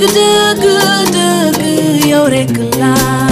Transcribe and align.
dëgg 0.00 0.14
dëgg 0.62 0.64
dëgg 1.14 1.60
yow 2.10 2.26
rekk 2.34 2.56
laa. 2.80 3.23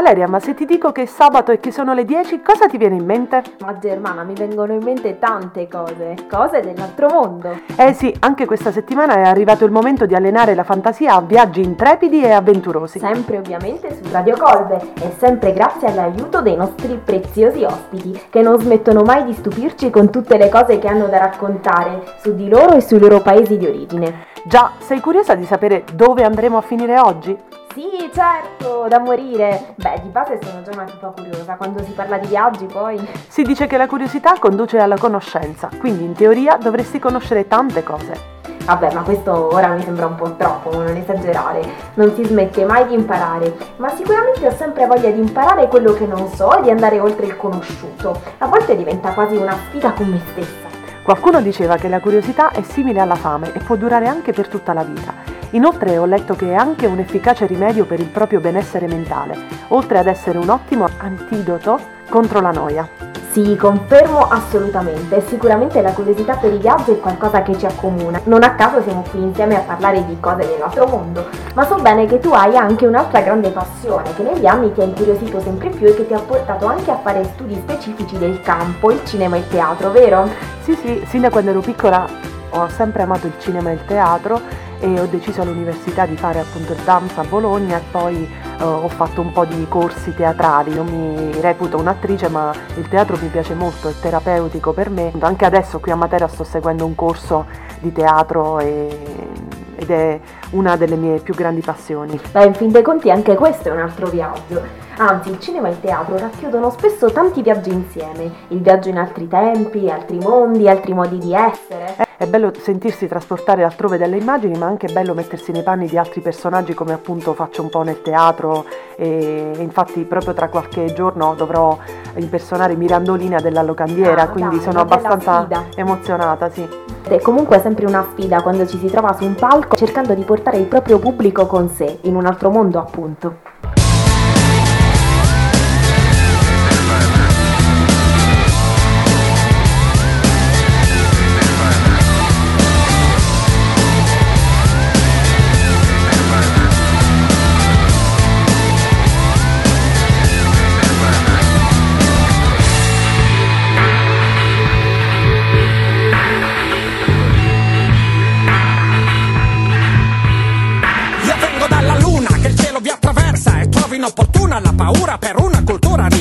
Valeria, 0.00 0.26
ma 0.26 0.40
se 0.40 0.54
ti 0.54 0.64
dico 0.64 0.92
che 0.92 1.02
è 1.02 1.06
sabato 1.06 1.52
e 1.52 1.60
che 1.60 1.70
sono 1.70 1.92
le 1.92 2.06
10, 2.06 2.40
cosa 2.40 2.66
ti 2.68 2.78
viene 2.78 2.94
in 2.94 3.04
mente? 3.04 3.42
Ma 3.62 3.76
Germana, 3.78 4.22
mi 4.22 4.32
vengono 4.32 4.72
in 4.72 4.82
mente 4.82 5.18
tante 5.18 5.68
cose, 5.68 6.14
cose 6.26 6.62
dell'altro 6.62 7.08
mondo. 7.10 7.60
Eh 7.76 7.92
sì, 7.92 8.10
anche 8.20 8.46
questa 8.46 8.72
settimana 8.72 9.16
è 9.16 9.22
arrivato 9.24 9.66
il 9.66 9.70
momento 9.70 10.06
di 10.06 10.14
allenare 10.14 10.54
la 10.54 10.64
fantasia 10.64 11.16
a 11.16 11.20
viaggi 11.20 11.60
intrepidi 11.60 12.22
e 12.22 12.30
avventurosi. 12.30 12.98
Sempre 12.98 13.36
ovviamente 13.36 13.94
su 13.94 14.10
Radio 14.10 14.38
Colbe 14.38 14.80
e 15.02 15.12
sempre 15.18 15.52
grazie 15.52 15.88
all'aiuto 15.88 16.40
dei 16.40 16.56
nostri 16.56 16.98
preziosi 17.04 17.62
ospiti 17.64 18.18
che 18.30 18.40
non 18.40 18.58
smettono 18.58 19.02
mai 19.02 19.24
di 19.24 19.34
stupirci 19.34 19.90
con 19.90 20.08
tutte 20.08 20.38
le 20.38 20.48
cose 20.48 20.78
che 20.78 20.88
hanno 20.88 21.08
da 21.08 21.18
raccontare 21.18 22.14
su 22.22 22.34
di 22.34 22.48
loro 22.48 22.72
e 22.72 22.80
sui 22.80 22.98
loro 22.98 23.20
paesi 23.20 23.58
di 23.58 23.66
origine. 23.66 24.28
Già, 24.44 24.72
sei 24.78 25.00
curiosa 25.00 25.34
di 25.34 25.44
sapere 25.44 25.84
dove 25.92 26.24
andremo 26.24 26.56
a 26.56 26.62
finire 26.62 26.98
oggi? 26.98 27.36
Sì, 27.72 28.10
certo, 28.12 28.86
da 28.88 28.98
morire. 28.98 29.74
Beh, 29.76 30.00
di 30.02 30.08
base 30.08 30.40
sono 30.42 30.60
già 30.62 30.72
una 30.72 30.84
tipa 30.84 31.12
curiosa, 31.14 31.54
quando 31.54 31.80
si 31.84 31.92
parla 31.92 32.18
di 32.18 32.26
viaggi 32.26 32.66
poi... 32.66 32.98
Si 33.28 33.42
dice 33.42 33.68
che 33.68 33.76
la 33.76 33.86
curiosità 33.86 34.34
conduce 34.40 34.78
alla 34.78 34.98
conoscenza, 34.98 35.68
quindi 35.78 36.02
in 36.02 36.12
teoria 36.12 36.56
dovresti 36.56 36.98
conoscere 36.98 37.46
tante 37.46 37.84
cose. 37.84 38.38
Vabbè, 38.64 38.92
ma 38.92 39.02
questo 39.02 39.54
ora 39.54 39.68
mi 39.68 39.82
sembra 39.82 40.06
un 40.06 40.16
po' 40.16 40.34
troppo, 40.34 40.72
non 40.72 40.96
esagerare. 40.96 41.62
Non 41.94 42.12
si 42.16 42.24
smette 42.24 42.64
mai 42.64 42.88
di 42.88 42.94
imparare, 42.94 43.54
ma 43.76 43.88
sicuramente 43.90 44.48
ho 44.48 44.52
sempre 44.52 44.86
voglia 44.86 45.10
di 45.10 45.20
imparare 45.20 45.68
quello 45.68 45.92
che 45.92 46.06
non 46.06 46.28
so 46.28 46.58
e 46.58 46.62
di 46.62 46.70
andare 46.70 46.98
oltre 46.98 47.26
il 47.26 47.36
conosciuto. 47.36 48.20
A 48.38 48.46
volte 48.46 48.76
diventa 48.76 49.12
quasi 49.12 49.36
una 49.36 49.56
sfida 49.68 49.92
con 49.92 50.08
me 50.08 50.20
stessa. 50.32 50.68
Qualcuno 51.04 51.40
diceva 51.40 51.76
che 51.76 51.88
la 51.88 52.00
curiosità 52.00 52.50
è 52.50 52.62
simile 52.62 53.00
alla 53.00 53.14
fame 53.14 53.52
e 53.52 53.60
può 53.60 53.76
durare 53.76 54.08
anche 54.08 54.32
per 54.32 54.48
tutta 54.48 54.72
la 54.72 54.82
vita. 54.82 55.39
Inoltre 55.50 55.98
ho 55.98 56.04
letto 56.04 56.36
che 56.36 56.50
è 56.50 56.54
anche 56.54 56.86
un 56.86 57.00
efficace 57.00 57.46
rimedio 57.46 57.84
per 57.84 57.98
il 57.98 58.06
proprio 58.06 58.38
benessere 58.38 58.86
mentale, 58.86 59.36
oltre 59.68 59.98
ad 59.98 60.06
essere 60.06 60.38
un 60.38 60.48
ottimo 60.48 60.88
antidoto 60.98 61.78
contro 62.08 62.40
la 62.40 62.50
noia. 62.50 62.88
Sì, 63.32 63.56
confermo 63.56 64.26
assolutamente. 64.28 65.20
Sicuramente 65.26 65.80
la 65.82 65.92
curiosità 65.92 66.34
per 66.34 66.52
i 66.52 66.58
viaggi 66.58 66.92
è 66.92 66.98
qualcosa 66.98 67.42
che 67.42 67.56
ci 67.56 67.64
accomuna. 67.64 68.20
Non 68.24 68.42
a 68.42 68.54
caso 68.54 68.82
siamo 68.82 69.04
qui 69.08 69.22
insieme 69.22 69.56
a 69.56 69.60
parlare 69.60 70.04
di 70.04 70.18
cose 70.18 70.46
dell'altro 70.46 70.86
mondo. 70.86 71.26
Ma 71.54 71.64
so 71.64 71.76
bene 71.76 72.06
che 72.06 72.18
tu 72.18 72.30
hai 72.32 72.56
anche 72.56 72.86
un'altra 72.86 73.20
grande 73.20 73.50
passione 73.50 74.12
che 74.14 74.24
negli 74.24 74.46
anni 74.46 74.72
ti 74.72 74.80
ha 74.80 74.84
incuriosito 74.84 75.40
sempre 75.40 75.70
più 75.70 75.86
e 75.86 75.94
che 75.94 76.06
ti 76.08 76.14
ha 76.14 76.20
portato 76.20 76.66
anche 76.66 76.90
a 76.90 76.98
fare 76.98 77.22
studi 77.24 77.54
specifici 77.54 78.18
del 78.18 78.40
campo, 78.40 78.90
il 78.90 79.00
cinema 79.04 79.36
e 79.36 79.40
il 79.40 79.48
teatro, 79.48 79.90
vero? 79.92 80.28
Sì, 80.62 80.74
sì, 80.74 81.02
sin 81.06 81.20
da 81.20 81.30
quando 81.30 81.50
ero 81.50 81.60
piccola 81.60 82.06
ho 82.50 82.68
sempre 82.68 83.02
amato 83.02 83.26
il 83.26 83.34
cinema 83.38 83.70
e 83.70 83.74
il 83.74 83.84
teatro 83.84 84.40
e 84.80 84.98
ho 84.98 85.06
deciso 85.06 85.42
all'università 85.42 86.06
di 86.06 86.16
fare 86.16 86.40
appunto 86.40 86.74
danza 86.84 87.20
a 87.20 87.24
Bologna 87.24 87.76
e 87.76 87.82
poi 87.90 88.28
eh, 88.58 88.64
ho 88.64 88.88
fatto 88.88 89.20
un 89.20 89.30
po' 89.32 89.44
di 89.44 89.66
corsi 89.68 90.14
teatrali. 90.14 90.74
Non 90.74 90.86
mi 90.86 91.40
reputo 91.40 91.76
un'attrice 91.76 92.28
ma 92.28 92.52
il 92.76 92.88
teatro 92.88 93.18
mi 93.20 93.28
piace 93.28 93.54
molto, 93.54 93.88
è 93.88 93.92
terapeutico 94.00 94.72
per 94.72 94.90
me. 94.90 95.12
Anche 95.20 95.44
adesso 95.44 95.80
qui 95.80 95.90
a 95.90 95.96
Matera 95.96 96.28
sto 96.28 96.44
seguendo 96.44 96.86
un 96.86 96.94
corso 96.94 97.46
di 97.80 97.92
teatro 97.92 98.58
e- 98.58 99.48
ed 99.76 99.90
è 99.90 100.20
una 100.50 100.76
delle 100.76 100.96
mie 100.96 101.20
più 101.20 101.34
grandi 101.34 101.62
passioni. 101.62 102.20
Beh, 102.32 102.44
in 102.44 102.54
fin 102.54 102.70
dei 102.70 102.82
conti 102.82 103.10
anche 103.10 103.34
questo 103.34 103.68
è 103.68 103.72
un 103.72 103.80
altro 103.80 104.08
viaggio. 104.08 104.62
Anzi, 104.98 105.30
il 105.30 105.40
cinema 105.40 105.68
e 105.68 105.70
il 105.70 105.80
teatro 105.80 106.18
racchiudono 106.18 106.68
spesso 106.68 107.10
tanti 107.10 107.40
viaggi 107.40 107.72
insieme. 107.72 108.30
Il 108.48 108.60
viaggio 108.60 108.90
in 108.90 108.98
altri 108.98 109.26
tempi, 109.26 109.88
altri 109.90 110.18
mondi, 110.18 110.68
altri 110.68 110.92
modi 110.92 111.16
di 111.16 111.34
essere. 111.34 112.08
È 112.20 112.26
bello 112.26 112.52
sentirsi 112.54 113.08
trasportare 113.08 113.64
altrove 113.64 113.96
dalle 113.96 114.18
immagini, 114.18 114.58
ma 114.58 114.66
anche 114.66 114.92
bello 114.92 115.14
mettersi 115.14 115.52
nei 115.52 115.62
panni 115.62 115.86
di 115.86 115.96
altri 115.96 116.20
personaggi 116.20 116.74
come 116.74 116.92
appunto 116.92 117.32
faccio 117.32 117.62
un 117.62 117.70
po' 117.70 117.80
nel 117.80 118.02
teatro 118.02 118.66
e 118.94 119.54
infatti 119.56 120.02
proprio 120.02 120.34
tra 120.34 120.50
qualche 120.50 120.92
giorno 120.92 121.32
dovrò 121.34 121.78
impersonare 122.16 122.76
Mirandolina 122.76 123.40
della 123.40 123.62
Locandiera, 123.62 124.24
Ah, 124.24 124.28
quindi 124.28 124.56
dai, 124.56 124.64
sono 124.66 124.80
abbastanza 124.80 125.48
emozionata, 125.74 126.50
sì. 126.50 126.68
È 127.04 127.18
comunque 127.20 127.58
sempre 127.58 127.86
una 127.86 128.06
sfida 128.12 128.42
quando 128.42 128.66
ci 128.66 128.76
si 128.76 128.88
trova 128.88 129.14
su 129.14 129.24
un 129.24 129.34
palco 129.34 129.74
cercando 129.74 130.12
di 130.12 130.22
portare 130.22 130.58
il 130.58 130.66
proprio 130.66 130.98
pubblico 130.98 131.46
con 131.46 131.70
sé, 131.70 132.00
in 132.02 132.16
un 132.16 132.26
altro 132.26 132.50
mondo 132.50 132.78
appunto. 132.80 133.49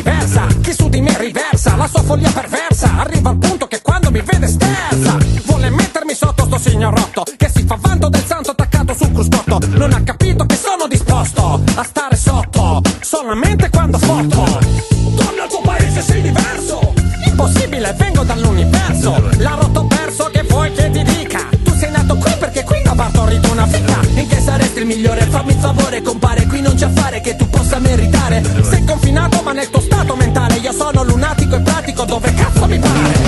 Diversa. 0.09 0.47
Chi 0.62 0.74
su 0.74 0.90
di 0.90 1.02
me 1.02 1.16
riversa 1.18 1.75
la 1.75 1.88
sua 1.88 2.02
follia 2.02 2.31
perversa. 2.31 2.97
Arriva 2.97 3.30
al 3.30 3.38
punto 3.38 3.68
che 3.68 3.81
quando 3.81 4.09
mi 4.09 4.22
vede 4.22 4.47
sterza. 4.47 5.18
Vuole 5.46 5.70
mettermi 5.70 6.14
sotto 6.14 6.46
sto 6.46 6.58
signorotto 6.58 7.24
che 7.38 7.50
si 7.53 7.64
fa 7.66 7.78
vanto 7.80 8.09
del 8.09 8.24
santo 8.25 8.52
attaccato 8.52 8.94
sul 8.94 9.12
cruscotto. 9.12 9.59
Non 9.78 9.94
ha 9.94 10.02
capito 10.02 10.46
che 10.46 10.56
sono 10.56 10.88
disposto 10.88 11.62
a 11.75 11.84
stare 11.84 12.16
sotto 12.16 12.81
solamente 13.02 13.69
quando 13.69 13.98
foto. 13.98 14.59
Torna 15.16 15.44
al 15.44 15.50
tuo 15.50 15.62
paese, 15.62 16.02
sei 16.02 16.22
diverso. 16.22 16.94
Impossibile, 17.25 17.94
vengo 17.98 18.24
dall'universo. 18.24 19.30
La 19.38 19.58
rotto 19.59 19.86
perso 19.86 20.30
che 20.31 20.44
vuoi 20.44 20.72
che 20.74 20.90
ti 20.90 21.03
dica. 21.03 21.48
Tu 21.64 21.72
sei 21.75 21.92
nato 21.92 22.16
qui 22.16 22.34
perché 22.40 22.64
qui 22.64 22.81
ha 22.84 22.96
partorito 22.96 23.52
una 23.52 23.68
fica. 23.68 24.00
In 24.16 24.28
che 24.28 24.42
saresti 24.42 24.80
il 24.80 24.86
migliore? 24.86 25.22
Fammi 25.25 25.52
il 25.52 25.59
favore, 25.59 26.02
compare. 26.02 26.46
Qui 26.48 26.62
non 26.62 26.75
c'è 26.75 26.86
affare 26.86 27.22
che 27.22 27.36
tu 27.36 27.48
possa 27.50 27.78
meritare. 27.80 28.44
Sei 28.64 28.84
confinato, 28.84 29.42
ma 29.44 29.52
nel 29.53 29.69
tuo 29.69 29.79
dove 32.06 32.34
cazzo 32.34 32.66
mi 32.66 32.80
pare. 32.80 33.19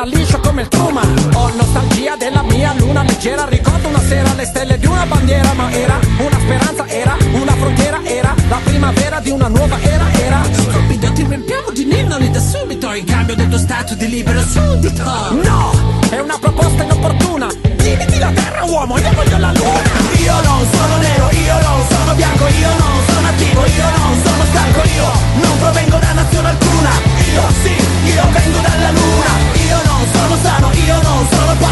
Fila 0.00 0.04
liscio 0.04 0.40
come 0.40 0.62
il 0.62 0.68
Truman. 0.68 1.30
Ho 1.34 1.50
nostalgia 1.54 2.16
della 2.16 2.42
mia 2.42 2.72
luna 2.74 3.02
leggera, 3.02 3.44
ricordo 3.46 3.88
una 3.88 4.00
sera 4.00 4.32
le 4.34 4.44
stelle 4.44 4.78
di 4.78 4.86
una 4.86 5.04
bandiera, 5.06 5.52
ma 5.54 5.70
era 5.70 5.98
una 6.18 6.38
speranza, 6.38 6.86
era 6.88 7.16
una 7.32 7.52
frontiera, 7.52 8.00
era 8.04 8.34
la 8.48 8.60
primavera 8.64 9.20
di 9.20 9.30
una 9.30 9.48
nuova 9.48 9.78
era, 9.80 10.12
era. 10.12 10.42
Stupido, 10.52 11.12
ti 11.12 11.24
riempiamo 11.24 11.70
di 11.70 11.84
ninnoli 11.84 12.30
da 12.30 12.40
subito, 12.40 12.92
in 12.92 13.04
cambio 13.04 13.34
del 13.34 13.48
tuo 13.48 13.58
stato 13.58 13.94
di 13.94 14.08
libero 14.08 14.40
suddito. 14.40 15.02
No, 15.42 15.72
è 16.10 16.18
una 16.18 16.38
proposta 16.38 16.82
inopportuna. 16.82 17.48
Dividiti 17.76 18.18
la 18.18 18.30
terra, 18.30 18.64
uomo, 18.64 18.98
io 18.98 19.12
voglio 19.14 19.38
la 19.38 19.52
luna. 19.52 19.82
io 20.18 20.40
non 20.42 20.66
sono 20.70 20.96
nero, 20.98 21.28
io 21.30 21.60
non 21.60 21.86
sono 21.88 22.14
bianco, 22.14 22.46
io 22.46 22.68
non 22.68 22.79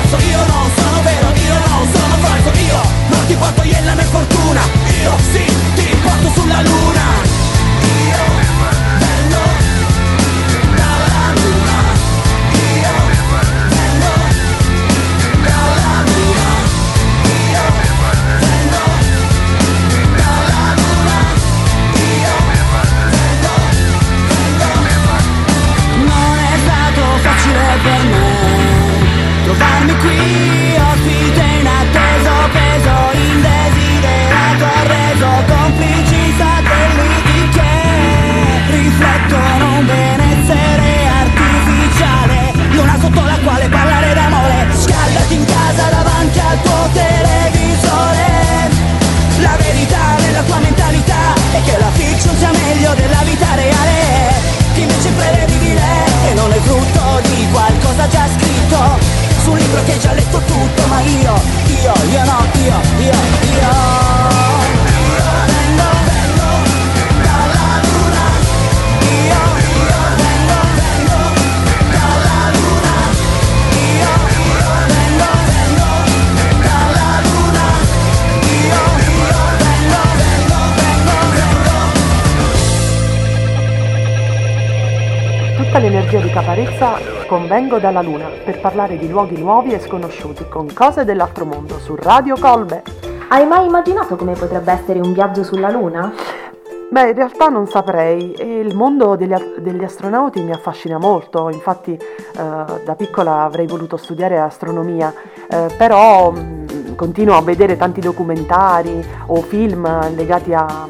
pazzo, 0.08 0.26
io 0.26 0.38
non 0.46 0.70
sono 0.76 1.02
vero, 1.02 1.28
io 1.34 1.54
non 1.68 1.88
sono 1.92 2.16
falso, 2.16 2.58
io 2.58 2.80
non 3.08 3.26
ti 3.26 3.34
porto 3.34 3.62
iella 3.62 3.94
né 3.94 4.02
fortuna, 4.04 4.60
io 5.02 5.16
sì, 5.32 5.44
ti 5.74 5.96
porto 6.02 6.40
sulla 6.40 6.62
luna, 6.62 6.97
che 51.68 51.78
la 51.78 51.90
fiction 51.92 52.36
sia 52.38 52.50
meglio 52.50 52.94
della 52.94 53.22
vita 53.24 53.54
reale. 53.54 54.32
Che 54.74 54.80
invece 54.80 55.08
è 55.08 55.12
prevedibile 55.12 55.82
e 56.28 56.34
non 56.34 56.50
è 56.50 56.58
frutto 56.60 57.20
di 57.28 57.46
qualcosa 57.50 58.08
già 58.08 58.26
scritto. 58.38 58.78
Su 59.42 59.50
un 59.50 59.58
libro 59.58 59.82
che 59.84 59.92
hai 59.92 59.98
già 59.98 60.12
letto 60.12 60.38
tutto 60.38 60.86
Ma 60.88 61.00
io, 61.00 61.40
io, 61.82 61.92
io 62.10 62.24
no, 62.24 62.46
io, 62.64 62.80
io, 62.98 63.12
io 63.60 64.17
Tutta 85.68 85.80
l'energia 85.80 86.18
di 86.20 86.30
Caparezza 86.30 86.94
convengo 87.26 87.78
dalla 87.78 88.00
Luna 88.00 88.30
per 88.42 88.58
parlare 88.58 88.96
di 88.96 89.06
luoghi 89.06 89.38
nuovi 89.38 89.74
e 89.74 89.80
sconosciuti 89.80 90.48
con 90.48 90.72
cose 90.72 91.04
dell'altro 91.04 91.44
mondo 91.44 91.78
su 91.78 91.94
Radio 91.94 92.36
Colbe. 92.40 92.82
Hai 93.28 93.46
mai 93.46 93.66
immaginato 93.66 94.16
come 94.16 94.32
potrebbe 94.32 94.72
essere 94.72 94.98
un 94.98 95.12
viaggio 95.12 95.44
sulla 95.44 95.68
Luna? 95.68 96.10
Beh, 96.90 97.10
in 97.10 97.14
realtà 97.14 97.48
non 97.48 97.66
saprei 97.66 98.32
e 98.32 98.60
il 98.60 98.74
mondo 98.74 99.14
degli, 99.14 99.34
degli 99.58 99.84
astronauti 99.84 100.42
mi 100.42 100.52
affascina 100.52 100.96
molto, 100.96 101.50
infatti 101.50 101.92
eh, 101.92 102.00
da 102.82 102.94
piccola 102.96 103.42
avrei 103.42 103.66
voluto 103.66 103.98
studiare 103.98 104.38
astronomia, 104.38 105.12
eh, 105.50 105.66
però 105.76 106.30
mh, 106.30 106.94
continuo 106.94 107.36
a 107.36 107.42
vedere 107.42 107.76
tanti 107.76 108.00
documentari 108.00 109.06
o 109.26 109.42
film 109.42 110.14
legati 110.16 110.54
a- 110.54 110.86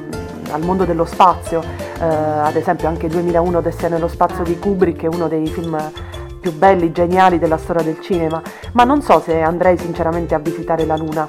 al 0.50 0.62
mondo 0.64 0.84
dello 0.84 1.04
spazio, 1.04 1.62
eh, 2.00 2.04
ad 2.04 2.56
esempio 2.56 2.88
anche 2.88 3.08
2001 3.08 3.58
Odissea 3.58 3.88
nello 3.88 4.08
spazio 4.08 4.44
di 4.44 4.58
Kubrick 4.58 5.02
è 5.02 5.06
uno 5.06 5.28
dei 5.28 5.46
film 5.46 5.76
più 6.40 6.52
belli, 6.52 6.92
geniali 6.92 7.38
della 7.38 7.58
storia 7.58 7.82
del 7.82 8.00
cinema, 8.00 8.40
ma 8.72 8.84
non 8.84 9.02
so 9.02 9.20
se 9.20 9.40
andrei 9.40 9.76
sinceramente 9.76 10.34
a 10.34 10.38
visitare 10.38 10.84
la 10.84 10.96
Luna. 10.96 11.26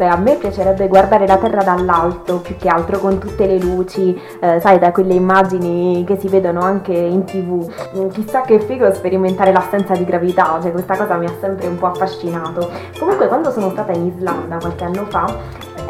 Beh, 0.00 0.08
a 0.08 0.16
me 0.16 0.36
piacerebbe 0.36 0.88
guardare 0.88 1.26
la 1.26 1.36
Terra 1.36 1.62
dall'alto, 1.62 2.38
più 2.38 2.56
che 2.56 2.68
altro 2.68 2.98
con 2.98 3.18
tutte 3.18 3.46
le 3.46 3.58
luci, 3.58 4.18
eh, 4.40 4.58
sai, 4.58 4.78
da 4.78 4.92
quelle 4.92 5.12
immagini 5.12 6.04
che 6.06 6.16
si 6.18 6.26
vedono 6.28 6.60
anche 6.60 6.94
in 6.94 7.24
tv. 7.24 7.70
Mm, 7.98 8.08
Chissà 8.08 8.40
che 8.40 8.60
figo 8.60 8.90
sperimentare 8.94 9.52
l'assenza 9.52 9.92
di 9.92 10.06
gravità, 10.06 10.58
cioè 10.62 10.72
questa 10.72 10.96
cosa 10.96 11.16
mi 11.16 11.26
ha 11.26 11.32
sempre 11.38 11.66
un 11.66 11.76
po' 11.76 11.88
affascinato. 11.88 12.70
Comunque 12.98 13.28
quando 13.28 13.50
sono 13.50 13.68
stata 13.68 13.92
in 13.92 14.06
Islanda 14.06 14.56
qualche 14.56 14.84
anno 14.84 15.04
fa, 15.10 15.36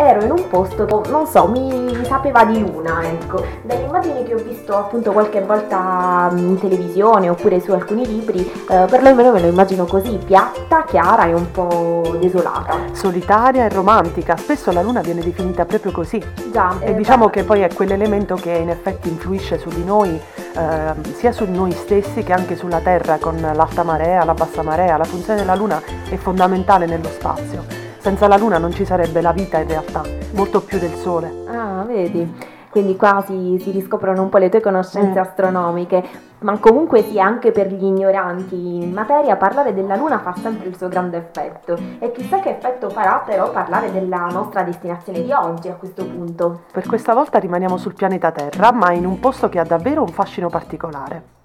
ero 0.00 0.24
in 0.24 0.30
un 0.30 0.48
posto, 0.48 0.86
non 1.08 1.26
so, 1.26 1.46
mi 1.46 2.04
sapeva 2.04 2.44
di 2.44 2.60
luna, 2.60 3.02
ecco. 3.04 3.44
Dalle 3.62 3.82
immagini 3.82 4.24
che 4.24 4.34
ho 4.34 4.38
visto 4.38 4.76
appunto 4.76 5.12
qualche 5.12 5.40
volta 5.42 6.30
mm, 6.32 6.38
in 6.38 6.58
televisione 6.58 7.28
oppure 7.28 7.60
su 7.60 7.72
alcuni 7.72 8.06
libri, 8.06 8.40
eh, 8.40 8.86
perlomeno 8.88 9.32
me 9.32 9.40
lo 9.40 9.48
immagino 9.48 9.84
così, 9.84 10.18
piatta, 10.24 10.84
chiara 10.84 11.26
e 11.26 11.34
un 11.34 11.50
po' 11.50 12.16
desolata. 12.18 12.76
Solitaria 12.92 13.64
e 13.64 13.68
romantica, 13.68 14.36
spesso 14.36 14.72
la 14.72 14.82
Luna 14.82 15.00
viene 15.00 15.20
definita 15.20 15.64
proprio 15.64 15.92
così. 15.92 16.22
Già, 16.50 16.76
E 16.80 16.90
eh, 16.90 16.94
diciamo 16.94 17.26
beh, 17.26 17.30
che 17.30 17.44
poi 17.44 17.60
è 17.60 17.72
quell'elemento 17.72 18.34
che 18.34 18.52
in 18.52 18.70
effetti 18.70 19.08
influisce 19.08 19.58
su 19.58 19.68
di 19.68 19.84
noi, 19.84 20.20
ehm, 20.56 21.14
sia 21.14 21.32
su 21.32 21.44
noi 21.44 21.72
stessi 21.72 22.22
che 22.22 22.32
anche 22.32 22.56
sulla 22.56 22.80
Terra, 22.80 23.18
con 23.18 23.38
l'alta 23.40 23.82
marea, 23.82 24.24
la 24.24 24.34
bassa 24.34 24.62
marea. 24.62 24.96
La 24.96 25.04
funzione 25.04 25.40
della 25.40 25.54
Luna 25.54 25.80
è 26.08 26.16
fondamentale 26.16 26.86
nello 26.86 27.08
spazio. 27.08 27.89
Senza 28.00 28.26
la 28.28 28.36
Luna 28.38 28.56
non 28.56 28.72
ci 28.72 28.86
sarebbe 28.86 29.20
la 29.20 29.32
vita 29.32 29.58
in 29.58 29.68
realtà, 29.68 30.02
molto 30.32 30.62
più 30.62 30.78
del 30.78 30.94
Sole. 30.94 31.30
Ah, 31.48 31.84
vedi. 31.86 32.58
Quindi 32.70 32.96
qua 32.96 33.22
si, 33.26 33.58
si 33.60 33.72
riscoprono 33.72 34.22
un 34.22 34.28
po' 34.28 34.38
le 34.38 34.48
tue 34.48 34.60
conoscenze 34.60 35.18
Mm. 35.18 35.22
astronomiche, 35.22 36.04
ma 36.38 36.56
comunque 36.58 37.02
sì, 37.02 37.18
anche 37.20 37.50
per 37.50 37.66
gli 37.66 37.84
ignoranti 37.84 38.54
in 38.84 38.92
materia 38.92 39.36
parlare 39.36 39.74
della 39.74 39.96
Luna 39.96 40.20
fa 40.20 40.34
sempre 40.40 40.68
il 40.68 40.76
suo 40.76 40.88
grande 40.88 41.16
effetto. 41.18 41.76
E 41.98 42.10
chissà 42.12 42.38
che 42.38 42.50
effetto 42.50 42.88
farà 42.88 43.22
però 43.26 43.50
parlare 43.50 43.90
della 43.92 44.26
nostra 44.30 44.62
destinazione 44.62 45.22
di 45.22 45.32
oggi 45.32 45.68
a 45.68 45.74
questo 45.74 46.04
punto. 46.06 46.60
Per 46.72 46.86
questa 46.86 47.12
volta 47.12 47.38
rimaniamo 47.38 47.76
sul 47.76 47.94
pianeta 47.94 48.30
Terra, 48.30 48.72
ma 48.72 48.92
in 48.92 49.04
un 49.04 49.18
posto 49.18 49.48
che 49.48 49.58
ha 49.58 49.64
davvero 49.64 50.02
un 50.02 50.08
fascino 50.08 50.48
particolare. 50.48 51.38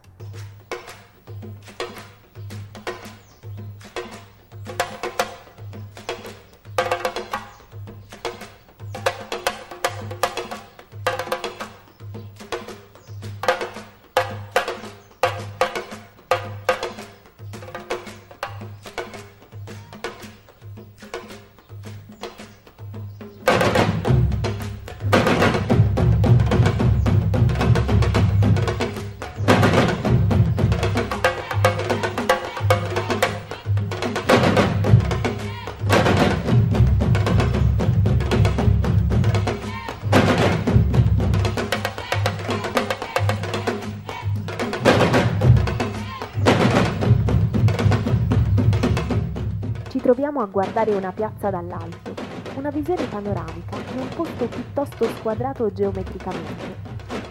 Ci 50.26 50.32
troviamo 50.32 50.50
a 50.50 50.52
guardare 50.52 50.96
una 50.96 51.12
piazza 51.12 51.52
dall'alto, 51.52 52.16
una 52.56 52.72
visione 52.72 53.06
panoramica 53.06 53.78
in 53.94 54.00
un 54.00 54.10
posto 54.10 54.48
piuttosto 54.48 55.06
squadrato 55.06 55.72
geometricamente. 55.72 56.78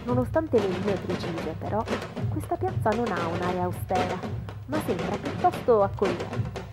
Nonostante 0.05 0.57
le 0.57 0.67
linee 0.69 0.95
precise, 1.05 1.55
però, 1.59 1.83
questa 2.29 2.55
piazza 2.55 2.91
non 2.91 3.11
ha 3.11 3.27
un'area 3.27 3.63
austera, 3.63 4.17
ma 4.67 4.77
sembra 4.85 5.17
piuttosto 5.17 5.81
accogliente. 5.81 6.63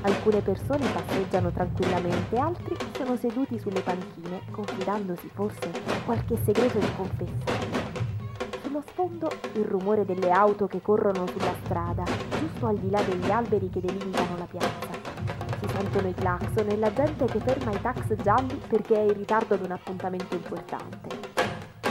Alcune 0.00 0.40
persone 0.40 0.86
passeggiano 0.90 1.50
tranquillamente, 1.50 2.38
altri 2.38 2.74
sono 2.96 3.16
seduti 3.16 3.58
sulle 3.58 3.82
panchine, 3.82 4.40
confidandosi 4.50 5.28
forse 5.34 5.70
qualche 6.06 6.38
segreto 6.44 6.78
da 6.78 6.88
confessare. 6.96 7.66
Sullo 8.62 8.82
sfondo 8.86 9.30
il 9.52 9.64
rumore 9.64 10.06
delle 10.06 10.30
auto 10.30 10.66
che 10.66 10.80
corrono 10.80 11.26
sulla 11.26 11.52
strada, 11.62 12.04
giusto 12.38 12.68
al 12.68 12.78
di 12.78 12.88
là 12.88 13.02
degli 13.02 13.30
alberi 13.30 13.68
che 13.68 13.82
delimitano 13.82 14.38
la 14.38 14.46
piazza 14.46 14.87
si 15.60 15.68
sentono 15.68 16.08
i 16.08 16.14
clacson 16.14 16.68
e 16.68 16.76
la 16.76 16.92
gente 16.92 17.24
che 17.26 17.40
ferma 17.40 17.72
i 17.72 17.80
tax 17.80 18.14
gialli 18.22 18.60
perché 18.68 18.94
è 18.94 19.02
in 19.02 19.14
ritardo 19.14 19.54
ad 19.54 19.64
un 19.64 19.72
appuntamento 19.72 20.34
importante. 20.34 21.08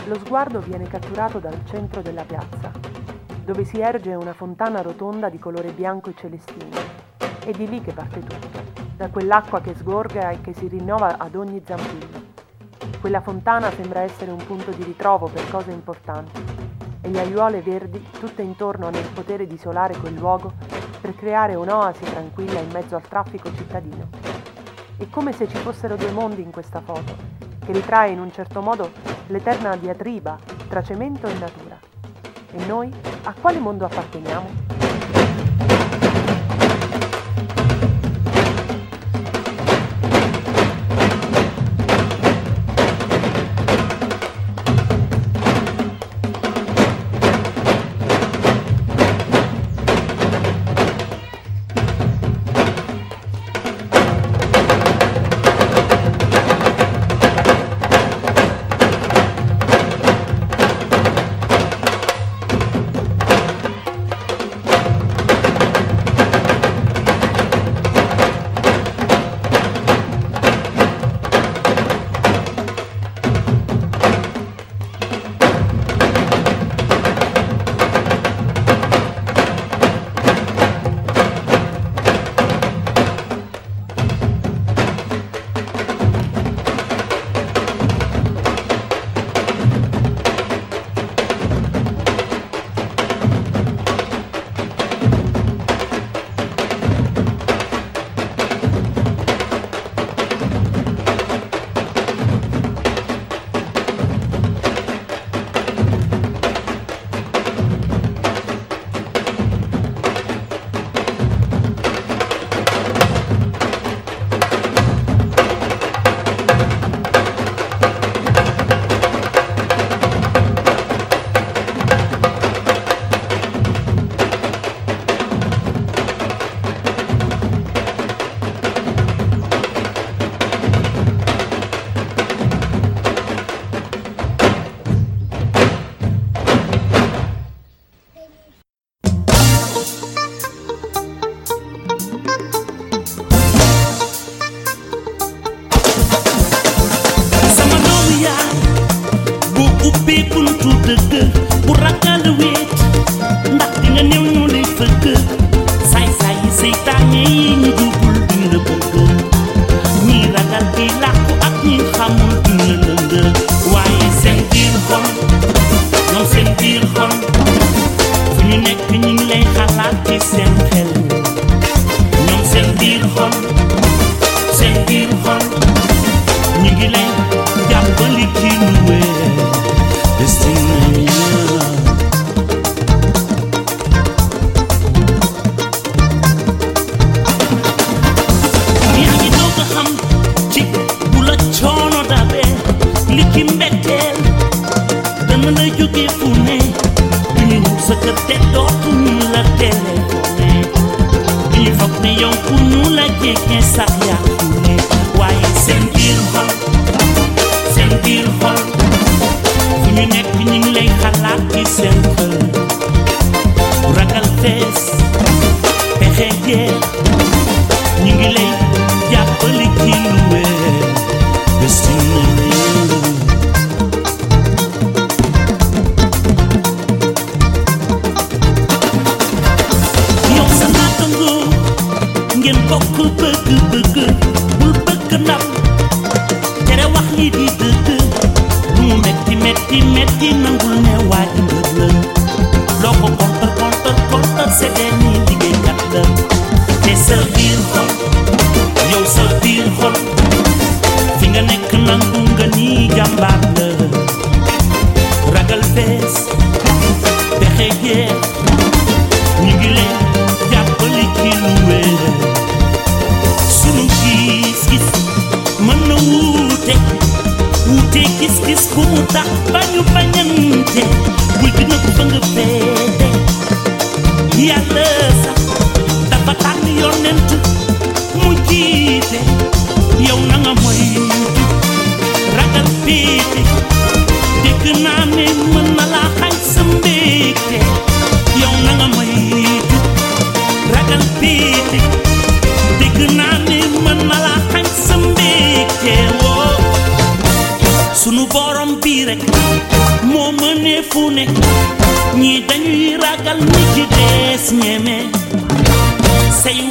Lo 0.05 0.15
sguardo 0.15 0.59
viene 0.59 0.87
catturato 0.87 1.39
dal 1.39 1.59
centro 1.65 2.01
della 2.01 2.23
piazza, 2.23 2.71
dove 3.43 3.65
si 3.65 3.79
erge 3.79 4.15
una 4.15 4.33
fontana 4.33 4.81
rotonda 4.81 5.29
di 5.29 5.37
colore 5.37 5.71
bianco 5.71 6.09
e 6.09 6.15
celestino. 6.15 6.77
È 7.43 7.51
di 7.51 7.67
lì 7.67 7.81
che 7.81 7.91
parte 7.91 8.21
tutto, 8.21 8.59
da 8.95 9.09
quell'acqua 9.09 9.59
che 9.59 9.75
sgorga 9.75 10.29
e 10.29 10.39
che 10.39 10.53
si 10.53 10.67
rinnova 10.67 11.17
ad 11.17 11.35
ogni 11.35 11.61
zampillo. 11.65 12.25
Quella 13.01 13.21
fontana 13.21 13.69
sembra 13.71 14.01
essere 14.01 14.31
un 14.31 14.43
punto 14.45 14.71
di 14.71 14.83
ritrovo 14.83 15.27
per 15.27 15.47
cose 15.49 15.71
importanti 15.71 16.41
e 17.01 17.09
le 17.09 17.19
aiuole 17.19 17.61
verdi 17.61 18.05
tutte 18.19 18.41
intorno 18.41 18.87
hanno 18.87 18.99
il 18.99 19.09
potere 19.13 19.45
di 19.45 19.55
isolare 19.55 19.97
quel 19.97 20.13
luogo 20.13 20.53
per 20.99 21.15
creare 21.15 21.55
un'oasi 21.55 22.03
tranquilla 22.03 22.59
in 22.59 22.69
mezzo 22.71 22.95
al 22.95 23.07
traffico 23.07 23.53
cittadino. 23.53 24.09
È 24.97 25.07
come 25.09 25.31
se 25.31 25.47
ci 25.47 25.57
fossero 25.57 25.95
due 25.95 26.11
mondi 26.11 26.41
in 26.41 26.51
questa 26.51 26.81
foto, 26.81 27.15
che 27.63 27.71
ritrae 27.71 28.11
in 28.11 28.19
un 28.19 28.31
certo 28.31 28.61
modo 28.61 28.91
l'eterna 29.27 29.75
diatriba 29.75 30.37
tra 30.67 30.81
cemento 30.81 31.27
e 31.27 31.33
natura. 31.37 31.79
E 32.51 32.65
noi 32.65 32.91
a 33.23 33.33
quale 33.39 33.59
mondo 33.59 33.85
apparteniamo? 33.85 34.76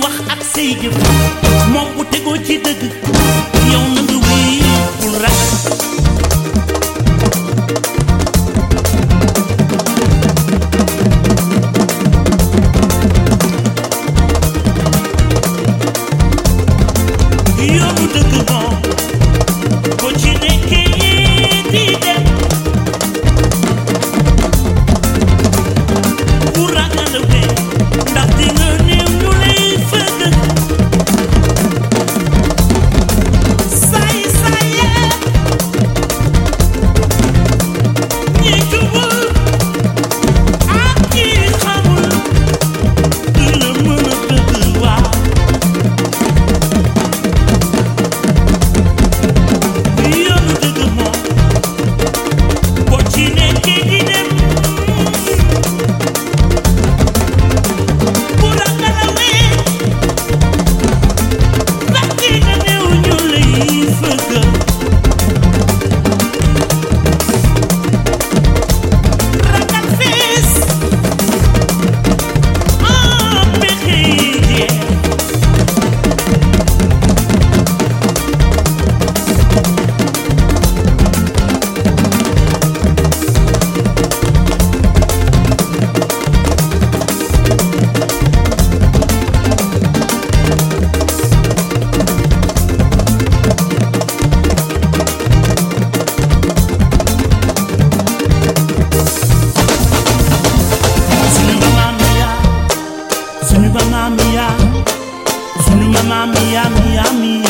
Wax 0.03 0.15
ak 0.33 0.43
say 0.45 0.75
jëf. 0.81 0.97
Moom 1.73 1.89
bu 1.97 2.05
tegoo 2.11 2.37
ci 2.45 2.59
dëgg. 2.65 2.83
Yow 3.73 3.85
na 3.95 4.01
nga 4.03 4.17
wéy 4.27 4.61
bul 5.01 5.15
ragal 5.23 5.76
mia 107.13 107.46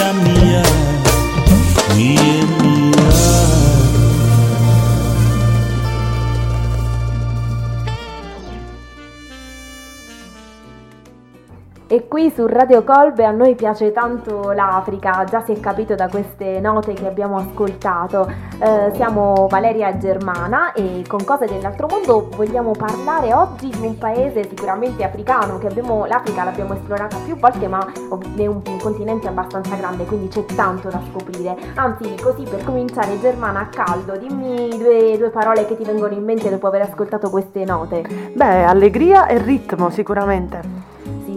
qui 12.16 12.32
su 12.34 12.46
Radio 12.46 12.82
Colbe 12.82 13.26
a 13.26 13.30
noi 13.30 13.54
piace 13.54 13.92
tanto 13.92 14.52
l'Africa, 14.52 15.24
già 15.28 15.42
si 15.44 15.52
è 15.52 15.60
capito 15.60 15.94
da 15.94 16.08
queste 16.08 16.60
note 16.60 16.94
che 16.94 17.06
abbiamo 17.06 17.36
ascoltato. 17.36 18.26
Eh, 18.58 18.90
siamo 18.94 19.46
Valeria 19.50 19.90
e 19.90 19.98
Germana 19.98 20.72
e 20.72 21.04
con 21.06 21.22
Cose 21.26 21.44
dell'altro 21.44 21.86
mondo 21.86 22.30
vogliamo 22.34 22.70
parlare 22.70 23.34
oggi 23.34 23.68
di 23.68 23.86
un 23.86 23.98
paese 23.98 24.48
sicuramente 24.48 25.04
africano, 25.04 25.58
che 25.58 25.66
abbiamo, 25.66 26.06
l'Africa 26.06 26.42
l'abbiamo 26.42 26.72
esplorata 26.72 27.18
più 27.22 27.36
volte 27.36 27.68
ma 27.68 27.86
è 28.34 28.46
un, 28.46 28.62
un 28.66 28.78
continente 28.80 29.28
abbastanza 29.28 29.76
grande, 29.76 30.06
quindi 30.06 30.28
c'è 30.28 30.46
tanto 30.46 30.88
da 30.88 31.02
scoprire. 31.10 31.54
Anzi, 31.74 32.14
così 32.22 32.44
per 32.44 32.64
cominciare 32.64 33.20
Germana 33.20 33.60
a 33.60 33.66
caldo, 33.66 34.16
dimmi 34.16 34.70
due, 34.78 35.18
due 35.18 35.28
parole 35.28 35.66
che 35.66 35.76
ti 35.76 35.84
vengono 35.84 36.14
in 36.14 36.24
mente 36.24 36.48
dopo 36.48 36.66
aver 36.66 36.80
ascoltato 36.80 37.28
queste 37.28 37.66
note. 37.66 38.32
Beh, 38.32 38.64
allegria 38.64 39.26
e 39.26 39.36
ritmo 39.36 39.90
sicuramente. 39.90 40.95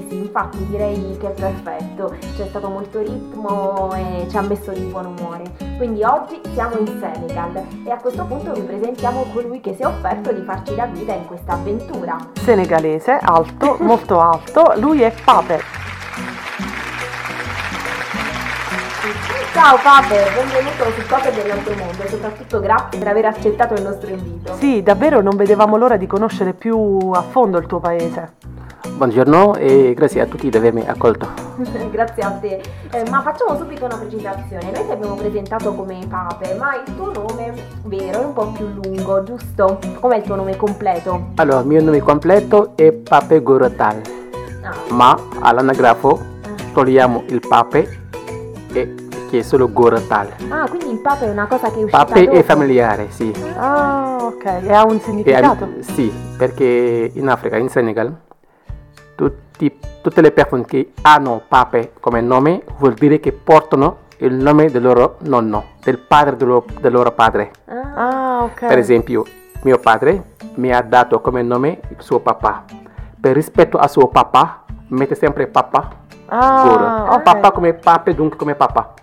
Sì, 0.10 0.16
infatti 0.16 0.66
direi 0.66 1.16
che 1.20 1.28
è 1.28 1.32
perfetto, 1.40 2.16
c'è 2.36 2.48
stato 2.48 2.68
molto 2.68 3.00
ritmo 3.00 3.94
e 3.94 4.26
ci 4.28 4.38
ha 4.38 4.42
messo 4.42 4.72
di 4.72 4.80
buon 4.86 5.06
umore. 5.06 5.44
Quindi 5.78 6.04
oggi 6.04 6.42
siamo 6.54 6.80
in 6.80 6.88
Senegal 7.00 7.64
e 7.86 7.92
a 7.92 7.98
questo 7.98 8.26
punto 8.26 8.52
vi 8.54 8.62
presentiamo 8.62 9.26
colui 9.32 9.60
che 9.62 9.76
si 9.76 9.84
è 9.84 9.86
offerto 9.86 10.34
di 10.34 10.42
farci 10.42 10.76
la 10.76 10.88
guida 10.88 11.14
in 11.14 11.28
questa 11.28 11.54
avventura. 11.54 12.18
Senegalese, 12.34 13.20
alto, 13.22 13.78
molto 13.82 14.20
alto, 14.20 14.74
lui 14.78 15.02
è 15.02 15.14
Pape. 15.24 16.49
Ciao 19.54 19.78
Pape, 19.82 20.32
benvenuto 20.36 20.92
su 20.96 21.08
Cose 21.08 21.32
dell'altro 21.32 21.74
mondo 21.76 22.04
e 22.04 22.08
soprattutto 22.08 22.60
grazie 22.60 23.00
per 23.00 23.08
aver 23.08 23.26
accettato 23.26 23.74
il 23.74 23.82
nostro 23.82 24.10
invito. 24.10 24.54
Sì, 24.56 24.82
davvero 24.84 25.22
non 25.22 25.36
vedevamo 25.36 25.76
l'ora 25.78 25.98
di 25.98 26.08
conoscere 26.08 26.54
più 26.54 27.12
a 27.14 27.22
fondo 27.22 27.58
il 27.58 27.66
tuo 27.66 27.80
paese. 27.80 28.34
Buongiorno 28.88 29.56
e 29.56 29.94
grazie 29.96 30.22
a 30.22 30.26
tutti 30.26 30.50
di 30.50 30.58
avermi 30.58 30.86
accolto. 30.86 31.28
Grazie 31.92 32.24
a 32.24 32.32
te. 32.32 32.62
Eh, 32.92 33.10
ma 33.10 33.22
facciamo 33.22 33.58
subito 33.58 33.86
una 33.86 33.96
precisazione. 33.96 34.72
Noi 34.72 34.86
ti 34.86 34.92
abbiamo 34.92 35.16
presentato 35.16 35.74
come 35.74 36.00
Pape, 36.08 36.56
ma 36.56 36.76
il 36.76 36.96
tuo 36.96 37.12
nome 37.14 37.54
vero 37.86 38.22
è 38.22 38.26
un 38.26 38.34
po' 38.34 38.48
più 38.48 38.68
lungo, 38.68 39.24
giusto? 39.24 39.80
Com'è 40.02 40.18
il 40.18 40.24
tuo 40.24 40.36
nome 40.36 40.58
completo? 40.58 41.30
Allora, 41.36 41.60
il 41.62 41.68
mio 41.68 41.82
nome 41.82 42.00
completo 42.00 42.74
è 42.76 42.92
Pape 42.92 43.42
Gorotal, 43.42 44.02
Ah, 44.64 44.74
ma 44.94 45.18
all'anagrafo 45.40 46.20
togliamo 46.74 47.24
il 47.28 47.42
Pape 47.48 48.08
e 48.74 48.96
che 49.30 49.40
è 49.40 49.42
solo 49.42 49.72
Gorotal. 49.72 50.30
ah, 50.50 50.68
quindi 50.68 50.90
il 50.92 51.00
Pape 51.00 51.26
è 51.28 51.30
una 51.30 51.46
cosa 51.48 51.70
che 51.70 51.80
è 51.80 51.84
uscita 51.84 52.06
Pape 52.06 52.26
dopo. 52.26 52.38
è 52.38 52.44
familiare, 52.44 53.10
sì. 53.12 53.34
Ah, 53.58 54.18
ok, 54.22 54.44
e 54.64 54.74
ha 54.74 54.84
un 54.86 54.96
E 54.96 55.00
significato? 55.00 55.64
al- 55.66 55.78
sì, 55.82 56.12
perché 56.38 57.12
in 57.14 57.28
Africa, 57.30 57.58
in 57.58 57.70
Senegal, 57.70 58.14
tutti- 59.16 59.78
tutte 60.02 60.22
le 60.22 60.32
persone 60.32 60.66
che 60.66 60.94
hanno 61.02 61.42
Pape 61.48 61.94
come 62.00 62.22
nome 62.22 62.64
vuol 62.78 62.94
dire 62.94 63.20
che 63.20 63.32
portano 63.32 64.08
il 64.18 64.34
nome 64.34 64.70
del 64.70 64.82
loro 64.82 65.16
nonno, 65.22 65.64
del 65.84 65.98
padre 66.00 66.36
del 66.36 66.48
loro, 66.48 66.66
del 66.80 66.92
loro 66.92 67.12
padre. 67.12 67.52
Ah, 67.68 67.88
Ah, 68.40 68.44
ok. 68.44 68.66
Per 68.68 68.78
esempio, 68.78 69.24
mio 69.64 69.78
padre 69.80 70.36
mi 70.56 70.74
ha 70.74 70.82
dato 70.82 71.20
come 71.22 71.42
nome 71.42 71.80
il 71.90 71.96
suo 72.00 72.20
papà. 72.20 72.64
Per 73.20 73.34
rispetto 73.34 73.78
a 73.78 73.88
suo 73.88 74.08
papà, 74.08 74.64
mette 74.90 75.16
sempre 75.16 75.48
papà. 75.48 75.90
Ah, 76.28 76.62
Goro. 76.66 76.86
ok. 77.16 77.22
Papà 77.24 77.52
come 77.52 77.74
pape, 77.74 78.14
dunque 78.16 78.38
come 78.38 78.56
papà. 78.56 78.94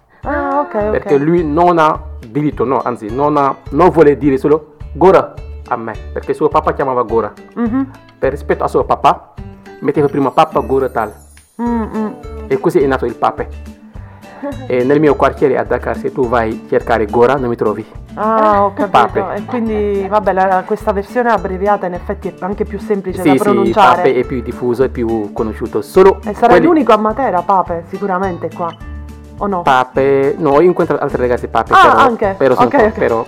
Ah, 0.73 0.79
ok, 0.79 0.85
ok. 0.85 0.91
Perché 0.91 1.17
lui 1.19 1.45
non 1.45 1.79
ha 1.79 1.99
diritto, 2.29 2.65
no, 2.65 2.81
anzi, 2.83 3.09
non, 3.15 3.37
ha- 3.37 3.55
non 3.71 3.89
vuole 3.91 4.17
dire 4.17 4.37
solo 4.39 4.75
Gora 4.93 5.35
a 5.69 5.77
me, 5.77 5.93
perché 6.13 6.33
suo 6.35 6.49
papà 6.49 6.73
chiamava 6.75 7.03
Gora. 7.03 7.33
Mhm. 7.55 7.91
Per 8.19 8.31
rispetto 8.31 8.65
a 8.65 8.69
suo 8.69 8.85
papà, 8.85 9.35
metteva 9.81 10.09
prima 10.09 10.31
papà 10.31 10.61
Gora 10.61 10.89
tal. 10.89 11.13
Mm, 11.61 11.83
mm. 11.97 12.09
E 12.49 12.59
così 12.61 12.81
è 12.81 12.87
nato 12.87 13.05
il 13.07 13.15
pape. 13.15 13.49
E 14.69 14.85
nel 14.85 15.01
mio 15.01 15.15
quartiere 15.17 15.57
a 15.57 15.65
Dakar, 15.65 15.97
se 15.97 16.13
tu 16.13 16.29
vai 16.29 16.63
a 16.65 16.69
cercare 16.69 17.07
Gora, 17.07 17.35
non 17.37 17.49
mi 17.49 17.57
trovi. 17.57 17.85
Ah, 18.15 18.65
ho 18.65 18.73
capito. 18.75 18.91
Pape. 18.91 19.35
E 19.37 19.45
quindi, 19.47 20.07
vabbè, 20.09 20.33
la- 20.33 20.63
questa 20.67 20.93
versione 20.93 21.31
abbreviata 21.31 21.87
in 21.87 21.95
effetti 21.95 22.29
è 22.29 22.35
anche 22.41 22.65
più 22.65 22.79
semplice 22.79 23.23
da 23.23 23.31
Sì, 23.31 23.37
sì, 23.37 23.43
pronunciare. 23.43 23.97
pape 23.97 24.15
è 24.15 24.25
più 24.25 24.43
diffuso, 24.43 24.85
è 24.85 24.89
più 24.89 25.33
conosciuto. 25.33 25.81
Solo 25.83 26.21
E 26.25 26.35
sarà 26.35 26.49
quelli- 26.49 26.67
l'unico 26.67 26.93
a 26.93 26.97
Matera, 26.99 27.41
Pape, 27.43 27.85
sicuramente 27.89 28.51
qua. 28.55 28.75
O 29.39 29.47
no? 29.47 29.63
Pape, 29.63 30.35
no, 30.39 30.55
io 30.61 30.69
incontro 30.69 30.99
altre 30.99 31.19
ragazze 31.23 31.49
pape, 31.49 31.73
Ah, 31.75 31.81
però, 31.83 31.97
anche? 31.99 32.35
però, 32.39 32.55
sono 32.55 32.67
Ok, 32.67 32.77
po- 32.77 32.83
ok. 32.85 32.93
però 32.93 33.27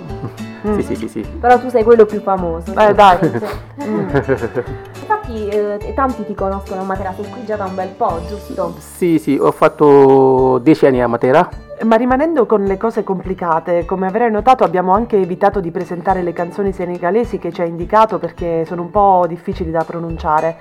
Mm. 0.66 0.74
sì, 0.78 0.82
sì, 0.82 0.96
sì, 0.96 1.08
sì. 1.08 1.20
però 1.20 1.56
tu 1.60 1.68
sei 1.68 1.84
quello 1.84 2.04
più 2.04 2.20
famoso. 2.20 2.72
Eh, 2.76 2.94
dai. 2.94 3.18
Mm. 3.88 4.08
Infatti 4.10 5.48
eh, 5.48 5.92
tanti 5.94 6.24
ti 6.26 6.34
conoscono 6.34 6.80
a 6.80 6.84
Matera, 6.84 7.12
sei 7.14 7.28
qui 7.30 7.44
già 7.44 7.54
da 7.54 7.64
un 7.66 7.74
bel 7.76 7.88
po', 7.90 8.20
giusto? 8.26 8.74
Sì, 8.78 9.18
sì, 9.20 9.38
ho 9.40 9.52
fatto 9.52 10.58
10 10.58 10.86
anni 10.86 11.00
a 11.00 11.06
Matera. 11.06 11.48
Ma 11.84 11.94
rimanendo 11.94 12.44
con 12.44 12.64
le 12.64 12.76
cose 12.76 13.04
complicate, 13.04 13.84
come 13.84 14.08
avrai 14.08 14.30
notato 14.32 14.64
abbiamo 14.64 14.92
anche 14.92 15.16
evitato 15.16 15.60
di 15.60 15.70
presentare 15.70 16.22
le 16.22 16.32
canzoni 16.32 16.72
senegalesi 16.72 17.38
che 17.38 17.52
ci 17.52 17.60
hai 17.62 17.68
indicato 17.68 18.18
perché 18.18 18.64
sono 18.66 18.82
un 18.82 18.90
po' 18.90 19.24
difficili 19.28 19.70
da 19.70 19.84
pronunciare. 19.84 20.56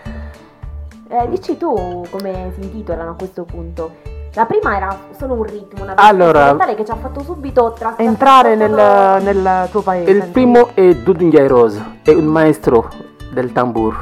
Eh, 1.10 1.28
dici 1.28 1.58
tu 1.58 2.06
come 2.12 2.52
si 2.54 2.62
intitolano 2.62 3.12
a 3.12 3.16
questo 3.16 3.44
punto. 3.46 3.92
La 4.38 4.46
prima 4.46 4.78
era 4.78 4.96
solo 5.18 5.34
un 5.34 5.42
ritmo, 5.46 5.82
una 5.82 5.94
Allora- 5.96 6.42
strumentale 6.42 6.76
che 6.76 6.86
ci 6.86 6.92
ha 6.92 6.96
fatto 6.96 7.22
subito 7.24 7.74
tra- 7.76 7.96
Entrare 7.98 8.56
nel, 8.56 8.72
trasportato- 8.72 9.24
nel 9.24 9.68
tuo 9.72 9.82
paese. 9.82 10.12
Il 10.12 10.24
primo 10.28 10.70
è 10.76 10.94
Dudunjai 10.94 11.48
Rose, 11.48 11.84
è 12.04 12.12
un 12.14 12.26
maestro 12.26 12.88
del 13.34 13.52
tambur, 13.52 13.96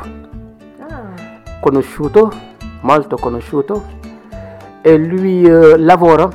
Ah, 0.89 1.03
conosciuto 1.61 2.29
molto 2.81 3.15
conosciuto 3.15 3.81
e 4.81 4.97
lui 4.97 5.45
eh, 5.45 5.77
lavora 5.77 6.27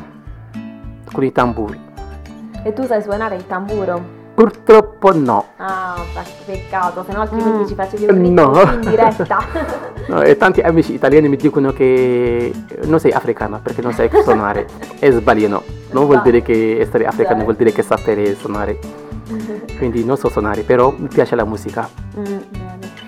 con 1.13 1.23
i 1.23 1.31
tamburi. 1.31 1.79
E 2.63 2.73
tu 2.73 2.87
sai 2.87 3.03
suonare 3.03 3.35
il 3.37 3.47
tamburo? 3.47 4.19
Purtroppo 4.41 5.15
no. 5.15 5.49
Ah, 5.59 5.97
peccato, 6.47 7.05
se 7.07 7.13
no 7.13 7.21
altrimenti 7.21 7.69
ci 7.69 7.75
facevi 7.75 8.07
un 8.07 8.21
Mm. 8.21 8.33
No. 8.33 8.63
in 8.73 8.81
diretta. 8.81 9.39
No, 10.09 10.23
e 10.23 10.37
tanti 10.39 10.61
amici 10.63 10.95
italiani 10.95 11.29
mi 11.29 11.37
dicono 11.37 11.73
che 11.73 12.51
non 12.85 12.99
sei 12.99 13.13
africana 13.13 13.61
perché 13.63 13.83
non 13.83 13.93
sai 13.93 14.09
suonare. 14.25 14.67
E 14.99 15.11
sbagliano. 15.13 15.63
Non 15.91 16.07
vuol 16.07 16.23
dire 16.23 16.41
che 16.41 16.81
essere 16.81 17.07
africano 17.07 17.43
vuol 17.45 17.55
dire 17.55 17.71
che 17.71 17.83
sapere 17.83 18.35
suonare. 18.35 18.79
Quindi 19.77 20.05
non 20.05 20.17
so 20.17 20.31
suonare, 20.31 20.63
però 20.63 20.93
mi 20.97 21.07
piace 21.09 21.37
la 21.37 21.45
musica. 21.45 21.87
Mm. 22.19 22.25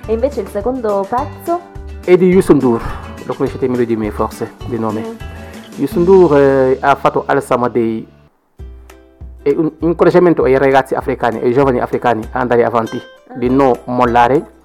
E 0.07 0.12
invece 0.12 0.42
il 0.42 0.49
secondo 0.49 1.05
pezzo? 1.09 1.61
E 2.05 2.16
di 2.18 2.27
Yusundur, 2.29 2.81
lo 3.25 3.35
conoscete 3.35 3.66
meglio 3.68 3.85
di 3.87 3.97
me 3.97 4.11
forse, 4.11 4.53
di 4.66 4.79
nome. 4.79 5.01
Mm. 5.01 5.14
Yusundur 5.77 6.37
eh, 6.37 6.77
ha 6.79 6.95
fatto 6.95 7.25
Al 7.27 7.42
Samadei 7.42 8.07
e 9.42 9.55
un 9.57 9.70
incoraggiamento 9.81 10.44
ai 10.44 10.57
ragazzi 10.57 10.94
africani, 10.94 11.40
ai 11.40 11.52
giovani 11.52 11.81
africani 11.81 12.26
a 12.33 12.40
andare 12.40 12.64
avanti, 12.64 13.00
di 13.35 13.48
non 13.48 13.72
mollare. 13.85 14.61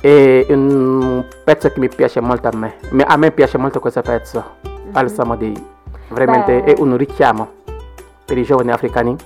È 0.00 0.46
un 0.50 1.24
pezzo 1.42 1.70
che 1.70 1.80
mi 1.80 1.88
piace 1.88 2.20
molto 2.20 2.48
a 2.48 2.56
me. 2.56 2.74
A 3.04 3.16
me 3.16 3.30
piace 3.32 3.58
molto 3.58 3.80
questo 3.80 4.02
pezzo, 4.02 4.44
Al 4.92 5.10
Samadei. 5.10 5.74
Veramente 6.08 6.62
Beh. 6.62 6.74
è 6.74 6.80
un 6.80 6.96
richiamo 6.96 7.50
per 8.24 8.38
i 8.38 8.44
giovani 8.44 8.70
africani 8.70 9.16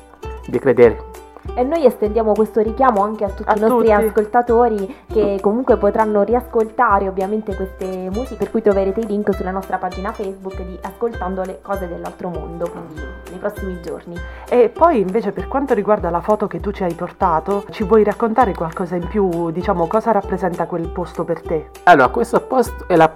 di 0.47 0.59
credere. 0.59 1.10
E 1.55 1.63
noi 1.63 1.85
estendiamo 1.85 2.33
questo 2.33 2.61
richiamo 2.61 3.03
anche 3.03 3.25
a 3.25 3.29
tutti 3.29 3.49
A 3.49 3.57
i 3.57 3.61
nostri 3.61 3.89
tutti. 3.89 3.93
ascoltatori 3.93 4.97
che 5.13 5.39
comunque 5.43 5.77
potranno 5.77 6.23
riascoltare 6.23 7.07
ovviamente 7.07 7.55
queste 7.55 8.09
musiche, 8.11 8.37
per 8.37 8.51
cui 8.51 8.63
troverete 8.63 9.01
i 9.01 9.07
link 9.07 9.35
sulla 9.35 9.51
nostra 9.51 9.77
pagina 9.77 10.13
Facebook 10.13 10.57
di 10.63 10.79
Ascoltando 10.81 11.43
le 11.43 11.59
cose 11.61 11.87
dell'altro 11.87 12.29
mondo, 12.29 12.71
quindi 12.71 13.03
nei 13.31 13.39
prossimi 13.39 13.79
giorni. 13.83 14.19
E 14.49 14.71
poi 14.71 15.01
invece 15.01 15.33
per 15.33 15.49
quanto 15.49 15.75
riguarda 15.75 16.09
la 16.09 16.21
foto 16.21 16.47
che 16.47 16.61
tu 16.61 16.71
ci 16.71 16.83
hai 16.83 16.95
portato, 16.95 17.65
ci 17.71 17.85
vuoi 17.85 18.05
raccontare 18.05 18.55
qualcosa 18.55 18.97
in 18.97 19.07
più, 19.07 19.51
diciamo 19.51 19.87
cosa 19.87 20.13
rappresenta 20.13 20.67
quel 20.67 20.89
posto 20.89 21.25
per 21.25 21.43
te? 21.43 21.71
Alors, 21.85 22.11
questo 22.11 22.41
posto 22.41 22.87
è 22.87 22.97
la 22.97 23.11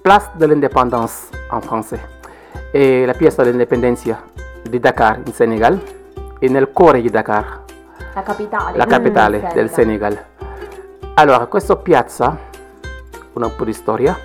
Place 0.00 0.30
de 0.36 0.46
l'Indépendance 0.46 1.28
en 1.50 1.60
français. 1.60 2.00
È 2.70 3.04
la 3.04 3.14
piazza 3.14 3.42
dell'indipendenza 3.42 4.22
di 4.62 4.78
Dakar 4.78 5.20
in 5.24 5.32
Senegal 5.32 5.80
e 6.38 6.48
nel 6.48 6.72
cuore 6.72 7.00
di 7.00 7.08
Dakar, 7.08 7.62
La 8.14 8.22
capitale. 8.22 8.76
la 8.78 8.86
mm, 8.86 8.88
capitale 8.88 9.38
Senegal. 9.38 9.54
del 9.54 9.70
Senegal. 9.70 10.24
Allora, 11.14 11.46
questa 11.46 11.74
piazza, 11.76 12.38
un 13.32 13.52
po' 13.56 13.64
di 13.64 13.72
storia, 13.72 14.16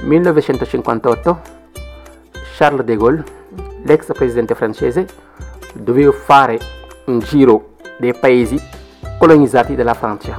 1958, 0.00 1.40
Charles 2.56 2.84
de 2.84 2.96
Gaulle, 2.96 3.24
l'ex 3.82 4.12
presidente 4.12 4.54
francese, 4.54 5.06
doveva 5.74 6.12
fare 6.12 6.58
un 7.06 7.18
giro 7.18 7.70
dei 7.98 8.14
paesi 8.14 8.60
colonizzati 9.18 9.74
dalla 9.74 9.94
Francia. 9.94 10.38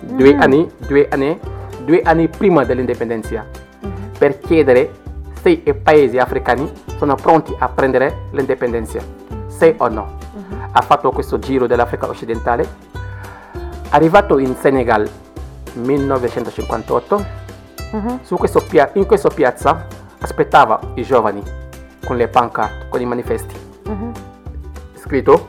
Due 0.00 0.36
anni, 0.36 0.68
due 0.76 1.08
anni, 1.08 1.38
due 1.84 2.02
anni 2.02 2.28
prima 2.28 2.64
dell'indipendenza, 2.64 3.46
per 4.18 4.38
chiedere 4.40 4.90
se 5.40 5.50
i 5.50 5.74
paesi 5.74 6.18
africani 6.18 6.68
sono 6.96 7.14
pronti 7.14 7.54
a 7.58 7.68
prendere 7.68 8.26
l'indipendenza, 8.32 8.98
sì 9.46 9.72
o 9.76 9.88
no. 9.88 10.18
Ha 10.78 10.82
fatto 10.82 11.10
questo 11.10 11.40
giro 11.40 11.66
dell'Africa 11.66 12.06
occidentale, 12.06 12.64
arrivato 13.90 14.38
in 14.38 14.54
Senegal 14.54 15.10
1958, 15.72 17.24
su 18.22 18.36
questo 18.36 18.62
pia- 18.68 18.88
in 18.92 19.04
questa 19.04 19.28
piazza 19.28 19.86
aspettava 20.20 20.78
i 20.94 21.02
giovani 21.02 21.42
con 22.06 22.16
le 22.16 22.28
pancarte, 22.28 22.86
con 22.90 23.00
i 23.00 23.06
manifesti, 23.06 23.56
scritto 24.94 25.48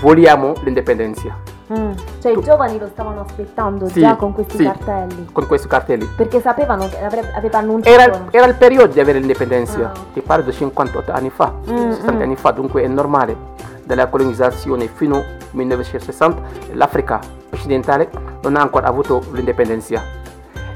vogliamo 0.00 0.52
l'indipendenza, 0.62 1.54
Mm. 1.68 1.90
Cioè 2.22 2.30
i 2.30 2.40
giovani 2.42 2.78
lo 2.78 2.86
stavano 2.86 3.22
aspettando 3.22 3.88
Sì, 3.88 3.98
già 3.98 4.14
con 4.14 4.32
questi 4.32 4.56
sì. 4.58 4.62
cartelli. 4.62 5.26
con 5.32 5.48
questi 5.48 5.66
cartelli. 5.66 6.08
Perché 6.16 6.40
sapevano 6.40 6.86
che 6.88 7.02
avrebbe- 7.02 7.32
aveva 7.34 7.58
annunciato. 7.58 8.00
Era, 8.00 8.22
era 8.30 8.46
il 8.46 8.54
periodo 8.54 8.92
di 8.92 9.00
avere 9.00 9.18
l'indipendenza, 9.18 9.90
Ah. 9.90 9.92
ti 10.12 10.20
parlo 10.20 10.44
di 10.44 10.52
58 10.52 11.10
anni 11.10 11.28
fa, 11.28 11.52
60 11.64 12.22
anni 12.22 12.36
fa, 12.36 12.52
dunque 12.52 12.84
è 12.84 12.86
normale. 12.86 13.36
Dalla 13.86 14.08
colonizzazione 14.08 14.88
fino 14.92 15.14
al 15.18 15.24
1960 15.52 16.42
l'Africa 16.72 17.20
occidentale 17.50 18.10
non 18.42 18.56
ha 18.56 18.60
ancora 18.60 18.88
avuto 18.88 19.22
l'indipendenza. 19.30 20.02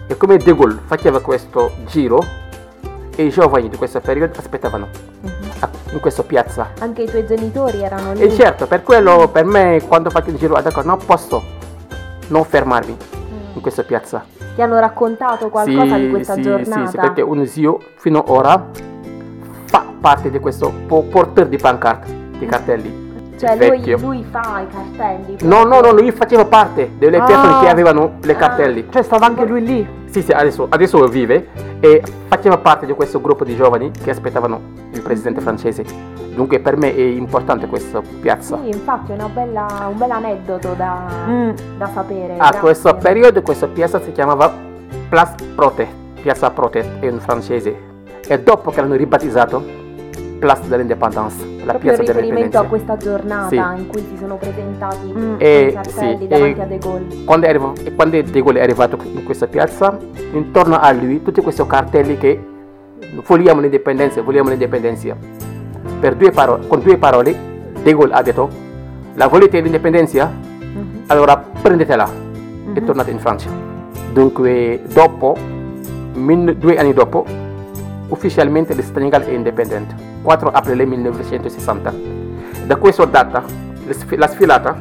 E 0.07 0.17
come 0.17 0.37
De 0.37 0.55
Gaulle 0.55 0.79
faceva 0.87 1.21
questo 1.21 1.73
giro, 1.87 2.25
e 3.17 3.25
i 3.25 3.31
giovani 3.31 3.69
di 3.69 3.77
questo 3.77 4.01
periodo 4.01 4.39
aspettavano 4.39 4.87
a- 5.59 5.69
in 5.91 5.99
questa 5.99 6.23
piazza. 6.23 6.69
Anche 6.79 7.03
i 7.03 7.07
tuoi 7.07 7.27
genitori 7.27 7.83
erano 7.83 8.13
lì. 8.13 8.21
E 8.21 8.31
certo, 8.31 8.67
per 8.69 8.85
quello 8.85 9.29
per 9.29 9.45
me 9.45 9.83
quando 9.89 10.09
faccio 10.11 10.31
il 10.31 10.37
giro 10.37 10.55
a 10.55 10.63
Dakar 10.63 10.85
non 10.85 10.99
posso 11.05 11.43
non 12.29 12.45
fermarmi 12.45 12.97
in 13.55 13.61
questa 13.61 13.83
piazza. 13.83 14.25
Ti 14.55 14.63
hanno 14.63 14.79
raccontato 14.79 15.49
qualcosa 15.49 15.97
di 15.99 16.11
questa 16.11 16.35
sì, 16.35 16.43
giornata? 16.43 16.85
Sì, 16.87 16.91
sì, 16.93 16.97
perché 16.97 17.23
un 17.23 17.45
zio 17.45 17.79
fino 17.97 18.21
ad 18.21 18.29
ora 18.29 18.67
fa 19.65 19.85
parte 20.01 20.31
di 20.31 20.39
questo 20.39 20.73
po- 20.87 21.03
portare 21.03 21.49
di 21.49 21.57
pancarte, 21.57 22.20
di 22.41 22.47
cartelli. 22.47 23.09
Cioè 23.39 23.57
lui, 23.57 23.97
lui 23.99 24.27
fa 24.31 24.61
i 24.61 24.67
cartelli. 24.71 25.37
No, 25.43 25.63
no, 25.65 25.81
no, 25.81 25.93
lui 25.93 26.11
faceva 26.13 26.45
parte 26.45 26.91
delle 26.99 27.17
Ah. 27.19 27.25
persone 27.25 27.61
che 27.61 27.69
avevano 27.69 28.13
le 28.21 28.37
cartelli. 28.37 28.87
Cioè 28.91 29.03
stava 29.03 29.25
anche 29.27 29.47
lui 29.47 29.65
lì? 29.65 29.89
Sì, 30.11 30.21
sì, 30.21 30.33
adesso, 30.33 30.67
adesso 30.69 31.03
vive 31.07 31.49
e 31.81 32.03
faceva 32.29 32.59
parte 32.59 32.85
di 32.85 32.93
questo 32.93 33.19
gruppo 33.21 33.45
di 33.45 33.57
giovani 33.57 33.91
che 33.93 34.11
aspettavano 34.11 34.61
il 34.93 35.01
presidente 35.01 35.41
francese. 35.41 35.85
Dunque 36.35 36.61
per 36.61 36.77
me 36.77 36.95
è 36.95 37.01
importante 37.01 37.67
questa 37.67 38.03
piazza. 38.21 38.59
Sì, 38.63 38.69
infatti 38.69 39.13
è 39.13 39.15
una 39.15 39.29
bella- 39.33 39.87
un 39.91 39.97
bel 39.97 40.11
aneddoto 40.11 40.75
da, 40.75 41.07
Mm. 41.27 41.51
da 41.79 41.89
sapere. 41.95 42.35
A 42.35 42.37
grazie. 42.37 42.61
questo 42.61 42.95
periodo 42.97 43.41
questa 43.41 43.69
piazza 43.69 44.01
si 44.03 44.13
chiamava 44.13 44.53
Place 45.09 45.35
Prote, 45.55 45.89
piazza 46.21 46.51
Prote 46.51 46.99
in 47.01 47.19
francese. 47.21 47.75
E 48.27 48.39
dopo 48.41 48.71
che 48.71 48.81
l'hanno 48.83 48.97
ribattezzato, 48.97 49.65
Place 50.41 50.67
de 50.69 50.77
l'Indépendance, 50.79 51.45
la 51.65 51.75
piazza 51.75 52.01
riferimento 52.01 52.13
dell'indipendenza. 52.13 52.61
a 52.61 52.65
questa 52.65 52.97
giornata 52.97 53.49
Sì. 53.49 53.57
in 53.57 53.87
cui 53.89 54.01
si 54.01 54.17
sono 54.19 54.37
presentati 54.37 55.13
Mm. 55.15 55.35
E- 55.37 55.67
i 55.69 55.73
cartelli 55.75 56.19
sì, 56.19 56.27
davanti 56.27 56.59
e- 56.59 56.63
a 56.63 56.67
De 56.67 56.79
Gaulle. 56.79 57.25
Quando, 57.25 57.47
è 57.47 57.49
arrivo- 57.51 57.73
e 57.85 57.95
quando 57.95 58.23
De 58.23 58.43
Gaulle 58.43 58.59
è 58.59 58.63
arrivato 58.63 58.99
in 59.13 59.23
questa 59.25 59.47
piazza, 59.47 59.99
intorno 60.33 60.79
a 60.81 60.91
lui 60.93 61.23
tutti 61.23 61.43
questi 61.43 61.67
cartelli 61.67 62.17
che 62.17 62.43
vogliamo 63.27 63.61
l'indipendenza, 63.61 64.23
vogliamo 64.23 64.49
l'indipendenza. 64.49 65.15
Per 66.01 66.15
due 66.15 66.31
parole, 66.31 66.67
con 66.67 66.81
due 66.81 66.97
parole, 66.97 67.37
De 67.83 67.93
Gaulle 67.93 68.15
ha 68.15 68.23
detto, 68.23 68.49
la 69.15 69.27
volete 69.27 69.61
l'indipendenza? 69.61 70.25
Mhm. 70.33 71.03
Allora 71.09 71.37
prendetela 71.37 72.09
e 72.73 72.83
tornate 72.83 73.11
in 73.11 73.19
Francia. 73.19 73.51
Dunque, 74.11 74.81
dopo, 74.91 75.37
min- 76.15 76.57
due 76.59 76.79
anni 76.79 76.95
dopo, 76.95 77.27
ufficialmente 78.09 78.73
il 78.73 78.83
Senegal 78.83 79.23
è 79.23 79.31
indipendente, 79.33 79.95
4 80.23 80.51
aprile 80.51 80.85
1960. 80.85 81.93
Da 82.67 82.77
questa 82.77 83.05
data, 83.05 83.43
la 83.87 83.93
sfi- 83.93 84.17
la 84.17 84.27
sfilata 84.29 84.77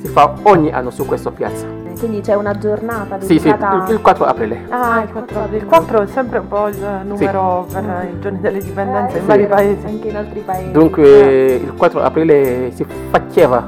si 0.00 0.08
fa 0.08 0.32
ogni 0.42 0.70
anno 0.72 0.90
su 0.90 1.04
questa 1.06 1.30
piazza. 1.30 1.66
Quindi 1.98 2.20
c'è 2.20 2.34
una 2.34 2.56
giornata 2.56 3.18
Sì, 3.20 3.38
sì, 3.40 3.48
dedicata 3.50 3.84
il, 3.88 3.94
il 3.94 4.00
4 4.00 4.24
aprile. 4.24 4.66
Ah, 4.68 5.02
il 5.02 5.10
4, 5.10 5.48
il 5.50 5.66
4 5.66 6.02
è 6.02 6.06
sempre 6.06 6.38
un 6.38 6.46
po' 6.46 6.68
il 6.68 6.76
numero 7.04 7.66
per 7.72 8.08
i 8.14 8.20
giorni 8.20 8.38
dell'indipendenza 8.40 9.14
Eh, 9.14 9.18
in 9.18 9.22
sì, 9.22 9.26
vari 9.26 9.46
paesi. 9.48 9.86
Anche 9.86 10.08
in 10.08 10.16
altri 10.16 10.40
paesi. 10.40 10.70
Dunque, 10.70 11.54
il 11.56 11.74
4 11.76 12.00
aprile 12.00 12.70
si 12.72 12.86
faceva 13.10 13.64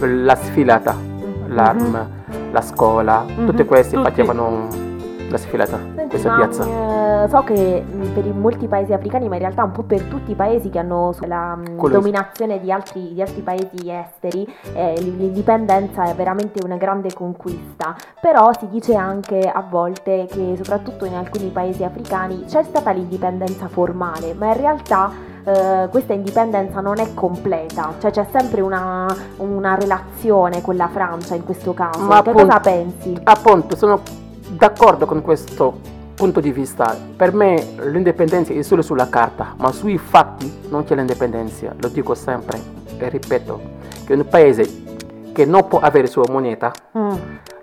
la 0.00 0.34
sfilata, 0.36 0.94
l'arma, 1.48 2.08
la 2.52 2.60
scuola, 2.60 3.24
tutte 3.44 3.64
queste 3.64 3.96
tutti. 3.96 4.08
facevano 4.08 4.68
la 5.28 5.36
sfilata 5.36 5.78
questa 6.08 6.30
ma, 6.30 6.36
piazza. 6.36 6.64
eh, 7.24 7.28
so 7.28 7.42
che 7.42 7.80
mh, 7.82 8.06
per 8.14 8.24
molti 8.32 8.66
paesi 8.66 8.92
africani, 8.92 9.28
ma 9.28 9.34
in 9.34 9.40
realtà 9.40 9.62
un 9.64 9.72
po' 9.72 9.82
per 9.82 10.02
tutti 10.02 10.32
i 10.32 10.34
paesi 10.34 10.70
che 10.70 10.78
hanno 10.78 11.14
la 11.26 11.54
mh, 11.56 11.76
Quello- 11.76 11.94
dominazione 11.98 12.60
di 12.60 12.72
altri, 12.72 13.12
di 13.14 13.20
altri 13.20 13.42
paesi 13.42 13.90
esteri, 13.90 14.46
eh, 14.74 14.94
l'indipendenza 15.00 16.04
è 16.04 16.14
veramente 16.14 16.60
una 16.64 16.76
grande 16.76 17.12
conquista. 17.12 17.94
Però 18.20 18.50
si 18.58 18.68
dice 18.68 18.94
anche 18.94 19.40
a 19.40 19.62
volte 19.68 20.26
che 20.30 20.54
soprattutto 20.56 21.04
in 21.04 21.14
alcuni 21.14 21.48
paesi 21.48 21.84
africani 21.84 22.44
c'è 22.46 22.62
stata 22.62 22.90
l'indipendenza 22.90 23.68
formale, 23.68 24.34
ma 24.34 24.46
in 24.48 24.56
realtà 24.56 25.10
eh, 25.44 25.88
questa 25.90 26.12
indipendenza 26.12 26.80
non 26.80 26.98
è 26.98 27.14
completa, 27.14 27.94
cioè 27.98 28.10
c'è 28.10 28.26
sempre 28.30 28.60
una, 28.60 29.06
una 29.36 29.74
relazione 29.76 30.60
con 30.60 30.76
la 30.76 30.88
Francia 30.88 31.34
in 31.34 31.44
questo 31.44 31.72
caso. 31.74 32.00
Ma 32.00 32.22
che 32.22 32.30
appunto- 32.30 32.46
cosa 32.46 32.60
pensi? 32.60 33.18
Appunto, 33.22 33.76
sono 33.76 34.00
d'accordo 34.50 35.06
con 35.06 35.22
questo 35.22 35.96
punto 36.18 36.40
di 36.40 36.50
vista. 36.50 36.94
Per 37.16 37.32
me 37.32 37.64
l'indipendenza 37.90 38.52
è 38.52 38.60
solo 38.62 38.82
sulla 38.82 39.08
carta, 39.08 39.54
ma 39.56 39.70
sui 39.72 39.96
fatti 39.96 40.52
non 40.68 40.84
c'è 40.84 40.96
l'indipendenza. 40.96 41.72
Lo 41.80 41.88
dico 41.88 42.14
sempre 42.14 42.58
e 42.98 43.08
ripeto, 43.08 43.60
che 44.04 44.12
un 44.14 44.26
paese 44.28 44.66
che 45.32 45.44
non 45.46 45.68
può 45.68 45.78
avere 45.78 46.08
sua 46.08 46.24
moneta, 46.28 46.72
Mm. 46.98 47.14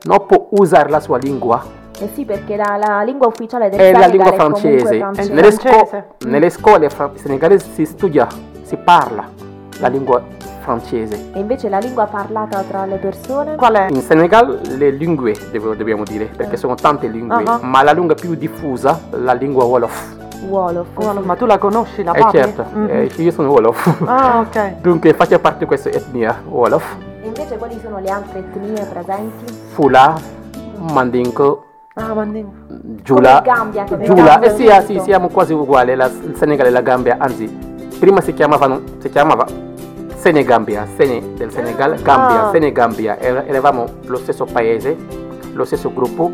non 0.03 0.25
può 0.25 0.47
usare 0.51 0.89
la 0.89 1.01
sua 1.01 1.17
lingua, 1.17 1.83
Eh 1.99 2.09
sì, 2.13 2.25
perché 2.25 2.55
la, 2.55 2.77
la 2.77 3.03
lingua 3.03 3.27
ufficiale 3.27 3.69
del 3.69 3.79
è 3.79 3.91
la 3.91 3.99
Senegal 4.03 4.11
lingua 4.11 4.33
è 4.33 4.35
comunque 4.37 4.59
francese. 4.79 4.97
francese. 4.97 5.33
Nelle, 5.33 5.51
sco- 5.51 6.05
nelle 6.27 6.49
scuole 6.49 6.89
fra- 6.89 7.11
senegalesi 7.15 7.69
si 7.73 7.85
studia, 7.85 8.27
si 8.63 8.75
parla 8.77 9.29
la 9.79 9.87
lingua 9.87 10.21
francese. 10.65 11.29
E 11.33 11.39
invece 11.39 11.69
la 11.69 11.77
lingua 11.77 12.05
parlata 12.07 12.61
tra 12.63 12.85
le 12.85 12.97
persone? 12.97 13.55
Qual 13.55 13.73
è? 13.75 13.87
In 13.89 14.01
Senegal 14.01 14.59
le 14.77 14.89
lingue 14.89 15.35
dobbiamo 15.77 16.03
dire, 16.03 16.25
perché 16.25 16.57
sono 16.57 16.73
tante 16.75 17.07
lingue, 17.07 17.43
Ah. 17.45 17.59
ma 17.61 17.83
la 17.83 17.91
lingua 17.93 18.15
più 18.15 18.33
diffusa 18.33 18.99
è 19.11 19.15
la 19.17 19.33
lingua 19.33 19.63
Wolof. 19.63 20.15
Wolof. 20.49 20.87
Guarda, 20.93 21.19
Ma 21.21 21.35
tu 21.35 21.45
la 21.45 21.57
conosci 21.59 22.03
la 22.03 22.11
Eh 22.13 22.19
papi? 22.19 22.37
certo, 22.37 22.65
Mhm. 22.71 22.87
eh, 22.89 23.11
io 23.17 23.31
sono 23.31 23.49
Wolof. 23.49 24.03
Ah, 24.05 24.39
ok. 24.39 24.73
Dunque 24.81 25.13
faccio 25.13 25.39
parte 25.39 25.59
di 25.59 25.65
questa 25.65 25.89
etnia 25.89 26.41
Wolof. 26.49 26.95
E 27.21 27.27
invece 27.27 27.57
quali 27.57 27.79
sono 27.81 27.99
le 27.99 28.09
altre 28.09 28.39
etnie 28.39 28.83
presenti? 28.85 29.53
Fula, 29.73 30.15
Mandinko, 30.91 31.63
Ah, 31.97 32.13
mandingo. 32.13 32.51
Giula. 33.03 33.41
Come 33.41 33.55
Gambia, 33.55 33.83
che 33.85 33.97
Giula, 34.01 34.23
Gambia 34.23 34.51
eh 34.51 34.55
sì, 34.55 34.67
ah, 34.67 34.81
sì, 34.81 34.99
siamo 34.99 35.29
quasi 35.29 35.53
uguali, 35.53 35.95
la- 35.95 36.07
il 36.07 36.33
Senegal 36.35 36.65
e 36.67 36.69
la 36.69 36.81
Gambia, 36.81 37.15
anzi, 37.17 37.45
prima 37.97 38.19
si 38.19 38.33
chiamavano, 38.33 38.81
si 38.99 39.09
chiamava 39.09 39.45
Senegambia, 40.25 40.87
Sene 40.97 41.21
del 41.35 41.51
Senegal, 41.51 42.01
Gambia, 42.01 42.47
Ah. 42.47 42.49
Senegambia, 42.51 43.15
Er- 43.19 43.43
eravamo 43.45 43.85
lo 44.07 44.17
stesso 44.17 44.45
paese, 44.51 44.97
lo 45.53 45.63
stesso 45.65 45.93
gruppo, 45.93 46.31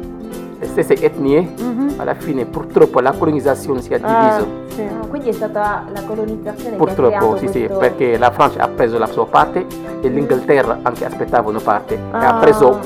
le 0.58 0.66
stesse 0.66 0.94
etnie, 0.94 1.42
Mhm. 1.60 1.96
alla 1.98 2.14
fine 2.14 2.46
purtroppo 2.46 3.02
la 3.02 3.12
colonizzazione 3.12 3.82
si 3.82 3.92
è 3.92 4.00
Ah, 4.02 4.08
divisa. 4.40 4.48
sì. 4.76 4.82
Ah, 4.84 5.06
quindi 5.08 5.28
è 5.28 5.32
stata 5.34 5.84
la 5.94 6.04
colonizzazione 6.04 6.78
Purtroppo 6.78 7.36
sì, 7.36 7.48
sì, 7.50 7.60
questo... 7.66 7.78
perché 7.80 8.18
la 8.18 8.32
Francia 8.32 8.62
ha 8.62 8.70
preso 8.70 8.98
la 8.98 9.08
sua 9.08 9.26
parte 9.26 9.66
e 10.00 10.08
l'Inghilterra 10.08 10.80
anche 10.84 11.04
aspettava 11.04 11.50
una 11.50 11.60
parte 11.60 11.96
e 11.96 12.00
ha 12.14 12.38
Ah. 12.38 12.40
preso 12.40 12.80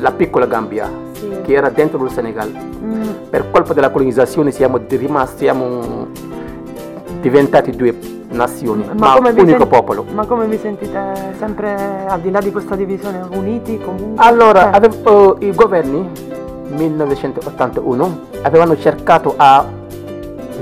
la 0.00 0.12
piccola 0.12 0.44
Gambia 0.44 0.86
Sì. 1.12 1.30
che 1.44 1.54
era 1.54 1.70
dentro 1.70 2.04
il 2.04 2.10
Senegal. 2.10 2.52
Mm. 2.84 3.02
Per 3.30 3.50
colpa 3.50 3.72
della 3.72 3.88
colonizzazione 3.88 4.50
siamo 4.50 4.78
rimasti, 4.86 5.44
siamo 5.44 6.08
diventati 7.22 7.70
due 7.70 7.94
nazioni, 8.36 8.88
ma, 8.96 9.14
come 9.14 9.32
vi 9.32 9.40
unico 9.40 9.58
sen- 9.60 9.68
popolo. 9.68 10.04
Ma 10.12 10.24
come 10.26 10.46
vi 10.46 10.58
sentite 10.58 11.34
sempre 11.38 12.04
al 12.06 12.20
di 12.20 12.30
là 12.30 12.40
di 12.40 12.52
questa 12.52 12.76
divisione 12.76 13.26
uniti 13.32 13.78
comunque? 13.78 14.22
Allora, 14.24 14.70
Eh. 14.72 14.76
avevo- 14.76 15.36
i 15.40 15.52
governi 15.54 16.08
1981 16.68 18.20
avevano 18.42 18.76
cercato 18.76 19.34
a 19.36 19.64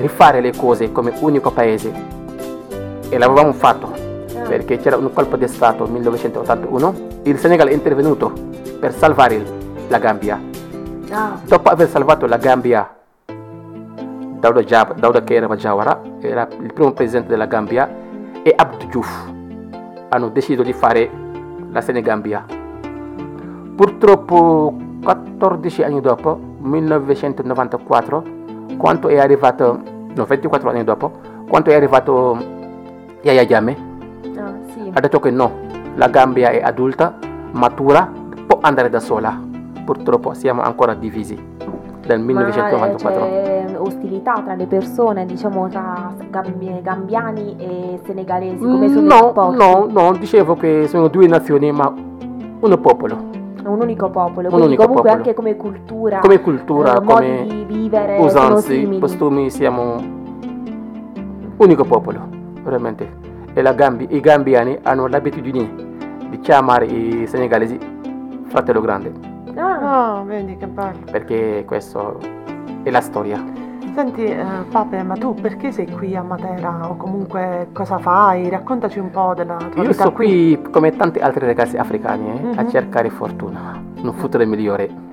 rifare 0.01 0.41
le 0.41 0.53
cose 0.57 0.91
come 0.93 1.13
unico 1.21 1.51
paese 1.51 1.93
e 3.09 3.19
l'avevamo 3.19 3.53
fatto 3.53 3.93
Ah. 3.93 4.49
perché 4.49 4.79
c'era 4.79 4.97
un 4.97 5.13
colpo 5.13 5.37
di 5.37 5.47
Stato 5.49 5.85
nel 5.85 5.93
1981. 5.93 6.95
Il 7.23 7.39
Senegal 7.39 7.69
è 7.69 7.73
intervenuto 7.73 8.33
per 8.79 8.93
salvare 8.95 9.43
la 9.89 9.99
Gambia. 9.99 10.41
Ah, 11.11 11.39
Dopo 11.47 11.69
aver 11.69 11.89
salvato 11.89 12.27
la 12.27 12.37
Gambia, 12.39 12.89
Dauda, 14.45 14.61
Jab- 14.61 15.01
Dauda 15.01 15.23
Kairaba 15.23 15.57
Jawara 15.57 16.03
era 16.21 16.47
il 16.61 16.71
primo 16.75 16.93
presidente 16.93 17.29
della 17.29 17.47
Gambia 17.47 17.89
e 18.43 18.53
Abdou 18.55 18.89
Diouf 18.91 19.33
hanno 20.11 20.29
deciso 20.29 20.63
di 20.63 20.75
fare 20.75 21.11
la 21.71 21.81
Senegambia. 21.81 22.45
Purtroppo 23.75 24.77
14 25.03 25.83
anni 25.85 26.03
dopo, 26.03 26.39
1994, 26.59 28.23
quando 28.77 29.09
è 29.09 29.19
arrivato, 29.19 29.81
no 30.15 30.25
24 30.27 30.69
anni 30.69 30.85
dopo, 30.85 31.11
quando 31.49 31.71
è 31.71 31.75
arrivato 31.75 32.37
Yaya 33.23 33.47
Jammeh, 33.47 33.77
ah, 34.37 34.53
sì. 34.75 34.91
ha 34.93 35.01
detto 35.01 35.21
che 35.21 35.31
no, 35.31 35.53
la 35.95 36.09
Gambia 36.09 36.51
è 36.51 36.61
adulta, 36.61 37.17
matura, 37.53 38.13
può 38.47 38.59
andare 38.61 38.91
da 38.91 39.01
sola. 39.01 39.41
Purtroppo 39.87 40.35
siamo 40.35 40.61
ancora 40.61 40.93
divisi 40.93 41.35
dal 42.05 42.19
Ma 42.19 42.25
1994. 42.27 43.54
Ostilità 43.85 44.41
tra 44.45 44.55
le 44.55 44.67
persone, 44.67 45.25
diciamo 45.27 45.69
tra 45.69 46.13
gambi- 46.31 46.81
gambiani 46.83 47.57
e 47.59 48.01
senegalesi, 48.05 48.59
come 48.63 48.89
sono 48.89 49.01
i 49.07 49.33
no, 49.33 49.51
no, 49.53 49.87
no, 49.91 50.13
dicevo 50.17 50.55
che 50.57 50.87
sono 50.89 51.09
due 51.09 51.27
nazioni 51.27 51.71
ma 51.73 51.93
un 52.61 52.81
popolo. 52.81 53.33
Un 53.65 53.81
unico 53.81 54.11
popolo, 54.11 54.49
Un 54.49 54.55
quindi 54.55 54.67
unico 54.67 54.83
comunque 54.83 55.11
popolo. 55.11 55.15
anche 55.17 55.35
come 55.35 55.57
cultura, 55.57 56.19
Come 56.19 56.41
cultura, 56.41 56.97
eh, 56.97 57.03
come 57.05 57.37
modi 57.45 57.47
di 57.49 57.65
vivere 57.65 58.19
usanze, 58.19 58.99
costumi 58.99 59.51
siamo 59.51 59.97
unico 61.57 61.85
popolo, 61.85 62.21
veramente. 62.63 63.09
E 63.55 63.63
la 63.63 63.73
Gambi- 63.73 64.09
i 64.11 64.21
gambiani 64.21 64.79
hanno 64.83 65.07
l'abitudine 65.07 65.71
di 66.29 66.39
chiamare 66.41 66.87
i 66.87 67.27
senegalesi 67.27 67.79
fratello 68.47 68.81
grande, 68.81 69.13
Ah, 69.57 70.17
Ah, 70.19 70.23
vedi 70.27 70.57
che 70.57 70.67
bello. 70.67 70.99
perché 71.11 71.63
questo 71.67 72.19
è 72.83 72.91
la 72.91 73.01
storia. 73.01 73.43
Senti, 73.95 74.25
eh, 74.25 74.45
Pape, 74.71 75.03
ma 75.05 75.15
tu 75.15 75.35
perché 75.35 75.71
sei 75.71 75.89
qui 75.89 76.17
a 76.17 76.23
Matera 76.23 76.89
o 76.91 76.97
comunque 76.97 77.69
cosa 77.73 77.99
fai? 77.99 78.49
Raccontaci 78.49 78.99
un 78.99 79.11
po' 79.11 79.35
della 79.37 79.57
tua 79.57 79.83
Io 79.83 79.89
vita 79.91 80.03
sono 80.03 80.13
qui 80.13 80.61
come 80.71 80.97
tanti 80.97 81.21
altri 81.21 81.47
ragazzi 81.47 81.77
africani 81.77 82.27
eh, 82.29 82.57
a 82.59 82.63
Mhm. 82.63 82.71
cercare 82.71 83.09
fortuna, 83.11 83.81
un 84.03 84.13
futuro 84.15 84.45
migliore. 84.47 85.13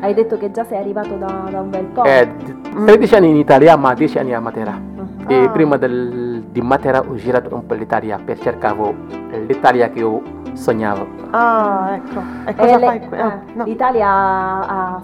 hai 0.00 0.14
detto 0.14 0.36
che 0.36 0.50
già 0.50 0.64
sei 0.64 0.78
arrivato 0.78 1.14
da, 1.14 1.46
da 1.48 1.60
un 1.60 1.70
bel 1.70 1.84
po'. 1.84 2.02
Eh, 2.02 2.26
d- 2.26 2.84
13 2.86 3.14
anni 3.14 3.28
in 3.30 3.36
Italia 3.36 3.76
ma 3.76 3.94
10 3.94 4.18
anni 4.18 4.34
a 4.34 4.40
Matera. 4.40 4.76
E 5.28 5.44
Ah. 5.44 5.48
prima 5.50 5.76
del- 5.76 6.42
di 6.50 6.60
Matera 6.60 7.00
ho 7.02 7.14
girato 7.14 7.54
un 7.54 7.64
po' 7.64 7.74
l'Italia 7.74 8.18
per 8.22 8.36
cercare 8.40 8.92
l'Italia 9.46 9.90
che 9.90 10.00
io 10.00 10.20
sognavo. 10.54 11.06
Ah, 11.30 11.92
ecco. 11.94 12.20
E 12.44 12.50
E 12.50 12.54
cosa 12.54 12.78
le- 12.78 12.86
fai 12.86 13.06
qui? 13.08 13.18
Ah, 13.18 13.26
eh, 13.32 13.52
no. 13.54 13.64
L'Italia 13.64 14.06
ha, 14.08 14.94
ha 14.94 15.02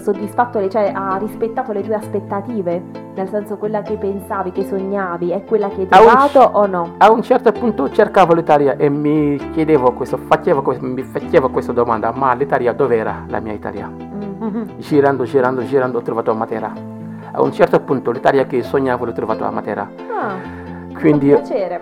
soddisfatto, 0.00 0.58
le, 0.58 0.68
cioè 0.68 0.92
ha 0.94 1.16
rispettato 1.18 1.72
le 1.72 1.82
tue 1.82 1.94
aspettative, 1.94 2.82
nel 3.14 3.28
senso 3.28 3.56
quella 3.56 3.82
che 3.82 3.94
pensavi, 3.96 4.52
che 4.52 4.64
sognavi, 4.64 5.30
è 5.30 5.44
quella 5.44 5.68
che 5.68 5.82
hai 5.82 5.86
Ah, 5.90 6.00
un- 6.00 6.06
trovato 6.28 6.58
o 6.58 6.66
no? 6.66 6.94
A 6.98 7.10
un 7.10 7.22
certo 7.22 7.52
punto 7.52 7.90
cercavo 7.90 8.34
l'Italia 8.34 8.76
e 8.76 8.88
mi 8.88 9.36
chiedevo 9.52 9.92
questo, 9.92 10.16
facevo 10.18 10.62
questo, 10.62 10.84
mi 10.84 11.02
facevo 11.02 11.48
questa 11.50 11.72
domanda, 11.72 12.12
ma 12.14 12.32
l'Italia 12.34 12.72
dov'era 12.72 13.24
la 13.28 13.40
mia 13.40 13.52
Italia? 13.52 13.88
Mm. 13.88 14.20
Mhm. 14.42 14.66
Girando, 14.78 15.24
girando, 15.24 15.62
girando 15.64 15.98
ho 15.98 16.02
trovato 16.02 16.30
a 16.30 16.34
Matera. 16.34 16.72
A 17.34 17.40
un 17.40 17.50
certo 17.52 17.80
punto 17.80 18.10
l'Italia 18.10 18.44
che 18.44 18.62
sognavo 18.62 19.06
l'ho 19.06 19.12
trovato 19.12 19.44
a 19.44 19.50
Matera. 19.50 19.88
Ah, 20.10 20.34
Quindi, 20.94 21.30
fa 21.30 21.36
piacere. 21.38 21.80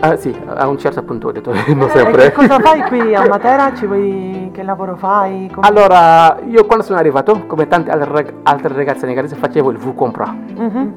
ah, 0.00 0.16
sì, 0.16 0.34
a 0.46 0.66
un 0.68 0.78
certo 0.78 1.02
punto 1.02 1.28
ho 1.28 1.32
detto, 1.32 1.52
non 1.74 1.88
E 1.88 1.90
sempre. 1.90 2.22
che 2.24 2.32
cosa 2.32 2.58
fai 2.58 2.82
qui 2.82 3.14
a 3.14 3.26
Matera? 3.26 3.72
Ci 3.74 3.86
vuoi... 3.86 4.50
Che 4.52 4.62
lavoro 4.62 4.96
fai? 4.96 5.50
Come- 5.52 5.66
Allora, 5.66 6.38
io 6.46 6.64
quando 6.66 6.84
sono 6.84 6.98
arrivato, 6.98 7.44
come 7.46 7.66
tanti 7.68 7.90
altri 7.90 8.10
rag- 8.12 8.34
altri 8.42 8.74
ragazzi 8.74 9.00
senegalesi, 9.00 9.34
facevo 9.34 9.70
il 9.70 9.78
V 9.78 9.94
compra. 9.94 10.26
Mhm. 10.56 10.94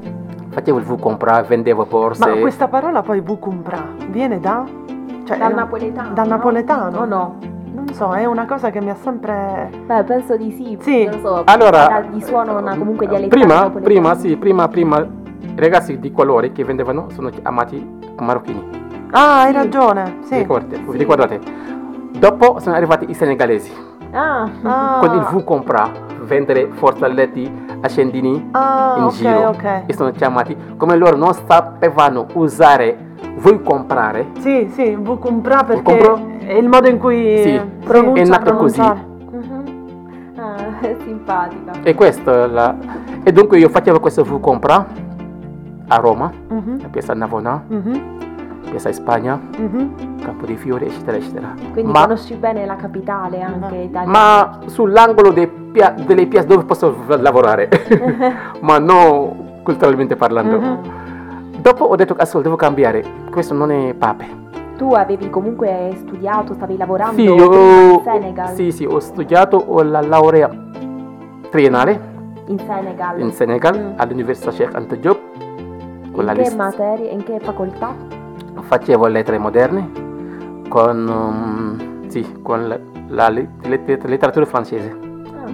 Facevo 0.50 0.78
il 0.78 0.84
V 0.84 0.98
compra, 1.00 1.42
vendevo 1.42 1.84
borse. 1.84 2.28
Ma 2.28 2.36
questa 2.36 2.68
parola 2.68 3.02
poi 3.02 3.20
vucumpra 3.20 3.82
viene 4.08 4.38
da? 4.40 4.64
Cioè, 5.24 5.38
Dal 5.38 5.54
napoletano? 5.54 6.12
Dal 6.14 6.28
no? 6.28 6.34
napoletano? 6.36 6.98
O 7.00 7.04
no? 7.04 7.38
Non 7.74 7.88
so, 7.92 8.12
è 8.12 8.24
una 8.24 8.46
cosa 8.46 8.70
che 8.70 8.80
mi 8.80 8.90
ha 8.90 8.94
sempre... 8.94 9.68
Beh, 9.84 10.04
penso 10.04 10.36
di 10.36 10.52
sì. 10.52 10.76
Sì. 10.80 11.04
Non 11.06 11.20
lo 11.20 11.28
so. 11.28 11.42
Allora, 11.46 12.04
di 12.08 12.22
suono 12.22 12.58
una, 12.58 12.76
comunque 12.76 13.06
dialettale 13.08 13.44
prima, 13.44 13.70
prima, 13.70 14.14
sì, 14.14 14.36
prima, 14.36 14.68
prima, 14.68 15.04
i 15.56 15.60
ragazzi 15.60 15.98
di 15.98 16.10
colore 16.12 16.52
che 16.52 16.64
vendevano 16.64 17.06
sono 17.10 17.28
chiamati 17.30 17.86
marocchini. 18.18 18.82
Ah, 19.12 19.42
hai 19.42 19.52
ragione, 19.52 20.18
sì. 20.24 20.38
Ricordate, 20.38 20.80
Sì. 20.90 20.96
ricordate? 20.98 21.40
Dopo 22.18 22.58
sono 22.58 22.74
arrivati 22.74 23.08
i 23.10 23.14
senegalesi 23.14 23.72
Ah, 24.12 24.48
Ah, 24.62 24.98
con 25.00 25.14
il 25.16 25.22
V 25.22 25.44
compra, 25.44 25.90
vendere 26.22 26.68
forzelletti, 26.72 27.50
accendini 27.80 28.48
ah, 28.52 28.94
in 28.96 29.02
ok, 29.04 29.12
giro. 29.12 29.48
ok. 29.48 29.82
E 29.86 29.92
sono 29.92 30.10
chiamati, 30.12 30.56
come 30.76 30.96
loro 30.96 31.16
non 31.16 31.32
sapevano 31.34 32.26
usare 32.34 32.96
vuoi 33.38 33.60
comprare, 33.62 34.28
Sì, 34.38 34.68
sì, 34.72 34.94
vucumpra 34.94 35.64
perché 35.64 35.96
Vucumpra? 35.96 36.46
è 36.46 36.52
il 36.52 36.68
modo 36.68 36.88
in 36.88 36.98
cui 36.98 37.38
Sì, 37.38 37.60
pronuncia, 37.84 38.22
è 38.22 38.26
nato 38.26 38.54
così. 38.54 38.80
Mhm. 38.80 40.32
Ah, 40.36 40.78
è 40.80 40.96
simpatica. 41.02 41.72
E 41.82 41.94
questo 41.94 42.46
la... 42.46 42.74
E 43.22 43.32
dunque 43.32 43.58
io 43.58 43.68
facevo 43.68 43.98
questo 44.00 44.22
V 44.22 44.38
compra 44.40 44.86
a 45.88 45.96
Roma, 45.96 46.32
Mhm, 46.48 46.80
a 46.84 46.88
Piazza 46.88 47.14
Navona, 47.14 47.62
mhm, 47.66 48.00
Piazza 48.70 48.92
Spagna, 48.92 49.38
mhm. 49.58 50.18
Campo 50.22 50.46
di 50.46 50.56
Fiore, 50.56 50.86
eccetera, 50.86 51.16
eccetera. 51.16 51.54
Quindi 51.72 51.92
ma, 51.92 52.02
conosci 52.02 52.34
bene 52.34 52.64
la 52.64 52.76
capitale 52.76 53.42
anche 53.42 53.76
italiana. 53.76 54.10
ma 54.10 54.58
sull'angolo 54.66 55.30
dei 55.30 55.46
pia- 55.46 55.94
delle 56.06 56.26
piazze 56.26 56.46
dove 56.46 56.64
posso 56.64 56.94
lavorare, 57.06 57.68
ma 58.60 58.78
non 58.78 59.60
culturalmente 59.62 60.16
parlando. 60.16 61.02
Dopo 61.60 61.84
ho 61.84 61.96
detto, 61.96 62.14
ascolta, 62.14 62.42
devo 62.48 62.56
cambiare, 62.56 63.02
questo 63.30 63.54
non 63.54 63.70
è 63.70 63.94
pape. 63.94 64.42
Tu 64.76 64.90
avevi 64.92 65.30
comunque 65.30 65.90
studiato, 65.98 66.52
stavi 66.54 66.76
lavorando 66.76 67.14
Sì, 67.14 67.22
io, 67.22 67.92
in 67.94 68.00
Senegal? 68.02 68.48
sì, 68.54 68.72
sì, 68.72 68.84
ho 68.84 68.98
studiato 68.98 69.56
ho 69.56 69.82
la 69.82 70.00
laurea 70.00 70.50
triennale 71.50 72.12
In 72.46 72.58
Senegal. 72.58 73.20
in 73.20 73.32
Senegal 73.32 73.78
Mm. 73.78 73.92
all'Università 73.98 74.50
Sheikh 74.50 74.74
Anta 74.74 74.96
Diop 74.96 75.18
in 76.22 76.30
che 76.32 76.50
list. 76.50 76.54
materie, 76.54 77.10
in 77.10 77.22
che 77.24 77.38
facoltà? 77.40 77.94
facevo 78.60 79.06
lettere 79.08 79.38
moderne 79.38 79.90
con, 80.68 81.06
um, 81.08 82.08
sì, 82.08 82.40
con 82.42 82.66
la, 82.68 82.78
la 83.08 83.28
lit- 83.28 84.04
letteratura 84.04 84.46
francese. 84.46 84.90
Ah, 85.34 85.50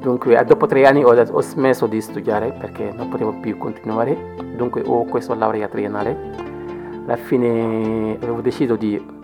Dunque, 0.00 0.42
dopo 0.44 0.66
tre 0.66 0.86
anni 0.86 1.04
ho, 1.04 1.10
ho 1.10 1.40
smesso 1.42 1.86
di 1.86 2.00
studiare 2.00 2.52
perché 2.52 2.92
non 2.94 3.08
potevo 3.08 3.32
più 3.40 3.58
continuare, 3.58 4.16
dunque 4.56 4.82
ho 4.86 5.04
questa 5.04 5.34
laurea 5.34 5.68
triennale. 5.68 6.16
Alla 7.04 7.16
fine 7.16 8.16
avevo 8.20 8.40
deciso 8.40 8.76
di 8.76 9.16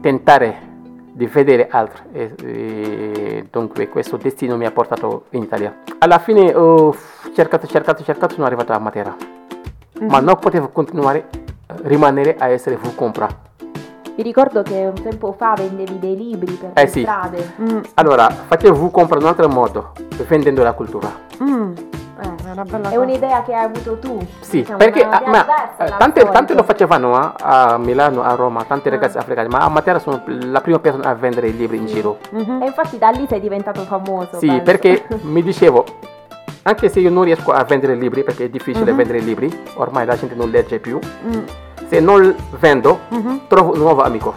tentare 0.00 0.70
di 1.14 1.26
vedere 1.26 1.68
altro 1.70 2.04
e, 2.12 2.34
e 2.42 3.46
dunque 3.50 3.88
questo 3.88 4.16
destino 4.16 4.56
mi 4.56 4.64
ha 4.64 4.70
portato 4.70 5.24
in 5.30 5.42
Italia. 5.42 5.80
Alla 5.98 6.18
fine 6.18 6.54
ho 6.54 6.94
cercato, 7.34 7.66
cercato, 7.66 8.02
cercato, 8.02 8.34
sono 8.34 8.46
arrivato 8.46 8.72
a 8.72 8.78
Matera, 8.78 9.14
ma 10.08 10.20
non 10.20 10.36
potevo 10.38 10.68
continuare, 10.68 11.28
rimanere 11.82 12.36
a 12.38 12.48
essere 12.48 12.76
full 12.76 12.94
compra. 12.94 13.28
Vi 14.14 14.22
ricordo 14.22 14.62
che 14.62 14.84
un 14.94 15.00
tempo 15.02 15.32
fa 15.32 15.54
vendevi 15.56 15.98
dei 15.98 16.16
libri 16.16 16.52
per 16.52 16.70
Eh 16.74 16.82
le 16.82 16.88
sì. 16.88 17.00
strade. 17.00 17.52
Mm, 17.60 17.78
Allora, 17.94 18.28
facevo 18.28 18.90
compra 18.90 19.16
in 19.16 19.22
un 19.22 19.28
altro 19.30 19.48
modo, 19.48 19.92
vendendo 20.28 20.62
la 20.62 20.72
cultura. 20.72 21.10
mm. 21.42 21.72
Eh, 22.20 22.44
è 22.46 22.50
una 22.52 22.62
bella 22.64 22.90
È 22.90 22.96
un'idea 22.96 23.42
che 23.42 23.54
hai 23.54 23.64
avuto 23.64 23.98
tu. 23.98 24.18
Sì, 24.40 24.58
Diciamo, 24.58 24.76
perché 24.76 25.02
una 25.02 25.16
ah, 25.24 25.28
ma, 25.30 25.40
diversa 25.40 25.84
eh, 25.94 25.96
tante, 25.96 26.28
tante 26.30 26.54
lo 26.54 26.62
facevano 26.62 27.14
ah, 27.16 27.32
a 27.72 27.78
Milano, 27.78 28.22
a 28.22 28.34
Roma, 28.34 28.62
tanti 28.64 28.88
Ah. 28.88 28.90
ragazzi 28.92 29.16
africani, 29.16 29.48
ma 29.48 29.60
a 29.60 29.68
Matera 29.70 29.98
sono 29.98 30.22
la 30.26 30.60
prima 30.60 30.78
persona 30.78 31.08
a 31.08 31.14
vendere 31.14 31.48
i 31.48 31.56
libri 31.56 31.78
in 31.78 31.86
giro. 31.86 32.18
Mhm. 32.30 32.62
E 32.62 32.66
infatti 32.66 32.98
da 32.98 33.08
lì 33.08 33.26
sei 33.26 33.40
diventato 33.40 33.80
famoso. 33.80 34.38
Sì, 34.38 34.46
penso. 34.46 34.62
perché 34.62 35.06
mi 35.22 35.42
dicevo, 35.42 35.84
anche 36.62 36.88
se 36.88 37.00
io 37.00 37.10
non 37.10 37.24
riesco 37.24 37.50
a 37.52 37.64
vendere 37.64 37.94
libri, 37.94 38.22
perché 38.22 38.44
è 38.44 38.48
difficile 38.48 38.90
Mhm. 38.90 38.96
vendere 38.96 39.18
libri, 39.18 39.62
ormai 39.74 40.06
la 40.06 40.16
gente 40.16 40.34
non 40.34 40.50
legge 40.50 40.78
più, 40.78 40.98
Mm, 41.26 41.40
se 41.88 42.00
non 42.00 42.34
vendo, 42.58 43.00
mhm. 43.08 43.40
trovo 43.48 43.72
un 43.72 43.78
nuovo 43.78 44.02
amico. 44.02 44.34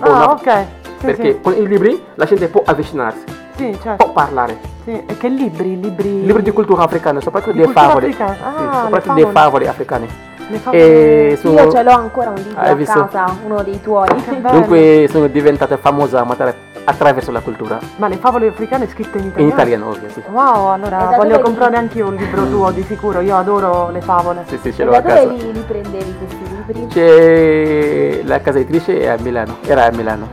Ah, 0.00 0.08
una- 0.08 0.30
ok. 0.32 0.64
Sì, 1.00 1.06
Perché 1.06 1.32
sì. 1.32 1.40
con 1.40 1.54
i 1.54 1.66
libri 1.66 2.02
la 2.14 2.24
gente 2.26 2.48
può 2.48 2.62
avvicinarsi, 2.64 3.24
Sì, 3.56 3.76
certo. 3.80 4.04
può 4.04 4.12
parlare. 4.12 4.58
Sì. 4.84 4.90
E 5.06 5.16
che 5.18 5.28
libri? 5.28 5.80
Libri... 5.80 6.24
Libri 6.24 6.42
di 6.42 6.50
cultura 6.50 6.82
africana, 6.82 7.20
soprattutto 7.20 7.52
Di 7.52 7.58
le 7.58 7.64
cultura 7.64 7.86
favole. 7.86 8.06
africana. 8.06 8.32
Sì, 8.34 8.42
Ah, 8.64 8.80
soprattutto 8.84 9.14
le 9.14 9.26
favole. 9.26 9.68
africane. 9.68 10.28
E 10.70 11.38
sono- 11.40 11.60
Io 11.62 11.70
ce 11.70 11.82
l'ho 11.84 11.92
ancora 11.92 12.30
un 12.30 12.34
libro 12.36 12.60
a 12.60 12.74
casa, 13.06 13.36
uno 13.44 13.62
dei 13.62 13.80
tuoi. 13.80 14.08
Dunque 14.50 15.06
sono 15.08 15.26
diventata 15.28 15.76
famosa 15.76 16.20
a 16.20 16.24
Matera 16.24 16.52
attraverso 16.90 17.30
la 17.30 17.40
cultura. 17.40 17.78
Ma 17.96 18.08
le 18.08 18.16
favole 18.16 18.48
africane 18.48 18.88
scritte 18.88 19.18
in 19.18 19.24
In 19.24 19.30
italiano? 19.30 19.52
italiano, 19.52 19.88
ovvio, 19.88 20.08
sì. 20.10 20.22
Wow, 20.30 20.66
allora 20.66 20.98
voglio 21.16 21.30
dove 21.30 21.40
comprare 21.40 21.70
li- 21.72 21.76
anche 21.78 21.98
io 21.98 22.08
un 22.08 22.14
libro 22.16 22.48
tuo 22.48 22.70
di 22.70 22.82
sicuro, 22.82 23.20
io 23.20 23.36
adoro 23.36 23.90
le 23.90 24.00
favole. 24.00 24.44
Sì, 24.46 24.58
sì, 24.62 24.72
ce 24.72 24.82
E 24.82 24.84
l'ho 24.84 24.90
da 24.92 24.98
a 24.98 25.00
dove 25.00 25.14
casa. 25.14 25.28
li, 25.28 25.52
li 25.52 25.60
prendevi 25.66 26.14
questi 26.18 26.38
libri? 26.48 26.86
C'è 26.88 28.22
la 28.24 28.40
casa 28.40 28.58
editrice 28.58 29.00
è 29.00 29.06
a 29.08 29.16
Milano, 29.20 29.56
era 29.64 29.84
a 29.86 29.90
Milano. 29.90 30.28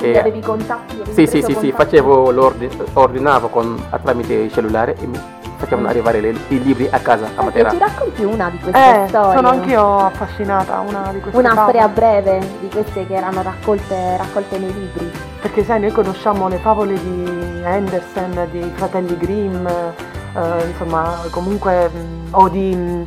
E- 0.00 0.18
avevi 0.18 0.40
contatti? 0.40 0.96
avevi 1.00 1.12
sì, 1.12 1.26
sì, 1.26 1.40
sì, 1.40 1.52
sì, 1.52 1.52
contatti? 1.70 1.72
facevo 1.72 2.30
l'ordine, 2.30 2.70
ordinavo 2.94 3.48
con, 3.48 3.80
tramite 4.02 4.34
il 4.34 4.52
cellulare 4.52 4.96
e 5.00 5.06
mi 5.06 5.18
facevano 5.56 5.88
arrivare 5.88 6.20
le- 6.20 6.34
i 6.48 6.62
libri 6.62 6.88
a 6.90 6.98
casa 6.98 7.24
a 7.24 7.28
Senti, 7.28 7.44
Matera. 7.44 7.70
ci 7.70 7.78
racconti 7.78 8.24
una 8.24 8.50
di 8.50 8.58
queste 8.58 9.04
Eh, 9.04 9.08
storie? 9.08 9.34
sono 9.36 9.48
anch'io 9.48 9.96
affascinata, 9.98 10.80
una 10.80 11.10
di 11.12 11.20
queste 11.20 11.38
Una 11.38 11.54
favole. 11.54 11.68
storia 11.78 11.88
breve 11.88 12.38
di 12.60 12.68
queste 12.68 13.06
che 13.06 13.14
erano 13.14 13.42
raccolte, 13.42 14.16
raccolte 14.16 14.58
nei 14.58 14.72
libri. 14.72 15.10
Perché 15.40 15.64
sai, 15.64 15.80
noi 15.80 15.92
conosciamo 15.92 16.48
le 16.48 16.56
favole 16.58 16.94
di 16.94 17.62
Andersen, 17.64 18.48
dei 18.50 18.70
fratelli 18.74 19.16
Grimm, 19.16 19.66
eh, 19.66 20.66
insomma, 20.68 21.18
comunque, 21.30 21.88
mh, 21.88 22.28
o 22.32 22.48
di, 22.48 22.74
mh, 22.74 23.06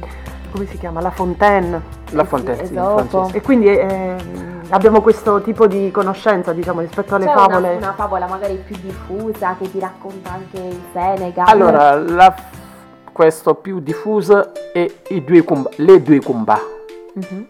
come 0.51 0.65
si 0.67 0.77
chiama, 0.77 1.01
La 1.01 1.09
Fontaine. 1.11 1.81
La 2.11 2.23
Fontaine, 2.23 2.65
sì, 2.65 2.73
in 2.73 2.79
Esopo. 2.79 3.05
francese. 3.07 3.37
E 3.37 3.41
quindi 3.41 3.67
eh, 3.67 4.15
abbiamo 4.69 5.01
questo 5.01 5.41
tipo 5.41 5.67
di 5.67 5.91
conoscenza, 5.91 6.51
diciamo, 6.53 6.81
rispetto 6.81 7.15
alle 7.15 7.25
C'è 7.25 7.33
favole. 7.33 7.69
una, 7.69 7.77
una 7.77 7.93
favola 7.93 8.27
magari 8.27 8.55
più 8.65 8.75
diffusa 8.81 9.55
che 9.57 9.69
ti 9.71 9.79
racconta 9.79 10.31
anche 10.33 10.57
il 10.57 10.79
Senegal. 10.93 11.47
Allora, 11.47 11.95
la- 11.95 12.35
questo 13.11 13.55
più 13.55 13.79
diffuso 13.79 14.51
è 14.73 14.89
i 15.09 15.23
due 15.23 15.43
Kumba, 15.43 15.69
le 15.77 16.01
due 16.01 16.19
Kumba. 16.21 16.59
Mhm. 17.13 17.47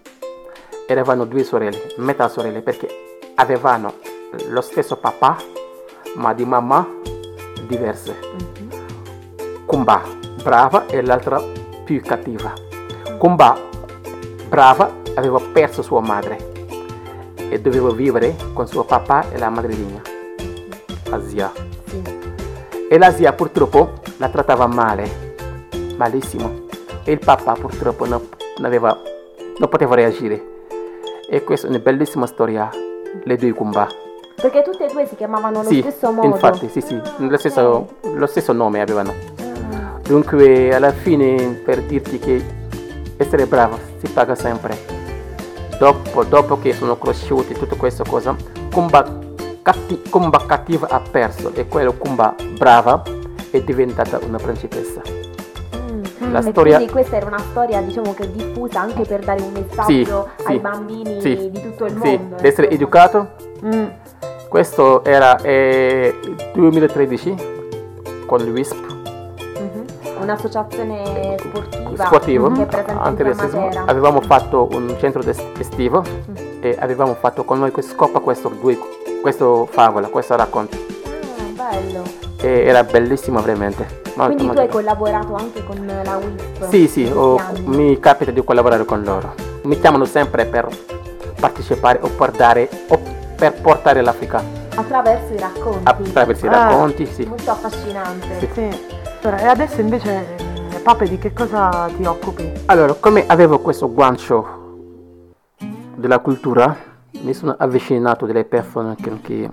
Eravano 0.87 1.25
due 1.25 1.43
sorelle, 1.43 1.93
metà 1.97 2.29
sorelle, 2.29 2.61
perché 2.61 2.87
avevano 3.35 3.95
lo 4.49 4.61
stesso 4.61 4.95
papà, 4.97 5.35
ma 6.15 6.33
di 6.33 6.45
mamma 6.45 6.87
diverse. 7.67 8.15
Kumba 9.65 10.01
brava 10.41 10.85
e 10.85 11.01
l'altra 11.01 11.41
più 11.83 12.01
cattiva. 12.01 12.53
Kumba 13.17 13.57
brava 14.47 14.89
aveva 15.15 15.41
perso 15.51 15.81
sua 15.81 15.99
madre 15.99 16.55
e 17.49 17.59
doveva 17.61 17.91
vivere 17.91 18.35
con 18.53 18.67
suo 18.67 18.83
papà 18.83 19.29
e 19.31 19.37
la 19.37 19.49
madrelina, 19.49 20.01
Asia. 21.09 21.51
Sì. 21.85 22.01
E 22.89 22.97
la 22.97 23.11
zia 23.11 23.33
purtroppo 23.33 23.93
la 24.17 24.29
trattava 24.29 24.65
male, 24.67 25.35
malissimo. 25.97 26.65
E 27.03 27.11
il 27.11 27.19
papà 27.19 27.53
purtroppo 27.53 28.05
non, 28.05 28.21
aveva- 28.61 28.97
non 29.57 29.69
poteva 29.69 29.95
reagire. 29.95 30.55
E 31.29 31.43
questa 31.43 31.67
è 31.67 31.69
una 31.69 31.79
bellissima 31.79 32.25
storia, 32.25 32.69
le 33.23 33.35
due 33.37 33.51
Kumba. 33.53 33.87
Perché 34.39 34.61
tutte 34.61 34.85
e 34.85 34.91
due 34.91 35.05
si 35.07 35.15
chiamavano 35.15 35.59
allo 35.59 35.69
Sì, 35.69 35.81
stesso 35.81 36.11
modo. 36.11 36.27
infatti, 36.27 36.69
sì, 36.69 36.79
sì, 36.81 36.99
lo, 37.17 37.37
stesso, 37.37 37.87
lo 38.01 38.25
stesso 38.27 38.53
nome 38.53 38.81
avevano. 38.81 39.13
Ah. 39.71 39.99
Dunque, 40.03 40.73
alla 40.73 40.91
fine, 40.91 41.59
per 41.65 41.81
dirti 41.81 42.19
che 42.19 42.43
essere 43.17 43.47
bravo 43.47 43.79
si 44.01 44.11
paga 44.11 44.35
sempre. 44.35 44.77
Dopo, 45.79 46.23
dopo 46.23 46.57
che 46.59 46.73
sono 46.73 46.97
cresciuti 46.97 47.53
tutta 47.53 47.75
questa 47.75 48.03
cosa, 48.07 48.35
Kumba, 48.71 49.05
catti- 49.61 50.01
Kumba 50.09 50.43
cattiva 50.45 50.87
ha 50.89 50.99
perso 50.99 51.51
e 51.53 51.67
quello 51.67 51.93
Kumba 51.93 52.33
brava 52.57 53.03
è 53.51 53.61
diventata 53.61 54.19
una 54.25 54.37
principessa. 54.37 55.01
Mm. 55.75 56.31
La 56.31 56.41
storia- 56.41 56.75
quindi 56.77 56.91
questa 56.91 57.17
era 57.17 57.27
una 57.27 57.39
storia 57.39 57.79
diciamo 57.81 58.13
che 58.13 58.29
diffusa 58.31 58.81
anche 58.81 59.03
per 59.03 59.23
dare 59.23 59.41
un 59.41 59.51
messaggio 59.51 60.29
Sì, 60.37 60.43
ai 60.47 60.55
sì, 60.55 60.59
bambini 60.59 61.21
sì, 61.21 61.49
di 61.51 61.61
tutto 61.61 61.85
il 61.85 61.91
Sì, 62.01 62.17
mondo. 62.17 62.35
di 62.41 62.47
essere 62.47 62.67
insomma. 62.67 62.73
educato. 62.73 63.27
Mm. 63.63 63.85
Questo 64.49 65.03
era 65.03 65.37
eh, 65.41 66.15
2013 66.53 67.35
con 68.25 68.39
il 68.41 68.51
WISP. 68.51 68.96
Un'associazione 70.19 71.35
sportiva 71.39 72.05
sportivo 72.05 72.51
che 72.51 72.61
è 72.63 72.65
presente 72.65 72.91
in 72.91 72.97
antirazzismo. 73.01 73.69
Avevamo 73.85 74.21
fatto 74.21 74.67
un 74.71 74.95
centro 74.99 75.21
estivo 75.57 76.03
Mm. 76.29 76.35
e 76.61 76.75
avevamo 76.79 77.13
fatto 77.15 77.43
con 77.43 77.59
noi 77.59 77.71
questo 77.71 77.93
scopa 77.93 78.19
questo, 78.19 78.49
due, 78.49 78.77
questo 79.21 79.67
favola, 79.69 80.07
questo 80.07 80.35
racconto. 80.35 80.75
Ah, 81.05 81.69
bello. 81.71 82.03
E 82.41 82.65
era 82.65 82.83
bellissimo 82.83 83.41
veramente. 83.41 84.01
Molto, 84.15 84.33
Quindi 84.33 84.37
tu 84.37 84.43
molto 84.45 84.61
hai 84.61 84.67
bello. 84.67 84.79
collaborato 84.79 85.35
anche 85.35 85.63
con 85.63 85.85
la 86.03 86.17
WISP? 86.17 86.69
Sì, 86.69 86.87
sì, 86.87 87.11
ho- 87.13 87.39
mi 87.65 87.99
capita 87.99 88.31
di 88.31 88.43
collaborare 88.43 88.83
con 88.85 89.03
loro. 89.03 89.33
Mi 89.63 89.79
chiamano 89.79 90.05
sempre 90.05 90.45
per 90.45 90.67
partecipare 91.39 91.99
o 92.01 92.07
per 92.09 92.31
dare 92.31 92.67
o 92.87 92.99
per 93.35 93.53
portare 93.61 94.01
l'Africa 94.01 94.41
Attraverso 94.75 95.33
i 95.33 95.39
racconti. 95.39 95.79
attraverso 95.83 96.45
i 96.45 96.49
Ah. 96.49 96.51
racconti, 96.51 97.05
sì. 97.05 97.25
Molto 97.25 97.51
affascinante. 97.51 98.39
Sì. 98.39 98.49
Sì. 98.53 98.95
Allora, 99.27 99.43
e 99.43 99.47
adesso 99.47 99.81
invece, 99.81 100.25
Pape, 100.81 101.05
di 101.09 101.17
che 101.17 101.33
cosa 101.33 101.89
ti 101.93 102.05
occupi? 102.05 102.49
Allora, 102.67 102.93
come 102.93 103.25
avevo 103.27 103.59
questo 103.59 103.91
guancio 103.91 104.45
della 105.95 106.19
cultura, 106.19 106.73
mi 107.23 107.33
sono 107.33 107.53
avvicinato 107.59 108.25
delle 108.25 108.45
persone 108.45 108.95
che, 108.95 109.11
che 109.21 109.49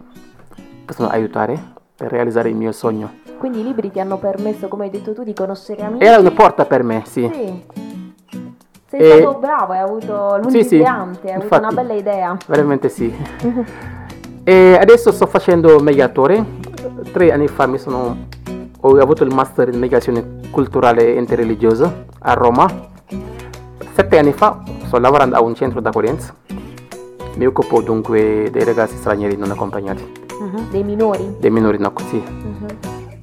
possono 0.85 1.09
aiutare 1.09 1.61
per 1.97 2.13
realizzare 2.13 2.51
il 2.51 2.55
mio 2.55 2.71
sogno. 2.71 3.15
Quindi 3.37 3.59
i 3.59 3.63
libri 3.65 3.91
ti 3.91 3.99
hanno 3.99 4.17
permesso, 4.19 4.69
come 4.69 4.85
hai 4.85 4.91
detto 4.91 5.13
tu, 5.13 5.25
di 5.25 5.35
conoscere 5.35 5.83
amici. 5.83 6.05
Era 6.05 6.21
una 6.21 6.31
porta 6.31 6.67
per 6.67 6.85
me, 6.85 7.03
sì. 7.05 7.29
Sì. 7.35 7.65
Sei 8.87 9.01
E- 9.01 9.19
stato 9.23 9.39
bravo, 9.41 9.73
hai 9.73 9.81
avuto 9.81 10.39
Sì, 10.51 10.63
sì, 10.63 10.77
lungimirante, 10.77 11.27
hai 11.33 11.35
avuto 11.35 11.57
una 11.57 11.67
infatti. 11.67 11.75
bella 11.75 11.95
idea. 11.95 12.37
Veramente 12.47 12.89
sì. 12.89 13.13
e 14.45 14.79
adesso 14.81 15.11
sto 15.11 15.27
facendo 15.27 15.81
mediatore. 15.81 16.63
Tre 17.13 17.33
anni 17.33 17.49
fa 17.49 17.67
mi 17.67 17.79
sono, 17.79 18.29
ho 18.87 18.99
avuto 19.01 19.25
il 19.25 19.33
master 19.35 19.69
in 19.73 19.79
mediazione 19.79 20.41
culturale 20.51 21.15
e 21.15 21.19
interreligiosa 21.19 22.05
a 22.21 22.35
Roma. 22.35 22.69
Sette 23.95 24.19
anni 24.19 24.33
fa 24.33 24.63
sto 24.87 24.99
lavorando 24.99 25.37
a 25.37 25.43
un 25.43 25.55
centro 25.55 25.81
d'accoglienza. 25.81 26.35
Mi 27.37 27.47
occupo 27.47 27.81
dunque 27.81 28.51
dei 28.51 28.63
ragazzi 28.65 28.97
stranieri 28.97 29.37
non 29.37 29.51
accompagnati, 29.51 30.23
Dei 30.71 30.85
minori. 30.85 31.35
dei 31.41 31.51
minori 31.51 31.79
no, 31.79 31.93
sì. 32.09 32.17
Mhm. 32.23 32.67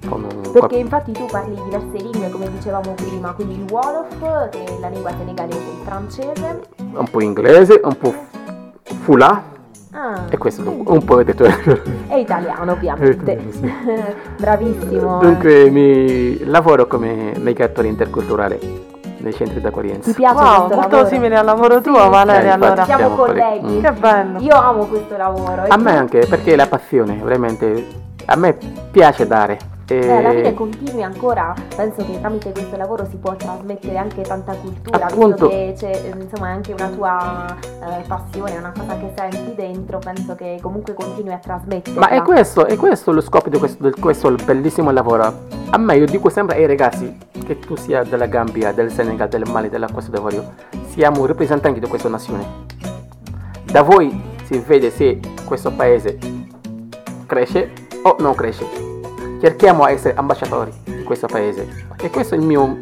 un- 0.09 0.49
Perché 0.51 0.76
infatti 0.78 1.12
tu 1.14 1.26
parli 1.28 1.55
diverse 1.64 1.97
lingue, 2.03 2.30
come 2.30 2.51
dicevamo 2.51 2.93
prima, 2.95 3.32
quindi 3.32 3.53
il 3.55 3.66
Wolof, 3.72 4.49
che 4.49 4.64
è 4.66 4.80
la 4.82 4.89
lingua 4.89 5.12
senegalese, 5.16 5.57
il 5.59 5.86
francese. 5.86 6.59
un 6.93 7.07
po' 7.09 7.22
inglese, 7.22 7.80
un 7.84 7.95
po' 7.97 8.14
fula 9.03 9.41
Ah, 9.94 10.24
e 10.30 10.38
questo 10.38 10.64
un 10.86 11.04
po' 11.04 11.22
detto. 11.24 11.44
è 12.08 12.16
italiano 12.16 12.72
ovviamente. 12.72 13.38
Bravissimo. 14.39 15.20
Dunque 15.20 15.70
mi 15.70 16.44
lavoro 16.46 16.88
come 16.88 17.34
mediatore 17.38 17.88
interculturale 17.89 18.58
nei 19.18 19.34
centri 19.34 19.60
d'accoglienza. 19.60 20.10
Ti 20.12 20.16
piace 20.16 20.34
Wow, 20.36 20.44
questo 20.44 20.76
molto 20.76 20.96
lavoro? 20.96 21.08
simile 21.10 21.36
al 21.36 21.46
lavoro 21.46 21.82
tuo, 21.82 22.02
Sì. 22.04 22.10
Valeria, 22.10 22.50
Eh, 22.52 22.54
allora. 22.54 22.84
Siamo 22.86 23.00
Siamo 23.00 23.16
colleghi. 23.16 23.60
colleghi. 23.62 23.82
Che 23.82 23.92
bello. 23.92 24.39
Io 24.39 24.56
amo 24.56 24.86
questo 24.86 25.18
lavoro. 25.18 25.64
A 25.68 25.78
me 25.78 25.98
anche 25.98 26.26
perché 26.28 26.54
è 26.54 26.56
la 26.56 26.68
passione, 26.68 27.20
veramente. 27.22 27.88
A 28.26 28.36
me 28.38 28.58
piace 28.92 29.28
dare. 29.28 29.58
E- 29.92 30.00
Beh, 30.00 30.18
alla 30.18 30.30
fine 30.32 30.54
continui 30.54 31.04
ancora, 31.04 31.54
penso 31.76 32.06
che 32.06 32.18
tramite 32.20 32.54
questo 32.54 32.78
lavoro 32.78 33.06
si 33.10 33.18
può 33.18 33.36
trasmettere 33.36 33.98
anche 33.98 34.22
tanta 34.22 34.54
cultura, 34.54 35.06
Appunto. 35.08 35.48
visto 35.48 35.50
che 35.50 35.74
c'è 35.76 35.92
eh, 35.92 36.14
insomma 36.18 36.48
anche 36.48 36.72
una 36.72 36.88
tua 36.88 37.58
eh, 37.62 38.08
passione, 38.08 38.58
una 38.58 38.72
cosa 38.72 38.98
che 38.98 39.12
senti 39.18 39.54
dentro, 39.54 40.00
penso 40.00 40.36
che 40.36 40.60
comunque 40.62 40.94
continui 40.94 41.34
a 41.34 41.39
trasmetterla. 41.39 42.00
Ma 42.00 42.08
è 42.08 42.22
questo, 42.22 42.66
è 42.66 42.78
questo 42.78 43.12
lo 43.12 43.20
scopo 43.20 43.50
di 43.50 43.58
questo, 43.58 43.89
di 43.89 44.00
questo 44.00 44.34
bellissimo 44.46 44.92
lavoro. 44.92 45.50
A 45.72 45.78
me, 45.78 45.98
io 45.98 46.06
dico 46.06 46.30
sempre 46.30 46.56
ai 46.56 46.68
ragazzi, 46.68 47.18
che 47.46 47.60
tu 47.60 47.76
sia 47.76 48.04
della 48.04 48.28
Gambia, 48.28 48.72
del 48.72 48.92
Senegal, 48.92 49.28
del 49.28 49.44
Mali, 49.52 49.68
della 49.68 49.89
Costa 49.92 50.10
d'Avorio, 50.12 50.54
siamo 50.88 51.26
rappresentanti 51.26 51.82
di 51.82 51.88
questa 51.88 52.08
nazione. 52.08 52.46
Da 53.66 53.82
voi 53.82 54.22
si 54.46 54.58
vede 54.60 54.89
se 54.89 55.20
questo 55.46 55.72
paese 55.72 56.18
cresce 57.26 57.72
o 58.04 58.16
non 58.20 58.36
cresce. 58.36 58.81
Cerchiamo 59.42 59.88
di 59.88 59.94
essere 59.94 60.14
ambasciatori 60.16 60.72
di 60.84 61.02
questo 61.02 61.26
paese. 61.26 61.68
E 62.00 62.12
questo 62.12 62.36
è 62.36 62.38
il 62.38 62.44
mio... 62.44 62.78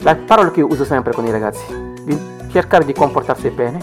La 0.00 0.14
parola 0.14 0.50
che 0.50 0.60
uso 0.60 0.84
sempre 0.84 1.14
con 1.14 1.24
i 1.24 1.30
ragazzi. 1.30 1.64
Di 2.04 2.20
cercare 2.50 2.84
di 2.84 2.92
comportarsi 2.92 3.48
bene, 3.48 3.78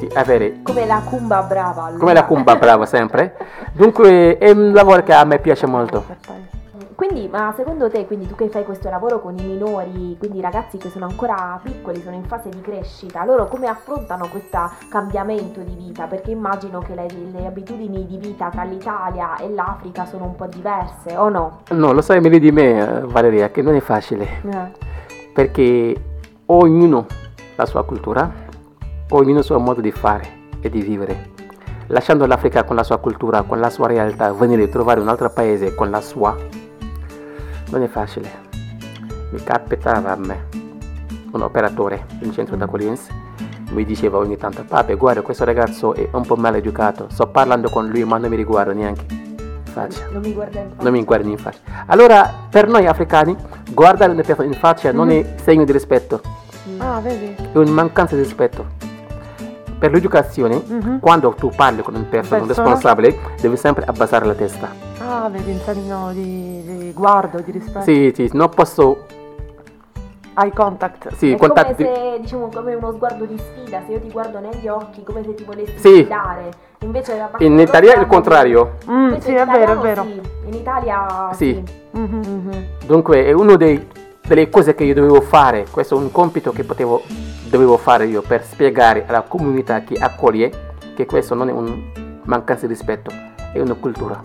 di 0.00 0.10
avere 0.14 0.60
Come 0.64 0.86
la 0.86 1.00
cumba 1.04 1.40
brava. 1.42 1.84
allora. 1.84 1.98
come 2.00 2.12
la 2.12 2.24
cumba 2.24 2.56
brava 2.56 2.84
sempre. 2.84 3.36
Dunque 3.72 4.36
è 4.38 4.50
un 4.50 4.72
lavoro 4.72 5.04
che 5.04 5.12
a 5.12 5.24
me 5.24 5.38
piace 5.38 5.66
molto. 5.66 6.04
Quindi, 6.94 7.28
ma 7.28 7.52
secondo 7.56 7.90
te, 7.90 8.06
quindi 8.06 8.26
tu 8.26 8.36
che 8.36 8.48
fai 8.48 8.64
questo 8.64 8.88
lavoro 8.88 9.20
con 9.20 9.36
i 9.36 9.42
minori, 9.42 10.16
quindi 10.18 10.38
i 10.38 10.40
ragazzi 10.40 10.78
che 10.78 10.90
sono 10.90 11.06
ancora 11.06 11.58
piccoli, 11.62 12.00
sono 12.00 12.14
in 12.14 12.24
fase 12.24 12.50
di 12.50 12.60
crescita, 12.60 13.24
loro 13.24 13.46
come 13.46 13.66
affrontano 13.66 14.28
questo 14.28 14.70
cambiamento 14.88 15.60
di 15.60 15.74
vita? 15.74 16.06
Perché 16.06 16.30
immagino 16.30 16.78
che 16.80 16.94
le, 16.94 17.06
le 17.32 17.46
abitudini 17.46 18.06
di 18.06 18.16
vita 18.18 18.48
tra 18.48 18.62
l'Italia 18.62 19.36
e 19.36 19.50
l'Africa 19.50 20.06
sono 20.06 20.24
un 20.24 20.36
po' 20.36 20.46
diverse, 20.46 21.16
o 21.16 21.28
no? 21.28 21.62
No, 21.70 21.92
lo 21.92 22.00
sai 22.00 22.20
meglio 22.20 22.38
di 22.38 22.52
me, 22.52 22.78
eh, 22.78 23.00
Valeria, 23.00 23.50
che 23.50 23.62
non 23.62 23.74
è 23.74 23.80
facile. 23.80 24.28
Eh. 24.48 25.32
Perché 25.32 25.94
ognuno 26.46 27.06
la 27.56 27.66
sua 27.66 27.84
cultura, 27.84 28.30
ognuno 29.10 29.38
il 29.38 29.44
suo 29.44 29.58
modo 29.58 29.80
di 29.80 29.90
fare 29.90 30.42
e 30.60 30.70
di 30.70 30.80
vivere. 30.80 31.32
Lasciando 31.88 32.24
l'Africa 32.26 32.64
con 32.64 32.76
la 32.76 32.82
sua 32.82 32.98
cultura, 32.98 33.42
con 33.42 33.58
la 33.58 33.68
sua 33.68 33.88
realtà, 33.88 34.32
venire 34.32 34.62
a 34.62 34.68
trovare 34.68 35.00
un 35.00 35.08
altro 35.08 35.28
paese 35.30 35.74
con 35.74 35.90
la 35.90 36.00
sua, 36.00 36.34
non 37.74 37.82
è 37.82 37.88
facile. 37.88 38.30
Mi 39.30 39.42
capitava 39.42 40.12
a 40.12 40.16
me, 40.16 40.46
un 41.32 41.42
operatore 41.42 42.06
in 42.20 42.32
centro 42.32 42.56
d'accoglienza, 42.56 43.12
mi 43.70 43.84
diceva 43.84 44.18
ogni 44.18 44.36
tanto, 44.36 44.62
papi 44.64 44.94
guarda 44.94 45.22
questo 45.22 45.44
ragazzo 45.44 45.94
è 45.94 46.08
un 46.12 46.24
po' 46.24 46.36
maleducato, 46.36 47.06
sto 47.10 47.26
parlando 47.26 47.68
con 47.68 47.88
lui 47.88 48.04
ma 48.04 48.16
non 48.18 48.30
mi 48.30 48.36
riguarda 48.36 48.72
neanche. 48.72 49.04
in 49.10 49.62
Faccia. 49.64 50.06
Non 50.12 50.22
mi 50.22 50.32
guarda 50.32 50.60
in 50.60 50.68
faccia. 50.70 50.82
Non 50.84 50.92
mi 50.92 51.04
guardi 51.04 51.30
in 51.32 51.36
faccia. 51.38 51.58
Allora, 51.86 52.32
per 52.48 52.68
noi 52.68 52.86
africani, 52.86 53.36
guardare 53.72 54.12
una 54.12 54.22
persona 54.22 54.46
in 54.46 54.54
faccia 54.54 54.92
non 54.92 55.10
è 55.10 55.34
segno 55.42 55.64
di 55.64 55.72
rispetto, 55.72 56.20
Ah, 56.78 57.00
vedi? 57.00 57.34
è 57.52 57.56
una 57.58 57.70
mancanza 57.72 58.14
di 58.14 58.22
rispetto. 58.22 58.64
Per 59.76 59.90
l'educazione, 59.90 60.62
Mhm. 60.64 61.00
quando 61.00 61.30
tu 61.36 61.50
parli 61.54 61.82
con 61.82 61.94
una 61.96 62.04
persona, 62.08 62.44
Persona. 62.46 62.68
responsabile, 62.68 63.18
devi 63.40 63.56
sempre 63.56 63.84
abbassare 63.84 64.24
la 64.26 64.34
testa. 64.34 64.68
Vedi, 65.30 65.50
in 65.52 65.60
segno 65.60 66.12
di, 66.12 66.62
di 66.64 66.92
guardo, 66.92 67.40
di 67.40 67.50
rispetto. 67.50 67.82
Sì, 67.82 68.12
sì, 68.14 68.28
non 68.32 68.48
posso. 68.50 69.06
Eye 70.36 70.52
contact. 70.52 71.12
Sì, 71.14 71.32
è 71.32 71.36
contatti. 71.36 71.84
come 71.84 71.94
se, 71.94 72.18
diciamo, 72.20 72.48
come 72.52 72.74
uno 72.74 72.92
sguardo 72.92 73.24
di 73.24 73.38
sfida, 73.38 73.80
se 73.86 73.92
io 73.92 74.00
ti 74.00 74.10
guardo 74.10 74.40
negli 74.40 74.66
occhi, 74.66 75.04
come 75.04 75.22
se 75.22 75.34
ti 75.34 75.44
volessi 75.44 75.78
Sì. 75.78 75.94
sfidare. 76.00 76.50
Invece 76.80 77.14
parte 77.30 77.44
In 77.44 77.58
Italia 77.58 77.94
è 77.94 77.98
il 78.00 78.06
contrario. 78.06 78.76
Mm, 78.90 79.04
Invece 79.04 79.20
sì, 79.22 79.30
in 79.30 79.36
è 79.36 79.46
vero, 79.46 79.72
è 79.72 79.76
vero. 79.76 80.02
sì, 80.02 80.20
In 80.46 80.54
Italia 80.54 81.28
Sì. 81.32 81.62
Mhm. 81.92 82.20
Mhm. 82.26 82.64
Dunque, 82.84 83.24
è 83.24 83.32
una 83.32 83.56
delle 83.56 84.50
cose 84.50 84.74
che 84.74 84.82
io 84.84 84.94
dovevo 84.94 85.20
fare. 85.20 85.66
Questo 85.70 85.94
è 85.94 85.98
un 85.98 86.10
compito 86.10 86.50
che 86.50 86.64
potevo, 86.64 87.02
dovevo 87.48 87.76
fare 87.76 88.06
io 88.06 88.20
per 88.20 88.42
spiegare 88.44 89.04
alla 89.06 89.22
comunità 89.22 89.82
che 89.82 89.94
accoglie 89.94 90.72
che 90.96 91.06
questo 91.06 91.34
non 91.34 91.48
è 91.48 91.52
un 91.52 91.92
mancanza 92.24 92.66
di 92.66 92.72
rispetto, 92.72 93.10
è 93.52 93.60
una 93.60 93.74
cultura. 93.74 94.20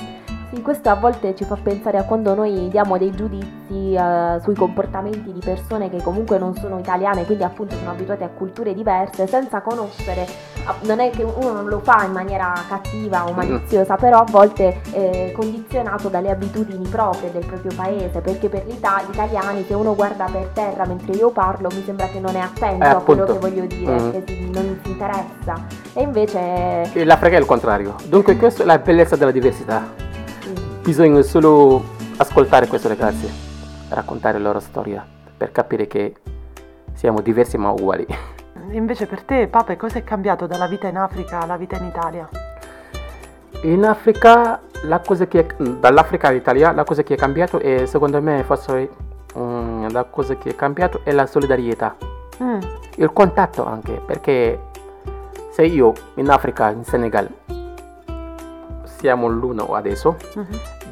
Sì, 0.52 0.64
questo 0.64 0.90
a 0.90 0.96
volte 0.96 1.36
ci 1.36 1.44
fa 1.46 1.56
pensare 1.62 2.00
a 2.00 2.04
quando 2.06 2.34
noi 2.34 2.70
diamo 2.70 2.98
dei 2.98 3.12
giudizi 3.12 3.94
eh, 3.94 4.40
sui 4.42 4.56
comportamenti 4.56 5.32
di 5.32 5.40
persone 5.40 5.92
che 5.92 6.02
comunque 6.02 6.40
non 6.40 6.56
sono 6.56 6.80
italiane, 6.80 7.24
quindi 7.26 7.44
appunto 7.44 7.76
sono 7.76 7.92
abituate 7.92 8.24
a 8.24 8.30
culture 8.30 8.74
diverse, 8.74 9.28
senza 9.28 9.62
conoscere, 9.62 10.26
ah, 10.66 10.74
non 10.86 11.02
è 11.02 11.12
che 11.12 11.22
uno 11.22 11.52
non 11.52 11.68
lo 11.68 11.80
fa 11.82 12.04
in 12.04 12.14
maniera 12.14 12.52
cattiva 12.68 13.28
o 13.28 13.32
maliziosa, 13.34 13.96
però 13.96 14.22
a 14.22 14.26
volte 14.28 14.82
è 14.92 15.32
condizionato 15.36 16.08
dalle 16.10 16.32
abitudini 16.32 16.88
proprie 16.88 17.32
del 17.32 17.46
proprio 17.46 17.72
paese, 17.76 18.20
perché 18.20 18.50
per 18.50 18.66
gli 18.66 18.74
italiani 18.74 19.64
se 19.68 19.76
uno 19.76 19.94
guarda 19.94 20.26
per 20.32 20.48
terra 20.54 20.84
mentre 20.86 21.14
io 21.14 21.30
parlo 21.30 21.70
mi 21.72 21.84
sembra 21.86 22.08
che 22.08 22.20
non 22.20 22.36
è 22.36 22.40
attento 22.40 22.84
Eh, 22.86 22.88
a 22.90 22.96
quello 22.96 23.26
che 23.26 23.34
voglio 23.38 23.66
dire, 23.66 23.92
Mm. 24.02 24.12
che 24.12 24.24
si- 24.26 24.50
non 24.52 24.80
si 24.84 24.90
interessa. 24.90 25.54
E 25.94 26.02
invece... 26.02 27.04
L'Africa 27.06 27.36
è 27.36 27.40
il 27.40 27.46
contrario. 27.46 27.94
Dunque, 28.08 28.36
questa 28.36 28.64
è 28.64 28.66
la 28.66 28.80
bellezza 28.80 29.16
della 29.16 29.32
diversità. 29.32 30.08
Bisogna 30.90 31.22
solo 31.22 31.84
ascoltare 32.18 32.66
queste 32.66 32.88
ragazze, 32.88 33.30
raccontare 33.90 34.40
la 34.40 34.46
loro 34.46 34.60
storia 34.60 35.06
per 35.38 35.52
capire 35.52 35.86
che 35.86 36.16
siamo 36.94 37.22
diversi 37.22 37.60
ma 37.60 37.70
uguali. 37.70 38.08
Invece 38.74 39.06
per 39.06 39.22
te, 39.22 39.48
Pape, 39.48 39.78
cosa 39.78 40.00
è 40.00 40.04
cambiato 40.04 40.48
dalla 40.48 40.66
vita 40.66 40.88
in 40.88 40.98
Africa 40.98 41.42
alla 41.42 41.58
vita 41.58 41.78
in 41.78 41.86
Italia? 41.86 42.28
In 43.62 43.86
Africa, 43.86 44.62
la 44.86 45.00
cosa 45.02 45.28
che 45.28 45.46
è- 45.46 45.64
dall'Africa 45.64 46.30
all'Italia, 46.30 46.72
la 46.72 46.84
cosa 46.84 47.04
che 47.04 47.14
è 47.14 47.18
cambiato 47.18 47.60
è, 47.60 47.86
secondo 47.86 48.20
me, 48.20 48.42
forse 48.42 48.90
mm, 49.38 49.90
la 49.90 50.06
cosa 50.06 50.38
che 50.38 50.50
è 50.50 50.56
cambiato 50.56 51.02
è 51.04 51.12
la 51.12 51.28
solidarietà, 51.28 51.96
Mm, 52.42 52.60
il 52.96 53.14
contatto 53.14 53.64
anche, 53.64 54.02
perché 54.04 54.60
se 55.52 55.66
io 55.66 55.94
in 56.16 56.32
Africa, 56.32 56.72
in 56.72 56.84
Senegal, 56.84 57.30
siamo 59.00 59.28
l'uno 59.28 59.76
adesso, 59.76 60.18
mhm. 60.36 60.48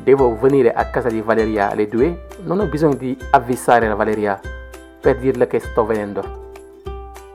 Devo 0.08 0.38
venire 0.40 0.72
a 0.72 0.86
casa 0.86 1.10
di 1.10 1.20
Valeria 1.20 1.70
alle 1.70 1.90
due, 1.90 2.28
non 2.46 2.62
ho 2.62 2.66
bisogno 2.68 2.96
di 2.96 3.18
avvisare 3.32 3.90
la 3.90 3.96
Valeria 3.96 4.40
per 5.02 5.18
dirle 5.18 5.48
che 5.48 5.60
sto 5.60 5.86
venendo. 5.86 6.24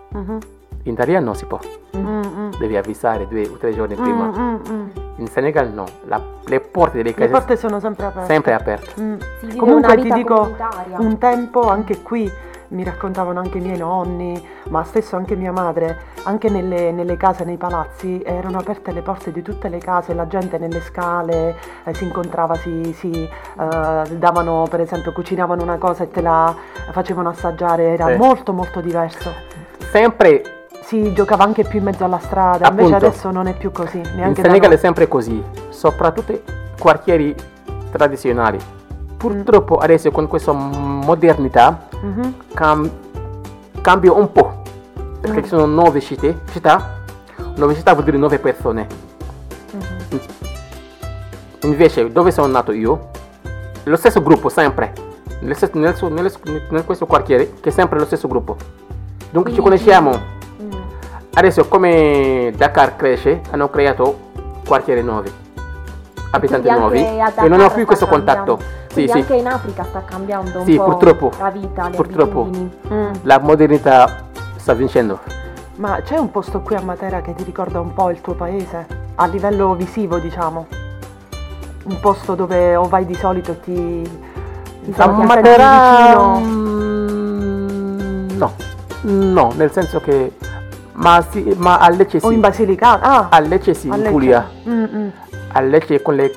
Mhm. 0.08 0.38
In 0.84 0.92
Italia 0.94 1.20
non 1.20 1.34
si 1.34 1.44
può, 1.44 1.60
Mm, 1.94 2.22
mm. 2.24 2.50
devi 2.58 2.76
avvisare 2.78 3.28
due 3.28 3.46
o 3.46 3.56
tre 3.58 3.74
giorni 3.74 3.94
prima. 3.94 4.24
mm, 4.24 4.54
mm. 4.70 4.88
In 5.16 5.26
Senegal 5.28 5.70
no, 5.70 5.84
La- 6.06 6.20
le 6.46 6.60
porte 6.60 6.96
delle 6.96 7.10
Le 7.10 7.14
case 7.14 7.30
porte 7.30 7.56
sono 7.58 7.78
sempre 7.78 8.06
aperte. 8.06 8.32
sempre 8.32 8.54
aperte. 8.54 9.00
Mm. 9.00 9.16
Comunque 9.58 9.96
ti 9.98 10.10
dico, 10.10 10.56
un 10.96 11.18
tempo 11.18 11.68
anche 11.68 12.00
qui 12.00 12.28
mi 12.72 12.84
raccontavano 12.84 13.38
anche 13.38 13.58
i 13.58 13.60
miei 13.60 13.76
nonni, 13.76 14.42
ma 14.70 14.82
stesso 14.84 15.16
anche 15.16 15.36
mia 15.36 15.52
madre, 15.52 15.98
anche 16.24 16.48
nelle, 16.48 16.90
nelle 16.90 17.16
case, 17.16 17.44
nei 17.44 17.56
palazzi, 17.58 18.22
erano 18.24 18.58
aperte 18.58 18.92
le 18.92 19.02
porte 19.02 19.30
di 19.30 19.42
tutte 19.42 19.68
le 19.68 19.78
case, 19.78 20.14
la 20.14 20.26
gente 20.26 20.58
nelle 20.58 20.80
scale 20.80 21.56
eh, 21.84 21.94
si 21.94 22.04
incontrava, 22.04 22.54
si, 22.56 22.92
si, 22.98 23.10
eh, 23.12 24.16
davano 24.16 24.66
per 24.68 24.80
esempio, 24.80 25.12
cucinavano 25.12 25.62
una 25.62 25.76
cosa 25.76 26.04
e 26.04 26.10
te 26.10 26.20
la 26.22 26.54
facevano 26.92 27.28
assaggiare, 27.28 27.92
era 27.92 28.06
Sì. 28.08 28.16
molto 28.16 28.52
molto 28.52 28.80
diverso. 28.80 29.30
Sempre 29.90 30.42
Si 30.84 31.12
giocava 31.14 31.44
anche 31.44 31.62
più 31.64 31.78
in 31.78 31.84
mezzo 31.84 32.04
alla 32.04 32.18
strada, 32.18 32.68
invece 32.68 32.88
Appunto. 32.94 33.06
adesso 33.06 33.30
non 33.30 33.46
è 33.46 33.54
più 33.54 33.70
così, 33.70 33.98
in 33.98 34.10
neanche 34.16 34.42
da 34.42 34.48
Senegal 34.48 34.72
è 34.72 34.76
sempre 34.76 35.06
così, 35.08 35.42
soprattutto 35.70 36.32
i 36.32 36.42
quartieri 36.78 37.34
tradizionali. 37.90 38.58
Purtroppo 39.22 39.76
adesso 39.76 40.10
con 40.10 40.26
questa 40.26 40.50
modernità 40.50 41.86
Mhm. 42.00 42.34
cam- 42.54 42.90
cambia 43.80 44.12
un 44.12 44.32
po', 44.32 44.62
perché 45.20 45.38
Mm. 45.38 45.42
ci 45.44 45.48
sono 45.48 45.64
nuove 45.66 46.00
città, 46.00 46.34
città, 46.50 46.94
nuove 47.54 47.76
città 47.76 47.92
vuol 47.92 48.04
dire 48.04 48.16
nuove 48.16 48.40
persone. 48.40 48.86
Mhm. 49.70 50.20
Invece 51.62 52.10
dove 52.10 52.32
sono 52.32 52.48
nato 52.48 52.72
io, 52.72 53.10
lo 53.84 53.94
stesso 53.96 54.20
gruppo 54.24 54.48
sempre, 54.48 54.92
nel, 55.42 55.54
stesso- 55.54 55.78
nel 55.78 55.94
suo- 55.94 56.08
nel- 56.08 56.32
nel 56.70 56.84
questo 56.84 57.06
quartiere, 57.06 57.52
che 57.60 57.68
è 57.68 57.72
sempre 57.72 58.00
lo 58.00 58.04
stesso 58.06 58.26
gruppo. 58.26 58.56
Dunque 59.30 59.52
ci 59.52 59.60
conosciamo. 59.60 60.10
Mm. 60.62 60.70
Adesso 61.34 61.66
come 61.68 62.52
Dakar 62.56 62.96
cresce, 62.96 63.40
hanno 63.52 63.70
creato 63.70 64.18
quartieri 64.66 65.00
nuovi, 65.04 65.30
abitanti 66.32 66.68
nuovi 66.68 66.98
e 66.98 67.48
non 67.48 67.60
ho 67.60 67.70
più 67.70 67.86
questo 67.86 68.08
contatto. 68.08 68.80
Sì, 68.92 69.04
Quindi 69.04 69.12
sì. 69.12 69.18
anche 69.18 69.34
in 69.36 69.46
Africa 69.46 69.84
sta 69.84 70.02
cambiando 70.04 70.58
un 70.58 70.64
Sì, 70.66 70.76
po' 70.76 70.84
purtroppo. 70.84 71.30
la 71.38 71.48
vita, 71.50 71.88
le 71.88 71.96
Purtroppo. 71.96 72.40
abitudini. 72.42 72.70
Mm. 72.92 73.12
La 73.22 73.38
modernità 73.38 74.24
sta 74.56 74.74
vincendo. 74.74 75.18
Ma 75.76 76.00
c'è 76.02 76.18
un 76.18 76.30
posto 76.30 76.60
qui 76.60 76.74
a 76.74 76.82
Matera 76.82 77.22
che 77.22 77.32
ti 77.34 77.42
ricorda 77.42 77.80
un 77.80 77.94
po' 77.94 78.10
il 78.10 78.20
tuo 78.20 78.34
paese? 78.34 78.86
A 79.14 79.24
livello 79.26 79.74
visivo, 79.74 80.18
diciamo. 80.18 80.66
Un 81.84 81.98
posto 82.00 82.34
dove 82.34 82.76
o 82.76 82.82
vai 82.86 83.06
di 83.06 83.14
solito 83.14 83.52
e 83.52 83.60
ti... 83.60 84.02
ti 84.84 84.92
A 85.00 85.06
Matera 85.08 86.36
mm, 86.38 88.28
no, 88.36 88.52
no, 89.00 89.52
nel 89.56 89.72
senso 89.72 90.00
che 90.00 90.32
ma, 90.94 91.24
sì, 91.30 91.54
ma 91.56 91.78
a 91.78 91.88
Lecce 91.88 92.18
O 92.20 92.28
in 92.28 92.34
sì. 92.34 92.40
Basilicata? 92.40 93.02
Ah, 93.02 93.28
A 93.30 93.40
Lecce 93.40 93.72
sì, 93.72 93.88
a 93.88 93.94
in 93.94 94.00
Lecce. 94.00 94.12
Puglia. 94.12 94.46
Mm, 94.68 94.84
mm. 94.94 95.08
A 95.52 95.60
Lecce 95.62 96.02
con 96.02 96.14
le 96.14 96.30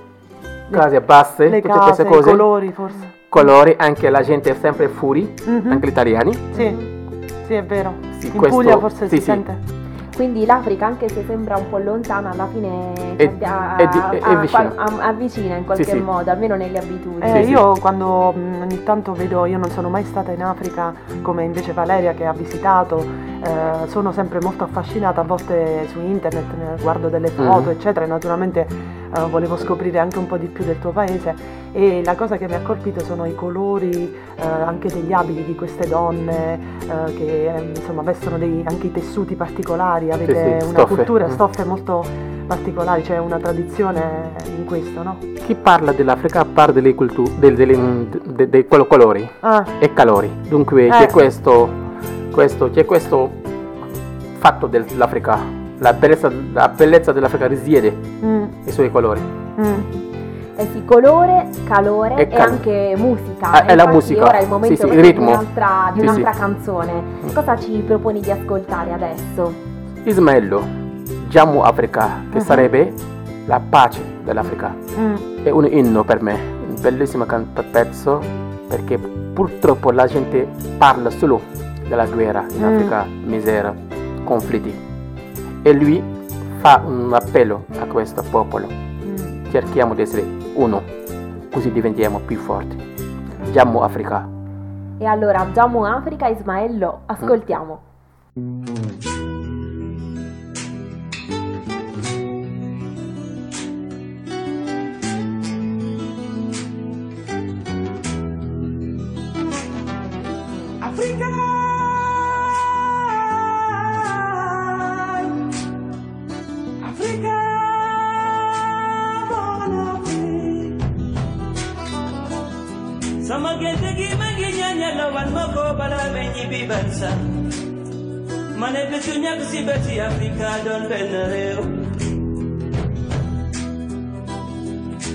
case 0.71 1.01
basse, 1.01 1.47
le 1.49 1.61
tutte 1.61 1.73
case, 1.73 1.83
queste 1.85 2.01
i 2.03 2.05
cose. 2.05 2.29
colori 2.31 2.71
forse. 2.71 3.13
colori, 3.29 3.75
anche 3.77 4.09
la 4.09 4.21
gente 4.21 4.51
è 4.51 4.55
sempre 4.59 4.87
fuori, 4.87 5.33
Mhm. 5.45 5.71
anche 5.71 5.87
gli 5.87 5.89
italiani. 5.89 6.33
Sì, 6.51 6.75
sì 7.45 7.53
è 7.53 7.63
vero. 7.63 7.93
Sì, 8.19 8.27
In 8.27 8.37
questo- 8.37 8.57
Puglia 8.57 8.77
forse 8.77 9.07
sì, 9.07 9.15
si 9.15 9.17
sì. 9.17 9.21
sente. 9.23 9.83
Quindi 10.15 10.45
l'Africa, 10.45 10.85
anche 10.85 11.09
se 11.09 11.25
sembra 11.27 11.57
un 11.57 11.67
po' 11.69 11.77
lontana, 11.77 12.29
alla 12.31 12.47
fine 12.47 12.93
È- 13.17 13.25
abbia- 13.25 13.75
è 13.75 13.87
di- 13.89 13.97
è- 13.97 14.19
è 14.21 14.31
a- 14.31 14.35
vicina. 14.35 14.71
a- 14.77 15.07
avvicina 15.07 15.55
in 15.57 15.65
qualche 15.65 15.83
Sì, 15.83 15.89
sì. 15.89 15.97
modo, 15.99 16.31
almeno 16.31 16.55
nelle 16.55 16.77
abitudini. 16.77 17.21
Eh, 17.21 17.35
Sì, 17.41 17.43
sì. 17.43 17.49
io 17.49 17.73
quando 17.81 18.31
mh, 18.31 18.61
ogni 18.61 18.83
tanto 18.83 19.11
vedo, 19.11 19.43
io 19.45 19.57
non 19.57 19.69
sono 19.71 19.89
mai 19.89 20.05
stata 20.05 20.31
in 20.31 20.41
Africa 20.41 20.93
come 21.21 21.43
invece 21.43 21.73
Valeria 21.73 22.13
che 22.13 22.25
ha 22.25 22.31
visitato, 22.31 23.05
eh, 23.43 23.87
sono 23.87 24.13
sempre 24.13 24.39
molto 24.39 24.63
affascinata, 24.63 25.19
a 25.19 25.23
volte 25.25 25.85
su 25.89 25.99
internet 25.99 26.45
ne 26.57 26.81
guardo 26.81 27.09
delle 27.09 27.27
foto 27.27 27.63
Mhm. 27.63 27.69
eccetera 27.71 28.05
e 28.05 28.07
naturalmente 28.07 28.67
eh, 29.15 29.29
volevo 29.29 29.57
scoprire 29.57 29.99
anche 29.99 30.17
un 30.17 30.27
po' 30.27 30.37
di 30.37 30.47
più 30.47 30.63
del 30.63 30.79
tuo 30.79 30.91
paese 30.91 31.63
e 31.71 32.01
la 32.05 32.15
cosa 32.15 32.37
che 32.37 32.47
mi 32.47 32.53
ha 32.55 32.61
colpito 32.61 33.03
sono 33.03 33.25
i 33.25 33.35
colori 33.35 34.13
eh, 34.35 34.41
anche 34.47 34.87
degli 34.89 35.11
abiti 35.11 35.43
di 35.43 35.55
queste 35.55 35.87
donne 35.87 36.59
eh, 36.81 37.13
che 37.15 37.53
eh, 37.55 37.71
insomma 37.75 38.01
vestono 38.01 38.37
dei, 38.37 38.63
anche 38.65 38.87
i 38.87 38.91
tessuti 38.91 39.35
particolari, 39.35 40.11
avete 40.11 40.33
sì, 40.59 40.65
una 40.67 40.79
stoffe. 40.79 40.95
cultura, 40.95 41.27
Mm. 41.27 41.31
stoffe 41.31 41.63
molto 41.65 42.03
particolari, 42.47 43.01
c'è 43.01 43.17
una 43.17 43.37
tradizione 43.37 44.31
in 44.57 44.65
questo, 44.65 45.01
no? 45.03 45.17
Chi 45.45 45.55
parla 45.55 45.91
dell'Africa 45.91 46.45
parla 46.45 46.73
delle 46.73 46.93
culture, 46.93 47.31
del- 47.39 47.55
delle- 47.55 48.07
de- 48.23 48.49
dei 48.49 48.67
col- 48.67 48.87
colori 48.87 49.27
Ah, 49.41 49.65
e 49.79 49.91
calori. 49.93 50.31
Dunque 50.47 50.85
Eh. 50.85 50.89
c'è 50.91 51.07
questo, 51.09 51.67
questo, 52.31 52.69
c'è 52.69 52.85
questo 52.85 53.29
fatto 54.37 54.67
dell'Africa. 54.67 55.63
La 55.79 55.93
bellezza, 55.93 56.31
la 56.53 56.69
bellezza 56.69 57.11
dell'Africa 57.11 57.47
risiede 57.47 57.91
mm, 57.91 58.43
nei 58.63 58.71
suoi 58.71 58.89
colori. 58.91 59.19
mm. 59.21 60.03
Eh 60.57 60.67
sì, 60.71 60.85
colore, 60.85 61.49
calore 61.67 62.15
E 62.15 62.27
calore. 62.29 62.49
anche 62.51 62.93
musica. 62.97 63.51
Ah, 63.51 63.65
è 63.65 63.75
la 63.75 63.87
musica. 63.87 64.23
Ora 64.23 64.37
è 64.37 64.43
il 64.43 64.47
momento 64.47 64.73
Sì, 64.75 64.87
sì, 64.87 64.93
il 64.95 65.01
ritmo. 65.03 65.25
di 65.25 65.31
un'altra, 65.33 65.91
di 65.93 65.99
un'altra 65.99 66.31
sì. 66.31 66.39
canzone. 66.39 67.03
Cosa 67.33 67.59
ci 67.59 67.71
proponi 67.85 68.21
di 68.21 68.31
ascoltare 68.31 68.93
adesso? 68.93 69.53
Ismaello, 70.03 70.63
Jammu 71.27 71.59
Africa, 71.59 72.21
che 72.31 72.37
Mhm. 72.37 72.43
sarebbe 72.43 72.93
la 73.47 73.59
pace 73.67 74.01
dell'Africa. 74.23 74.73
Mm, 74.97 75.15
È 75.43 75.49
un 75.49 75.65
inno 75.69 76.03
per 76.05 76.21
me, 76.21 76.33
un 76.69 76.75
bellissimo 76.79 77.25
can- 77.25 77.47
pezzo 77.69 78.19
perché 78.69 78.97
purtroppo 78.97 79.91
la 79.91 80.07
gente 80.07 80.47
parla 80.77 81.09
solo 81.09 81.41
della 81.85 82.05
guerra 82.05 82.45
in 82.49 82.61
Mm. 82.63 82.73
Africa, 82.73 83.05
misera, 83.25 83.73
conflitti. 84.23 84.73
E 85.67 85.73
lui 85.73 85.99
fa 86.59 86.83
un 86.85 87.11
appello 87.11 87.65
a 87.79 87.87
questo 87.87 88.21
popolo. 88.29 88.67
mm. 88.67 89.49
Cerchiamo 89.49 89.95
di 89.95 90.03
essere 90.03 90.23
uno, 90.53 90.83
così 91.51 91.71
diventiamo 91.71 92.19
più 92.19 92.37
forti. 92.37 92.77
Jammu 93.51 93.79
Africa. 93.79 94.27
E 94.99 95.05
allora, 95.05 95.43
Jammu 95.51 95.81
Africa, 95.81 96.27
Ismaello, 96.27 96.99
ascoltiamo. 97.07 97.79
Africa. 98.35 99.04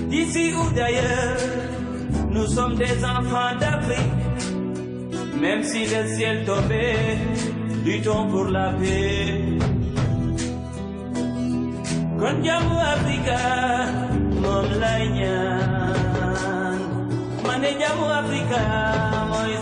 D'ici 0.09 0.53
ou 0.53 0.75
d'ailleurs, 0.75 1.37
nous 2.29 2.47
sommes 2.47 2.75
des 2.75 3.03
enfants 3.05 3.55
d'Afrique. 3.59 4.21
Même 5.39 5.63
si 5.63 5.85
le 5.85 6.07
ciel 6.15 6.45
tombait, 6.45 7.17
luttons 7.85 8.27
pour 8.27 8.45
la 8.45 8.73
paix. 8.73 9.57
mane 17.61 17.77
jamu 17.79 18.05
Afrika 18.09 18.59
moy 19.29 19.53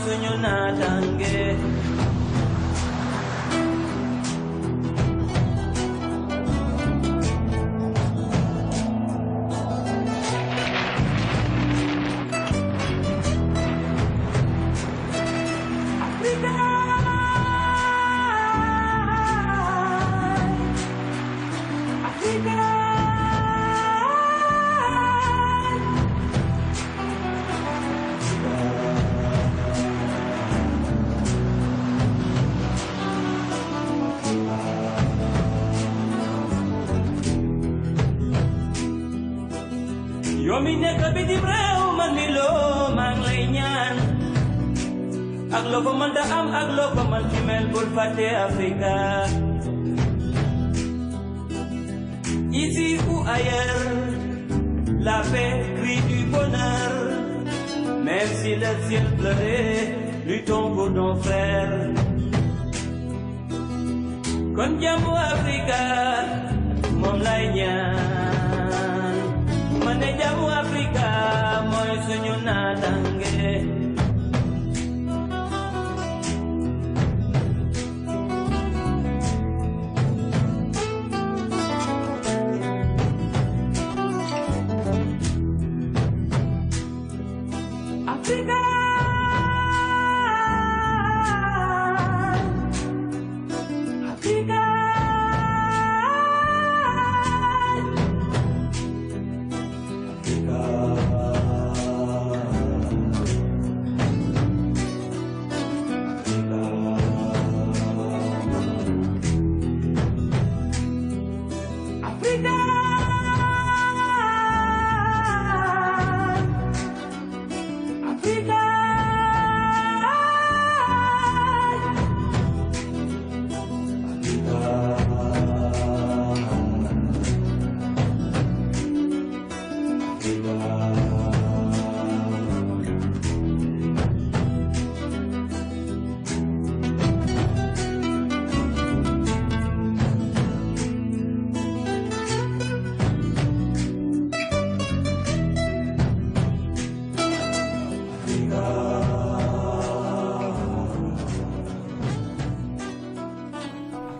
con 64.59 64.77
jambo 64.77 65.15
África. 65.15 65.68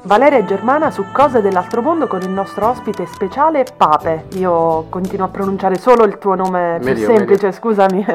Valeria 0.09 0.39
e 0.39 0.45
Germana 0.45 0.89
su 0.89 1.05
Cose 1.11 1.39
dell'altro 1.39 1.83
mondo 1.83 2.07
con 2.07 2.23
il 2.23 2.31
nostro 2.31 2.67
ospite 2.67 3.05
speciale 3.05 3.63
Pape. 3.77 4.25
Io 4.37 4.87
continuo 4.89 5.27
a 5.27 5.29
pronunciare 5.29 5.77
solo 5.77 6.03
il 6.03 6.17
tuo 6.17 6.33
nome 6.33 6.77
più 6.81 6.93
Meglio, 6.93 7.05
semplice, 7.05 7.45
meglio. 7.45 7.51
scusami. 7.51 8.05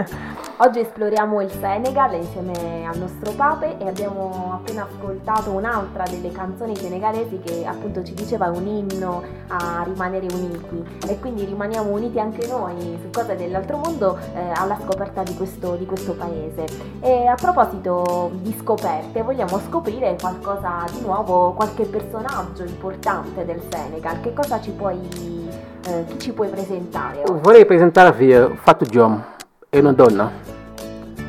Oggi 0.58 0.78
esploriamo 0.78 1.40
il 1.40 1.50
Senegal 1.50 2.14
insieme 2.14 2.86
al 2.86 2.96
nostro 2.96 3.32
pape 3.32 3.76
e 3.76 3.88
abbiamo 3.88 4.52
appena 4.54 4.86
ascoltato 4.88 5.50
un'altra 5.50 6.04
delle 6.04 6.30
canzoni 6.30 6.76
senegalesi 6.76 7.40
che 7.40 7.66
appunto 7.66 8.04
ci 8.04 8.14
diceva 8.14 8.46
un 8.50 8.64
inno 8.64 9.20
a 9.48 9.82
rimanere 9.84 10.28
uniti 10.32 11.00
e 11.08 11.18
quindi 11.18 11.44
rimaniamo 11.44 11.90
uniti 11.90 12.20
anche 12.20 12.46
noi 12.46 12.96
su 13.02 13.10
cose 13.10 13.34
dell'altro 13.34 13.78
mondo 13.78 14.16
eh, 14.16 14.52
alla 14.54 14.78
scoperta 14.80 15.24
di 15.24 15.34
questo, 15.34 15.74
di 15.74 15.86
questo 15.86 16.14
paese. 16.14 16.66
E 17.00 17.26
a 17.26 17.34
proposito 17.34 18.30
di 18.34 18.54
scoperte 18.56 19.22
vogliamo 19.22 19.58
scoprire 19.58 20.16
qualcosa 20.20 20.84
di 20.92 21.00
nuovo, 21.00 21.50
qualche 21.54 21.84
personaggio 21.84 22.62
importante 22.62 23.44
del 23.44 23.60
Senegal, 23.68 24.20
che 24.20 24.32
cosa 24.32 24.60
ci 24.60 24.70
puoi, 24.70 25.00
eh, 25.88 26.04
chi 26.06 26.18
ci 26.20 26.32
puoi 26.32 26.48
presentare? 26.48 27.22
oggi? 27.22 27.40
Vorrei 27.42 27.66
presentarvi 27.66 28.32
eh, 28.32 28.50
Fatou 28.54 28.86
Diom, 28.86 29.24
è 29.74 29.80
una 29.80 29.92
donna 29.92 30.30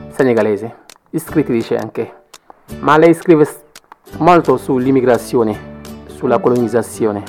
senegalese, 0.09 0.71
scrittrice 1.15 1.75
anche, 1.77 2.13
ma 2.79 2.95
lei 2.95 3.15
scrive 3.15 3.47
molto 4.17 4.57
sull'immigrazione, 4.57 5.57
sulla 6.05 6.37
colonizzazione, 6.37 7.23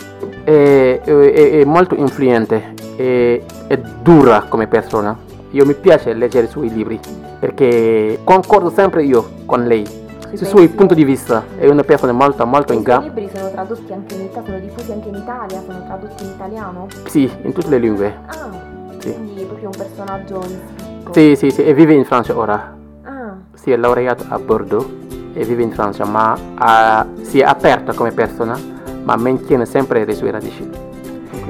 è, 0.45 1.01
è- 1.03 1.51
è 1.61 1.65
molto 1.65 1.95
influente, 1.95 2.75
è, 2.97 3.41
è 3.67 3.77
dura 4.03 4.43
come 4.47 4.67
persona. 4.67 5.17
Io 5.53 5.65
mi 5.65 5.73
piace 5.73 6.13
leggere 6.13 6.49
i 6.49 6.51
suoi 6.51 6.71
libri 6.71 7.01
perché 7.41 8.19
concordo 8.23 8.69
sempre 8.69 9.03
io 9.05 9.27
con 9.47 9.65
lei. 9.65 9.87
Sui 10.35 10.45
suoi 10.47 10.69
punti 10.69 10.95
di 10.95 11.05
vista 11.05 11.45
è 11.57 11.67
una 11.67 11.83
persona 11.83 12.13
molto 12.13 12.45
molto 12.45 12.75
in 12.75 12.81
I 12.81 12.83
gamba. 12.83 13.07
libri 13.07 13.31
sono 13.35 13.51
tradotti 13.53 13.91
anche 13.91 14.15
in 14.17 14.21
Italia, 14.25 14.45
sono 14.45 14.59
diffusi 14.59 14.93
anche 14.93 15.09
in 15.09 15.15
Italia, 15.15 15.63
sono 15.65 15.83
tradotti 15.87 16.25
in 16.25 16.31
italiano? 16.31 16.87
Sì, 17.07 17.31
in 17.41 17.53
tutte 17.55 17.69
le 17.71 17.79
lingue. 17.79 18.19
Ah, 18.27 18.51
Sì. 18.99 19.15
quindi 19.15 19.41
è 19.43 19.47
proprio 19.47 19.69
un 19.69 19.77
personaggio. 19.79 20.85
Sì, 21.13 21.35
sì, 21.37 21.51
sì, 21.51 21.65
e 21.65 21.73
vive 21.75 21.95
in 21.95 22.05
Francia 22.05 22.37
ora. 22.37 22.75
Ah, 23.05 23.35
Si 23.55 23.71
è 23.71 23.77
laureato 23.77 24.25
a 24.29 24.39
Bordeaux 24.39 24.87
e 25.33 25.45
vive 25.45 25.63
in 25.63 25.71
Francia, 25.73 26.05
ma 26.05 26.37
ha- 26.57 27.07
si 27.23 27.41
è 27.41 27.45
aperta 27.45 27.93
come 27.95 28.13
persona, 28.13 28.59
ma 29.05 29.17
mantiene 29.17 29.65
sempre 29.67 30.05
le 30.05 30.15
sue 30.15 30.31
radici. 30.31 30.69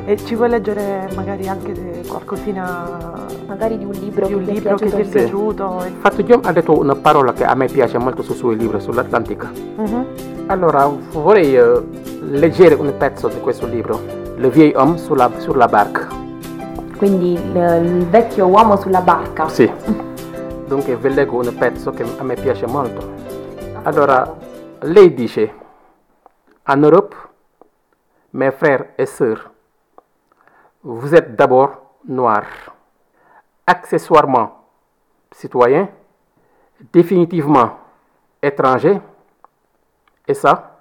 E 0.05 0.17
ci 0.19 0.37
vuoi 0.37 0.51
leggere 0.51 1.09
magari 1.17 1.49
anche 1.49 1.73
de- 1.73 2.03
qualcosina 2.07 3.25
magari 3.49 3.77
di 3.77 3.85
un 3.85 3.91
libro 3.91 4.27
di 4.29 4.35
un 4.35 4.41
che 4.45 4.47
ti 4.47 4.53
libro 4.55 4.77
che 4.77 4.87
ti 4.91 5.01
è 5.01 5.05
piaciuto. 5.05 5.85
Fatou 5.99 6.25
Diom 6.25 6.41
ha 6.45 6.53
detto 6.53 6.79
una 6.79 6.95
parola 6.95 7.33
che 7.33 7.45
a 7.45 7.55
me 7.55 7.67
piace 7.67 7.99
molto 7.99 8.23
sui 8.23 8.37
suoi 8.37 8.57
libri 8.57 8.81
sull'Atlantica. 8.81 9.51
Mhm. 9.77 10.07
Allora, 10.47 10.89
vorrei 11.11 11.57
eh, 11.57 11.83
leggere 12.21 12.75
un 12.75 12.93
pezzo 12.97 13.27
di 13.27 13.41
questo 13.41 13.67
libro, 13.67 14.01
Le 14.37 14.49
vieil 14.49 14.77
homme 14.77 14.97
sulla, 14.99 15.29
sulla 15.39 15.67
barca. 15.67 16.07
Quindi 16.97 17.33
il, 17.33 17.57
il 17.85 18.07
vecchio 18.07 18.47
uomo 18.47 18.77
sulla 18.77 19.01
barca. 19.01 19.49
Sì. 19.49 19.71
Dunque 20.67 20.97
vi 20.97 21.15
leggo 21.15 21.39
un 21.39 21.55
pezzo 21.57 21.91
che 21.93 22.03
a 22.03 22.23
me 22.23 22.35
piace 22.35 22.67
molto. 22.67 23.15
Allora, 23.85 24.37
lei 24.81 25.15
dice, 25.15 25.55
en 26.67 26.83
Europe, 26.83 27.15
mes 28.33 28.51
frères 28.51 28.95
et 28.97 29.07
sœurs, 29.07 29.51
vous 30.83 31.15
êtes 31.15 31.37
d'abord 31.37 31.95
noirs, 32.05 32.75
accessoirement 33.67 34.65
citoyens, 35.33 35.89
définitivement 36.93 37.79
étrangers, 38.43 39.01
et 40.27 40.35
ça, 40.35 40.79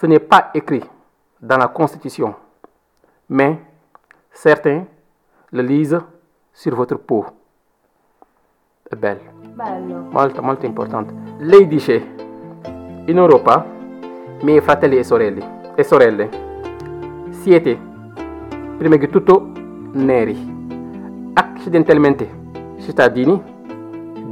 ce 0.00 0.06
n'est 0.06 0.20
pas 0.20 0.50
écrit 0.54 0.84
dans 1.40 1.56
la 1.56 1.68
Constitution, 1.68 2.34
mais 3.28 3.60
certains 4.32 4.84
lisent 5.52 6.04
sur 6.52 6.74
votre 6.74 6.96
peau. 6.98 7.24
È 8.88 8.94
bello 8.94 9.20
Bello. 9.54 10.08
molto 10.10 10.42
molto 10.42 10.66
importante. 10.66 11.12
Lei 11.38 11.66
dice, 11.66 11.94
in 13.06 13.16
Europa, 13.16 13.64
miei 14.42 14.60
fratelli 14.60 14.98
e 14.98 15.04
sorelle, 15.04 15.74
e 15.74 15.82
sorelle 15.82 16.28
siete 17.30 17.78
prima 18.76 18.96
di 18.96 19.08
tutto 19.08 19.50
neri, 19.92 21.32
accidentalmente 21.34 22.28
cittadini, 22.80 23.42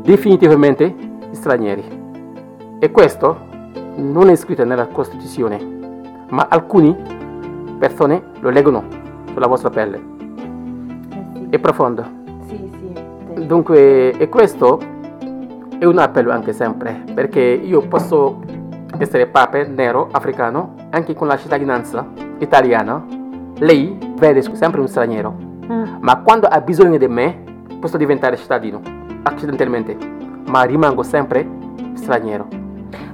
definitivamente 0.02 0.94
stranieri. 1.32 2.04
E 2.78 2.90
questo 2.90 3.44
non 3.96 4.28
è 4.28 4.36
scritto 4.36 4.64
nella 4.64 4.86
Costituzione, 4.86 5.58
ma 6.30 6.46
alcune 6.48 6.94
persone 7.78 8.30
lo 8.40 8.50
leggono 8.50 8.84
sulla 9.32 9.46
vostra 9.46 9.70
pelle. 9.70 10.15
È 11.48 11.58
profondo. 11.58 12.04
sì, 12.46 12.70
sì. 13.34 13.46
Dunque, 13.46 14.12
e 14.16 14.28
questo 14.28 14.80
è 15.78 15.84
un 15.84 15.98
appello 15.98 16.30
anche 16.32 16.52
sempre, 16.52 17.02
perché 17.14 17.40
io 17.40 17.80
posso 17.86 18.40
essere 18.98 19.26
pape, 19.26 19.66
nero, 19.66 20.08
africano, 20.10 20.74
anche 20.90 21.14
con 21.14 21.26
la 21.26 21.36
cittadinanza 21.36 22.06
italiana, 22.38 23.04
lei 23.58 23.96
vede 24.18 24.42
sempre 24.42 24.80
un 24.80 24.88
straniero, 24.88 25.44
Mm. 25.70 25.96
ma 26.00 26.18
quando 26.20 26.46
ha 26.46 26.60
bisogno 26.60 26.96
di 26.96 27.08
me 27.08 27.42
posso 27.80 27.96
diventare 27.96 28.36
cittadino, 28.36 28.80
accidentalmente, 29.22 29.96
ma 30.48 30.62
rimango 30.62 31.02
sempre 31.02 31.46
straniero. 31.94 32.46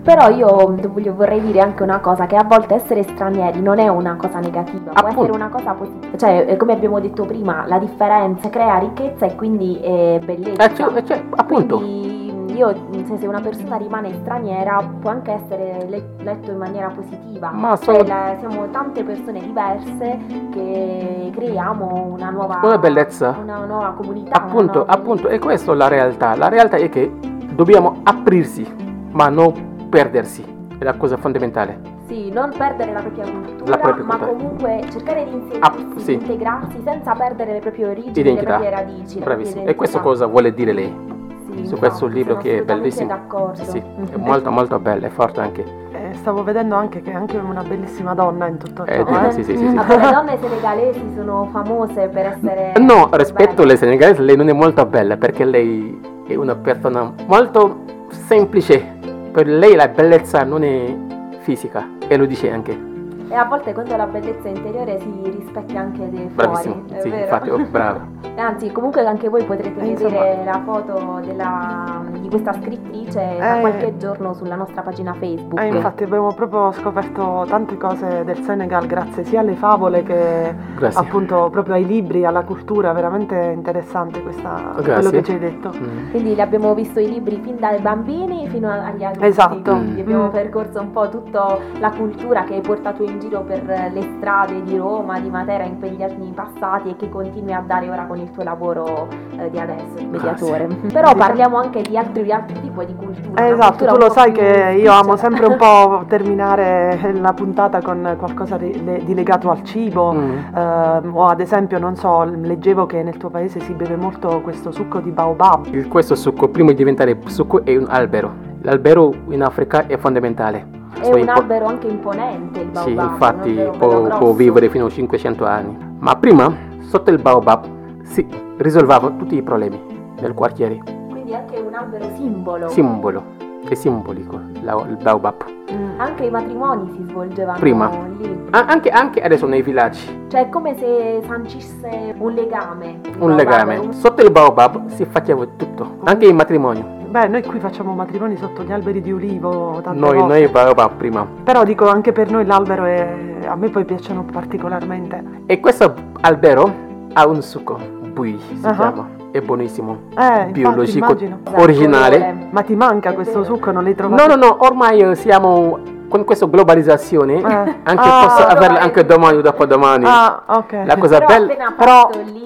Però 0.03 0.29
io 0.31 0.75
vorrei 1.15 1.41
dire 1.41 1.61
anche 1.61 1.83
una 1.83 2.01
cosa, 2.01 2.27
che 2.27 2.37
a 2.37 2.45
volte 2.45 2.75
essere 2.75 3.03
stranieri 3.05 3.61
non 3.63 3.79
è 3.79 3.89
una 3.89 4.17
cosa 4.17 4.41
negativa, 4.41 4.91
può 4.91 4.93
Appunto. 4.95 5.23
essere 5.23 5.37
una 5.37 5.49
cosa 5.49 5.73
positiva. 5.75 6.17
Cioè, 6.19 6.45
eh, 6.49 6.57
come 6.57 6.73
abbiamo 6.73 6.99
detto 7.01 7.25
prima, 7.25 7.65
la 7.67 7.79
differenza 7.79 8.49
crea 8.51 8.79
ricchezza 8.79 9.27
e 9.27 9.35
quindi 9.37 9.77
è 9.81 10.21
bellezza. 10.25 10.65
Eh, 10.65 10.75
cioè- 10.75 11.03
cioè, 11.05 11.23
appunto. 11.37 11.77
Quindi 11.77 12.21
io, 12.57 12.75
se, 13.19 13.27
una 13.27 13.41
persona 13.41 13.77
rimane 13.77 14.13
straniera, 14.15 14.83
può 15.01 15.11
anche 15.11 15.33
essere 15.33 15.87
le- 15.89 16.03
letto 16.19 16.51
in 16.51 16.59
maniera 16.59 16.89
positiva. 16.89 17.51
Ma 17.51 17.77
Cioè, 17.79 18.07
la- 18.07 18.35
siamo 18.41 18.69
tante 18.71 19.05
persone 19.05 19.41
diverse 19.41 20.19
che 20.51 21.31
creiamo 21.35 22.09
una 22.13 22.31
nuova, 22.31 22.61
Una 22.63 22.79
bellezza. 22.79 23.37
una 23.41 23.65
nuova 23.65 23.93
comunità. 23.97 24.37
Appunto, 24.37 24.79
nuova 24.79 24.93
appunto, 24.93 25.29
e 25.29 25.39
questa 25.39 25.73
è 25.73 25.75
la 25.75 25.89
realtà. 25.89 26.35
La 26.37 26.49
realtà 26.49 26.77
è 26.77 26.89
che 26.89 27.11
dobbiamo 27.55 27.97
aprirsi, 28.03 28.67
ma 29.13 29.29
non 29.29 29.71
perdersi. 30.03 30.43
È 30.79 30.85
la 30.85 30.95
cosa 30.95 31.19
fondamentale. 31.19 31.79
Sì, 32.07 32.31
non 32.33 32.51
perdere 32.57 32.93
la 32.93 33.01
propria 33.01 33.25
cultura, 33.31 33.71
La 33.71 33.77
propria 33.77 34.05
ma 34.05 34.17
cultura. 34.17 34.33
comunque 34.39 34.81
cercare 34.91 35.25
di 35.25 35.33
inserirsi, 35.33 35.59
Ah, 35.61 36.01
sì. 36.01 36.13
integrarsi 36.15 36.81
senza 36.83 37.13
perdere 37.13 37.53
le 37.53 37.59
proprie 37.61 37.85
origini, 37.89 38.19
Identità. 38.19 38.41
le 38.59 38.65
proprie 38.65 38.71
radici. 38.71 39.19
Bravissimo. 39.19 39.65
E 39.67 39.75
questo 39.75 40.01
cosa 40.01 40.27
vuole 40.27 40.55
dire 40.55 40.73
lei? 40.73 40.87
Sì, 40.89 41.53
su 41.53 41.59
infatti, 41.59 41.79
questo 41.79 42.07
libro 42.07 42.31
sono 42.33 42.43
che 42.43 42.59
è 42.59 42.63
bellissimo. 42.65 43.09
d'accordo. 43.09 43.63
Sì, 43.65 43.79
è 43.79 44.17
molto 44.17 44.51
molto 44.51 44.79
bello, 44.79 45.07
è 45.07 45.11
forte 45.11 45.41
anche. 45.41 45.63
Eh, 45.93 46.15
stavo 46.15 46.43
vedendo 46.43 46.75
anche 46.75 47.03
che 47.03 47.11
è 47.13 47.15
anche 47.15 47.37
una 47.37 47.63
bellissima 47.63 48.15
donna 48.15 48.47
in 48.47 48.57
tutto 48.57 48.85
Eh, 48.87 49.05
ciò. 49.07 49.27
eh. 49.27 49.31
sì, 49.33 49.45
sì, 49.45 49.57
sì, 49.59 49.69
sì. 49.69 49.75
Vabbè, 49.75 49.97
le 49.99 50.11
donne 50.11 50.39
senegalesi 50.41 51.13
sono 51.15 51.49
famose 51.53 52.09
per 52.09 52.27
essere... 52.27 52.73
No, 52.81 53.09
rispetto 53.13 53.63
alle 53.63 53.77
senegalesi, 53.77 54.23
lei 54.25 54.37
non 54.37 54.49
è 54.49 54.53
molto 54.55 54.85
bella 54.87 55.17
perché 55.19 55.45
lei 55.45 56.01
è 56.27 56.35
una 56.35 56.57
persona 56.57 57.13
molto 57.27 57.81
semplice. 58.09 59.01
Per 59.33 59.47
lei 59.47 59.75
la 59.75 59.89
bellezza 59.89 60.45
non 60.45 60.63
è 60.63 60.95
fisica, 61.41 61.89
e 62.07 62.19
lo 62.19 62.27
dice 62.27 62.51
anche. 62.51 62.92
E 63.33 63.35
a 63.35 63.47
volte 63.47 63.73
quando 63.73 63.97
la 63.97 64.05
bellezza 64.07 64.47
interiore 64.49 64.99
si 65.01 65.21
rispecchia 65.25 65.81
anche 65.81 66.11
dei 66.11 66.29
fuori, 66.37 66.85
è 66.93 67.01
sì, 67.01 67.09
vero? 67.09 67.23
infatti, 67.23 67.49
oh, 67.49 67.65
brava. 67.65 68.01
Anzi, 68.37 68.71
comunque 68.73 69.07
anche 69.07 69.31
voi 69.31 69.43
potrete 69.45 69.81
Eh, 69.81 69.95
vedere 69.95 70.43
la 70.45 70.61
foto 70.63 71.19
della- 71.25 72.03
di 72.21 72.29
questa 72.29 72.53
scrittrice 72.53 73.37
da 73.39 73.57
Eh. 73.57 73.61
qualche 73.61 73.97
giorno 73.97 74.35
sulla 74.35 74.55
nostra 74.55 74.83
pagina 74.83 75.15
Facebook. 75.15 75.59
Eh, 75.61 75.67
infatti 75.69 76.05
abbiamo 76.05 76.33
proprio 76.35 76.73
scoperto 76.73 77.45
tante 77.49 77.79
cose 77.79 78.23
del 78.25 78.37
Senegal 78.43 78.87
grazie 78.87 79.25
sia 79.25 79.41
alle 79.41 79.55
favole 79.55 80.03
che 80.03 80.55
Grazie. 80.77 81.01
appunto 81.01 81.49
proprio 81.51 81.75
ai 81.75 81.87
libri, 81.87 82.27
alla 82.27 82.43
cultura, 82.43 82.93
veramente 82.93 83.35
interessante 83.55 84.23
questa, 84.23 84.73
quello 84.75 84.83
Grazie. 84.83 85.11
che 85.11 85.23
ci 85.23 85.33
hai 85.33 85.39
detto. 85.39 85.71
Mm. 85.75 86.11
Quindi 86.11 86.35
li 86.35 86.41
abbiamo 86.43 86.75
visto 86.75 87.01
i 87.01 87.09
libri 87.09 87.41
fin 87.43 87.57
dai 87.59 87.81
bambini 87.81 88.47
fino 88.49 88.71
agli 88.71 89.05
adulti. 89.05 89.27
Esatto. 89.27 89.73
Quindi 89.73 90.01
abbiamo 90.03 90.27
Mm. 90.27 90.31
percorso 90.33 90.81
un 90.81 90.91
po' 90.91 91.09
tutta 91.09 91.57
la 91.81 91.91
cultura 91.91 92.45
che 92.45 92.55
hai 92.57 92.61
portato 92.61 93.03
in 93.03 93.19
giro 93.23 93.43
per 93.43 93.63
le 93.93 94.03
strade 94.17 94.63
di 94.65 94.77
Roma, 94.77 95.21
di 95.21 95.31
Matera 95.31 95.63
in 95.65 95.79
quegli 95.79 96.03
anni 96.03 96.33
passati 96.35 96.91
e 96.91 96.97
che 96.97 97.09
continui 97.09 97.53
a 97.53 97.63
dare 97.65 97.89
ora 97.89 98.05
con 98.07 98.19
il 98.19 98.31
tuo 98.33 98.43
lavoro 98.43 99.07
eh, 99.39 99.49
di 99.49 99.59
adesso, 99.61 99.99
il 99.99 100.09
mediatore. 100.09 100.67
Però 100.67 100.89
Diciamo- 100.89 101.15
parliamo 101.15 101.57
anche 101.59 101.83
di 101.83 101.97
altri, 101.97 102.25
di 102.25 102.33
altri 102.33 102.61
tipi 102.61 102.85
di 102.87 102.95
cultura. 102.97 103.45
Eh, 103.45 103.51
esatto, 103.53 103.85
cultura 103.85 103.93
tu 103.93 103.99
lo 103.99 104.11
sai 104.11 104.33
che 104.33 104.77
io 104.79 104.93
amo 104.93 105.17
sempre 105.17 105.47
un 105.47 105.57
po' 105.57 106.05
terminare 106.09 107.13
la 107.15 107.33
puntata 107.33 107.81
con 107.81 108.17
qualcosa 108.19 108.57
di, 108.57 108.83
di 109.05 109.15
legato 109.15 109.51
al 109.51 109.63
cibo. 109.63 110.13
Mm. 110.13 110.39
Ehm, 110.55 111.17
o 111.17 111.27
ad 111.27 111.41
esempio, 111.41 111.79
non 111.79 111.95
so, 111.95 112.25
leggevo 112.25 112.87
che 112.87 113.03
nel 113.05 113.17
tuo 113.17 113.31
paese 113.31 113.61
si 113.61 113.73
beve 113.73 113.97
molto 113.97 114.41
questo 114.41 114.73
succo 114.73 114.99
di 114.99 115.11
baobab. 115.11 115.67
Il- 115.71 115.89
Questo 115.89 116.15
succo, 116.17 116.49
prima 116.49 116.71
di 116.71 116.77
diventare 116.77 117.17
succo, 117.27 117.65
è 117.65 117.77
un 117.77 117.87
albero. 117.89 118.51
L'albero 118.63 119.13
in 119.29 119.43
Africa 119.43 119.87
è 119.87 119.97
fondamentale. 119.97 120.81
È 121.01 121.13
un 121.13 121.25
po- 121.25 121.31
albero 121.33 121.67
anche 121.67 121.89
imponente 121.89 122.61
il 122.61 122.69
baobab. 122.71 123.07
Sì, 123.07 123.13
infatti 123.13 123.79
può, 123.79 124.19
può 124.19 124.33
vivere 124.33 124.69
fino 124.69 124.87
a 124.87 124.91
500 124.91 125.45
anni. 125.45 125.77
Ma 125.99 126.17
prima, 126.17 126.55
sotto 126.81 127.11
il 127.11 127.21
baobab, 127.21 128.03
si 128.03 128.27
risolvevano 128.59 129.17
tutti 129.17 129.37
i 129.37 129.43
problemi 129.43 129.81
del 130.21 130.35
quartiere. 130.35 130.79
Quindi 131.11 131.35
anche 131.35 131.59
un 131.59 131.75
albero 131.75 132.05
simbolo. 132.15 132.69
Simbolo, 132.69 133.25
è 133.69 133.75
simbolico 133.75 134.39
la- 134.63 134.85
il 134.89 134.97
baobab. 135.03 135.45
Mm, 135.73 136.01
Anche 136.01 136.25
i 136.25 136.31
matrimoni 136.31 136.91
si 136.97 137.05
svolgevano 137.09 137.59
Prima. 137.59 137.91
lì. 138.19 138.47
A- 138.51 138.65
anche, 138.67 138.91
anche 138.91 139.21
adesso 139.23 139.47
nei 139.47 139.63
villaggi, 139.63 140.25
Cioè 140.29 140.43
è 140.43 140.49
come 140.49 140.77
se 140.77 141.23
sancisse 141.27 142.15
un 142.19 142.33
legame. 142.33 143.01
un 143.19 143.35
legame. 143.35 143.77
un- 143.79 143.93
Sotto 143.93 144.23
il 144.23 144.31
baobab 144.31 144.89
si 144.89 145.05
faceva 145.07 145.47
tutto, 145.57 145.97
anche 146.05 146.27
il 146.27 146.35
matrimonio. 146.35 147.01
Beh, 147.09 147.29
noi 147.29 147.43
qui 147.45 147.59
facciamo 147.61 147.93
matrimoni 147.95 148.37
sotto 148.37 148.63
gli 148.63 148.73
alberi 148.73 149.01
di 149.03 149.13
ulivo 149.13 149.81
tante 149.83 149.99
Noi, 150.01 150.19
volte. 150.19 150.39
noi 150.41 150.49
baobab 150.49 150.93
prima. 150.97 151.27
Però 151.45 151.63
dico 151.63 151.87
anche 151.87 152.11
per 152.13 152.31
noi 152.31 152.45
l'albero 152.47 152.85
è... 152.85 153.17
a 153.47 153.55
me 153.55 153.69
poi 153.69 153.85
piacciono 153.85 154.25
particolarmente. 154.25 155.23
E 155.47 155.61
questo 155.61 155.93
albero 156.23 156.73
ha 157.13 157.27
un 157.27 157.43
succo, 157.43 157.79
bui 158.13 158.39
si 158.39 158.59
Ah. 158.67 158.73
chiama, 158.73 159.09
è 159.33 159.41
buonissimo, 159.41 159.99
Eh, 160.11 160.23
infatti, 160.25 160.53
biologico, 160.53 161.07
immagino. 161.07 161.39
originale. 161.57 162.49
Ma 162.51 162.63
ti 162.63 162.77
manca 162.77 163.13
questo 163.15 163.43
succo? 163.45 163.71
Non 163.73 163.83
l'hai 163.83 163.95
trovato? 163.95 164.27
No, 164.27 164.35
no, 164.35 164.47
no, 164.47 164.57
ormai 164.61 165.01
eh, 165.01 165.15
siamo 165.15 165.79
con 166.09 166.25
questa 166.25 166.45
globalizzazione, 166.47 167.37
Eh. 167.39 167.41
anche 167.85 168.07
Ah. 168.07 168.27
posso 168.27 168.43
averla 168.47 168.67
Ormai- 168.67 168.83
anche 168.83 169.07
domani 169.07 169.39
o 169.39 169.41
dopodomani. 169.41 170.05
Ah, 170.07 170.43
ok. 170.47 170.73
La 170.85 170.99
cosa 170.99 171.19
Però 171.21 171.27
bella 171.47 171.73
però 171.75 172.11
lì. 172.27 172.41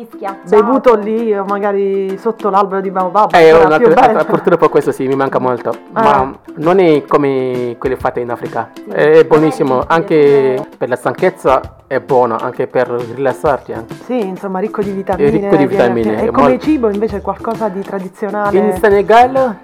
Bevuto 0.48 0.94
lì 0.94 1.36
o 1.36 1.44
magari 1.44 2.16
sotto 2.16 2.48
l'albero 2.48 2.80
di 2.80 2.90
baobab. 2.92 3.34
Eh, 3.34 3.50
ancora 3.50 3.66
una- 3.66 3.78
più 3.78 3.92
bello. 3.92 4.24
purtroppo 4.24 4.68
questo 4.68 4.92
sì, 4.92 5.08
mi 5.08 5.16
manca 5.16 5.40
molto, 5.40 5.70
Ah. 5.94 6.02
ma 6.02 6.32
non 6.58 6.78
è 6.78 7.04
come 7.08 7.74
quelle 7.78 7.96
fatte 7.96 8.20
in 8.20 8.30
Africa. 8.30 8.70
È 8.88 9.24
buonissimo, 9.24 9.82
anche 9.88 10.64
per 10.78 10.88
la 10.88 10.96
stanchezza 10.96 11.60
è 11.86 12.00
buono, 12.00 12.36
anche 12.36 12.66
per 12.66 12.88
rilassarti. 12.88 13.72
anche. 13.72 13.94
Sì, 14.04 14.18
insomma, 14.18 14.58
ricco 14.58 14.82
di 14.82 14.90
vitamine. 14.90 15.28
È 15.28 15.30
ricco 15.30 15.56
di 15.56 15.66
vitamine, 15.66 16.22
E 16.22 16.26
è 16.26 16.30
come 16.30 16.48
molto- 16.48 16.64
cibo 16.64 16.88
invece 16.90 17.20
qualcosa 17.20 17.68
di 17.68 17.80
tradizionale. 17.80 18.58
In 18.58 18.76
Senegal 18.80 19.56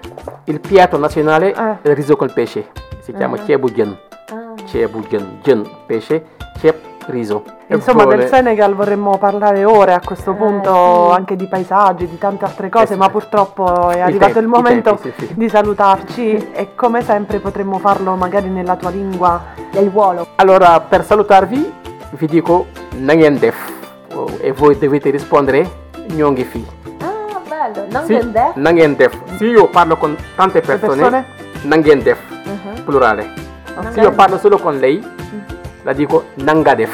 il 0.45 0.59
piatto 0.59 0.97
nazionale 0.97 1.53
Eh. 1.53 1.77
è 1.81 1.89
il 1.89 1.95
riso 1.95 2.15
col 2.15 2.31
pesce, 2.33 2.67
si 3.01 3.13
chiama 3.13 3.35
Ah. 3.35 3.43
cebugen, 3.45 3.97
Ah. 4.29 4.53
cebugen, 4.65 5.39
gen, 5.41 5.67
pesce, 5.85 6.25
ceb, 6.59 6.75
riso. 7.07 7.43
È 7.67 7.73
Insomma, 7.73 8.05
del 8.05 8.27
Senegal 8.27 8.73
vorremmo 8.75 9.17
parlare 9.17 9.65
ore 9.65 9.93
a 9.93 9.99
questo 9.99 10.31
Eh, 10.31 10.35
punto, 10.35 11.09
sì. 11.09 11.15
anche 11.15 11.35
di 11.35 11.47
paesaggi, 11.47 12.07
di 12.07 12.17
tante 12.17 12.45
altre 12.45 12.69
cose, 12.69 12.83
Eh, 12.83 12.87
sì. 12.93 12.95
ma 12.97 13.09
purtroppo 13.09 13.89
è 13.89 13.97
I 13.97 14.01
arrivato 14.01 14.25
tempi, 14.33 14.39
il 14.39 14.47
momento 14.47 14.95
tempi, 14.95 15.13
sì, 15.19 15.25
sì. 15.27 15.33
di 15.35 15.49
salutarci 15.49 16.51
e 16.53 16.75
come 16.75 17.01
sempre 17.01 17.39
potremmo 17.39 17.79
farlo 17.79 18.15
magari 18.15 18.47
nella 18.49 18.75
tua 18.77 18.89
lingua. 18.91 19.41
Del 19.71 19.89
vuolo. 19.89 20.27
Allora, 20.35 20.79
per 20.81 21.03
salutarvi, 21.03 21.73
vi 22.17 22.27
dico 22.27 22.67
Nangen 22.97 23.39
Def 23.39 23.71
Oh, 24.15 24.29
e 24.39 24.51
voi 24.51 24.77
dovete 24.77 25.09
rispondere 25.09 25.67
Nyongi 26.13 26.43
Fi. 26.43 26.63
Ah, 26.99 27.39
bello. 27.47 28.05
Gende? 28.05 28.51
Nangen 28.55 28.95
Def. 28.95 29.17
Se 29.37 29.45
io 29.45 29.67
parlo 29.69 29.97
con 29.97 30.15
tante 30.35 30.61
persone, 30.61 30.95
persone? 30.95 31.25
Nangen 31.63 32.03
Def, 32.03 32.19
Mhm. 32.45 32.83
plurale. 32.83 33.27
Se 33.89 34.01
io 34.01 34.11
parlo 34.11 34.37
solo 34.37 34.59
con 34.59 34.77
lei, 34.77 35.03
la 35.81 35.93
dico 35.93 36.25
Nanga 36.35 36.75
Def. 36.75 36.91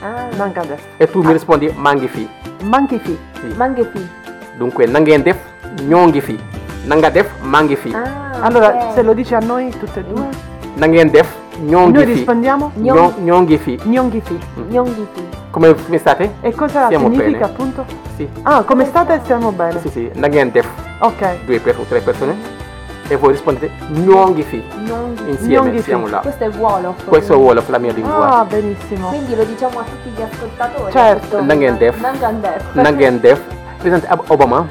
Ah, 0.00 0.28
Nangades. 0.36 0.80
E 0.96 1.10
tu 1.10 1.22
mi 1.22 1.32
rispondi 1.32 1.72
Mangi 1.74 2.06
Fi. 2.06 2.28
Manchi 2.62 2.98
fi. 3.00 3.18
Sì. 3.40 3.46
Manghefi. 3.56 4.08
Dunque, 4.56 4.86
Nangen 4.86 5.22
Def, 5.22 5.38
Nyongi 5.86 6.20
Fi. 6.20 6.38
Nanga 6.84 7.10
Def, 7.10 7.30
Mangi 7.40 7.74
Fi. 7.74 7.92
Ah, 7.92 8.38
Allora, 8.42 8.68
ok. 8.68 8.92
se 8.94 9.02
lo 9.02 9.12
dici 9.12 9.34
a 9.34 9.40
noi 9.40 9.70
tutte 9.70 10.00
e 10.00 10.04
due, 10.04 10.28
Nangen 10.74 11.10
Def, 11.10 11.34
Nyongi 11.64 11.92
noi 11.92 12.04
rispondiamo 12.04 12.70
Nyong- 12.76 13.18
Nyongi 13.22 13.58
Fi. 13.58 13.80
Nyonghi 13.84 14.20
fi. 14.20 14.38
Nyonghifi. 14.68 15.28
Come 15.50 15.74
come 15.74 15.98
state? 15.98 16.34
E 16.40 16.52
cosa 16.52 16.86
Stiamo 16.86 17.04
significa 17.10 17.30
bene. 17.30 17.44
appunto? 17.44 17.84
Sì. 18.16 18.28
Ah, 18.42 18.62
come 18.62 18.84
state? 18.84 19.20
Stiamo 19.22 19.52
bene. 19.52 19.80
Sì, 19.80 19.88
sì. 19.88 20.10
Nangen 20.14 20.50
Def, 20.50 20.66
Ok. 20.98 21.44
due 21.46 21.60
per 21.60 21.74
tre 21.88 22.00
persone. 22.00 22.62
E 23.06 23.16
voi 23.16 23.32
rispondete 23.32 23.70
Nyongi 23.90 24.42
Fi. 24.42 24.62
Nyonghi. 24.86 25.30
Insieme 25.30 25.54
Nyongi 25.54 25.76
Fi. 25.78 25.82
siamo 25.82 26.08
là. 26.08 26.18
Questo 26.18 26.44
è 26.44 26.48
Wolof. 26.56 27.04
Questo 27.04 27.34
è 27.34 27.36
Wolof, 27.36 27.68
la 27.68 27.78
mia 27.78 27.92
lingua. 27.92 28.38
Ah, 28.40 28.44
benissimo. 28.44 29.08
Quindi 29.08 29.36
lo 29.36 29.44
diciamo 29.44 29.78
a 29.78 29.82
tutti 29.82 30.08
gli 30.16 30.22
ascoltatori. 30.22 30.90
Certo. 30.92 31.42
Nangendef. 31.42 32.00
Nangendef. 32.00 32.74
Nangendef. 32.74 32.74
Nangen 32.74 33.20
Def. 33.20 33.40
Presidente 33.78 34.06
Ob- 34.12 34.24
Obama, 34.30 34.66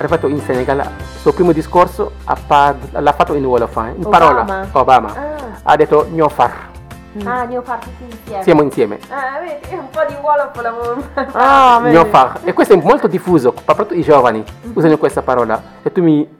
arrivato 0.00 0.26
in 0.26 0.40
Senegal, 0.40 0.78
il 0.78 1.18
suo 1.20 1.32
primo 1.32 1.52
discorso 1.52 2.12
ha 2.24 2.36
par- 2.46 2.76
l'ha 2.92 3.12
fatto 3.12 3.34
in 3.34 3.44
Wolof, 3.44 3.76
eh, 3.76 3.92
in 3.96 4.04
Obama. 4.04 4.10
parola. 4.44 4.68
Obama. 4.72 5.08
Ah, 5.14 5.38
Ha 5.62 5.76
detto 5.76 6.06
Nyofar. 6.10 6.68
ah, 7.24 7.44
ne 7.44 7.56
ho 7.58 7.62
fatti 7.62 7.88
tutti 7.98 8.14
insieme. 8.18 8.42
Siamo 8.42 8.62
insieme. 8.62 8.98
Ah, 9.10 9.40
vedi, 9.40 9.74
un 9.76 9.88
po' 9.90 10.00
di 10.08 10.14
Wolof 10.20 10.60
l'avevo 10.60 11.02
Ah, 11.32 11.80
vedi. 11.82 11.96
Nyofar. 11.96 12.40
E 12.44 12.52
questo 12.54 12.72
è 12.74 12.76
molto 12.76 13.06
diffuso, 13.08 13.52
soprattutto 13.56 13.94
i 13.94 14.02
giovani 14.02 14.42
usano 14.72 14.96
questa 14.96 15.20
parola. 15.22 15.60
E 15.82 15.92
tu 15.92 16.02
mi 16.02 16.38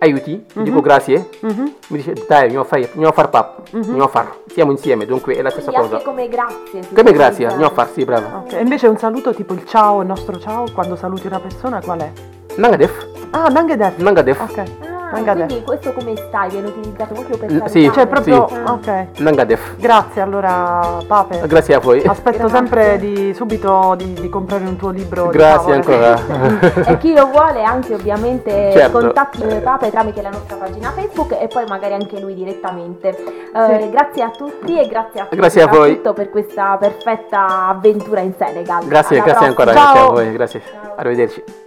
aiuti, 0.00 0.44
ti 0.52 0.62
dico 0.64 0.80
grazie, 0.80 1.30
Mhm. 1.40 1.74
mi 1.88 1.96
dice 1.98 2.12
dai, 2.26 2.50
Nyofar, 2.50 2.88
Nyofar 2.94 3.30
pap, 3.30 3.68
Nyofar. 3.72 4.34
Siamo 4.48 4.72
insieme, 4.72 5.06
dunque 5.06 5.34
è 5.36 5.42
la 5.42 5.50
stessa 5.50 5.70
Quindi 5.70 5.82
cosa. 5.90 5.96
anche 5.96 6.06
come 6.08 6.28
grazie. 6.28 6.82
si 6.82 6.94
Come 6.94 7.12
grazie, 7.12 7.46
dire. 7.46 7.58
Nyofar, 7.58 7.88
sì, 7.90 8.04
brava. 8.04 8.42
Ok, 8.44 8.52
invece 8.60 8.88
un 8.88 8.98
saluto 8.98 9.32
tipo 9.32 9.54
il 9.54 9.64
ciao, 9.64 10.00
il 10.00 10.06
nostro 10.08 10.38
ciao, 10.40 10.64
quando 10.74 10.96
saluti 10.96 11.26
una 11.28 11.38
persona, 11.40 11.80
qual 11.80 12.00
è? 12.00 12.10
Nangadef, 12.56 13.12
Ah, 13.30 13.48
Nangedef. 13.48 13.96
Nangadef, 13.96 14.40
Ok. 14.40 14.58
Ah, 14.58 15.16
Nangadef. 15.16 15.46
quindi 15.46 15.64
questo 15.64 15.92
come 15.92 16.14
stai 16.16 16.50
viene 16.50 16.68
utilizzato 16.68 17.14
proprio 17.14 17.36
per 17.36 17.48
salutare. 17.48 17.70
sì, 17.70 17.90
Cioè 17.92 18.06
proprio, 18.06 18.44
Ah. 18.64 18.72
ok. 18.72 19.06
Nangadef. 19.18 19.76
Grazie 19.76 20.20
allora 20.22 20.98
Pape. 21.06 21.40
Grazie 21.46 21.74
a 21.74 21.78
voi. 21.80 22.02
Aspetto 22.04 22.38
Grazie. 22.46 22.56
sempre 22.56 22.98
di 22.98 23.34
subito 23.34 23.94
di, 23.96 24.12
di 24.14 24.28
comprare 24.28 24.64
un 24.64 24.76
tuo 24.76 24.90
libro. 24.90 25.28
Grazie 25.28 25.72
ancora. 25.74 26.16
e 26.86 26.98
chi 26.98 27.12
lo 27.12 27.26
vuole 27.26 27.62
anche 27.64 27.94
ovviamente 27.94 28.70
Certo. 28.72 28.98
contatti 29.00 29.42
eh, 29.42 29.56
Pape 29.60 29.90
tramite 29.90 30.22
la 30.22 30.30
nostra 30.30 30.56
pagina 30.56 30.90
Facebook 30.90 31.32
e 31.40 31.48
poi 31.48 31.64
magari 31.66 31.94
anche 31.94 32.20
lui 32.20 32.34
direttamente. 32.34 33.08
Eh, 33.08 33.80
Sì. 33.82 33.90
Grazie 33.90 34.22
a 34.22 34.30
tutti 34.30 34.78
e 34.80 34.86
grazie 34.88 35.20
a 35.20 35.24
tutti 35.24 35.36
Grazie 35.36 35.62
a 35.62 35.66
voi. 35.68 35.96
per 35.98 36.30
questa 36.30 36.76
perfetta 36.78 37.68
avventura 37.68 38.20
in 38.20 38.32
Senegal. 38.38 38.84
Grazie, 38.86 39.16
Alla 39.20 39.26
grazie 39.26 39.46
ancora, 39.46 39.72
prossima. 39.72 39.92
grazie 39.92 40.00
a 40.00 40.04
Ciao. 40.04 40.12
voi, 40.12 40.32
grazie. 40.32 40.62
Arrivederci. 40.96 41.62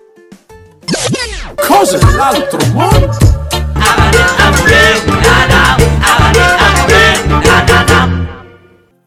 Cose 1.55 1.97
dell'altro 1.97 2.59
mondo. 2.73 3.37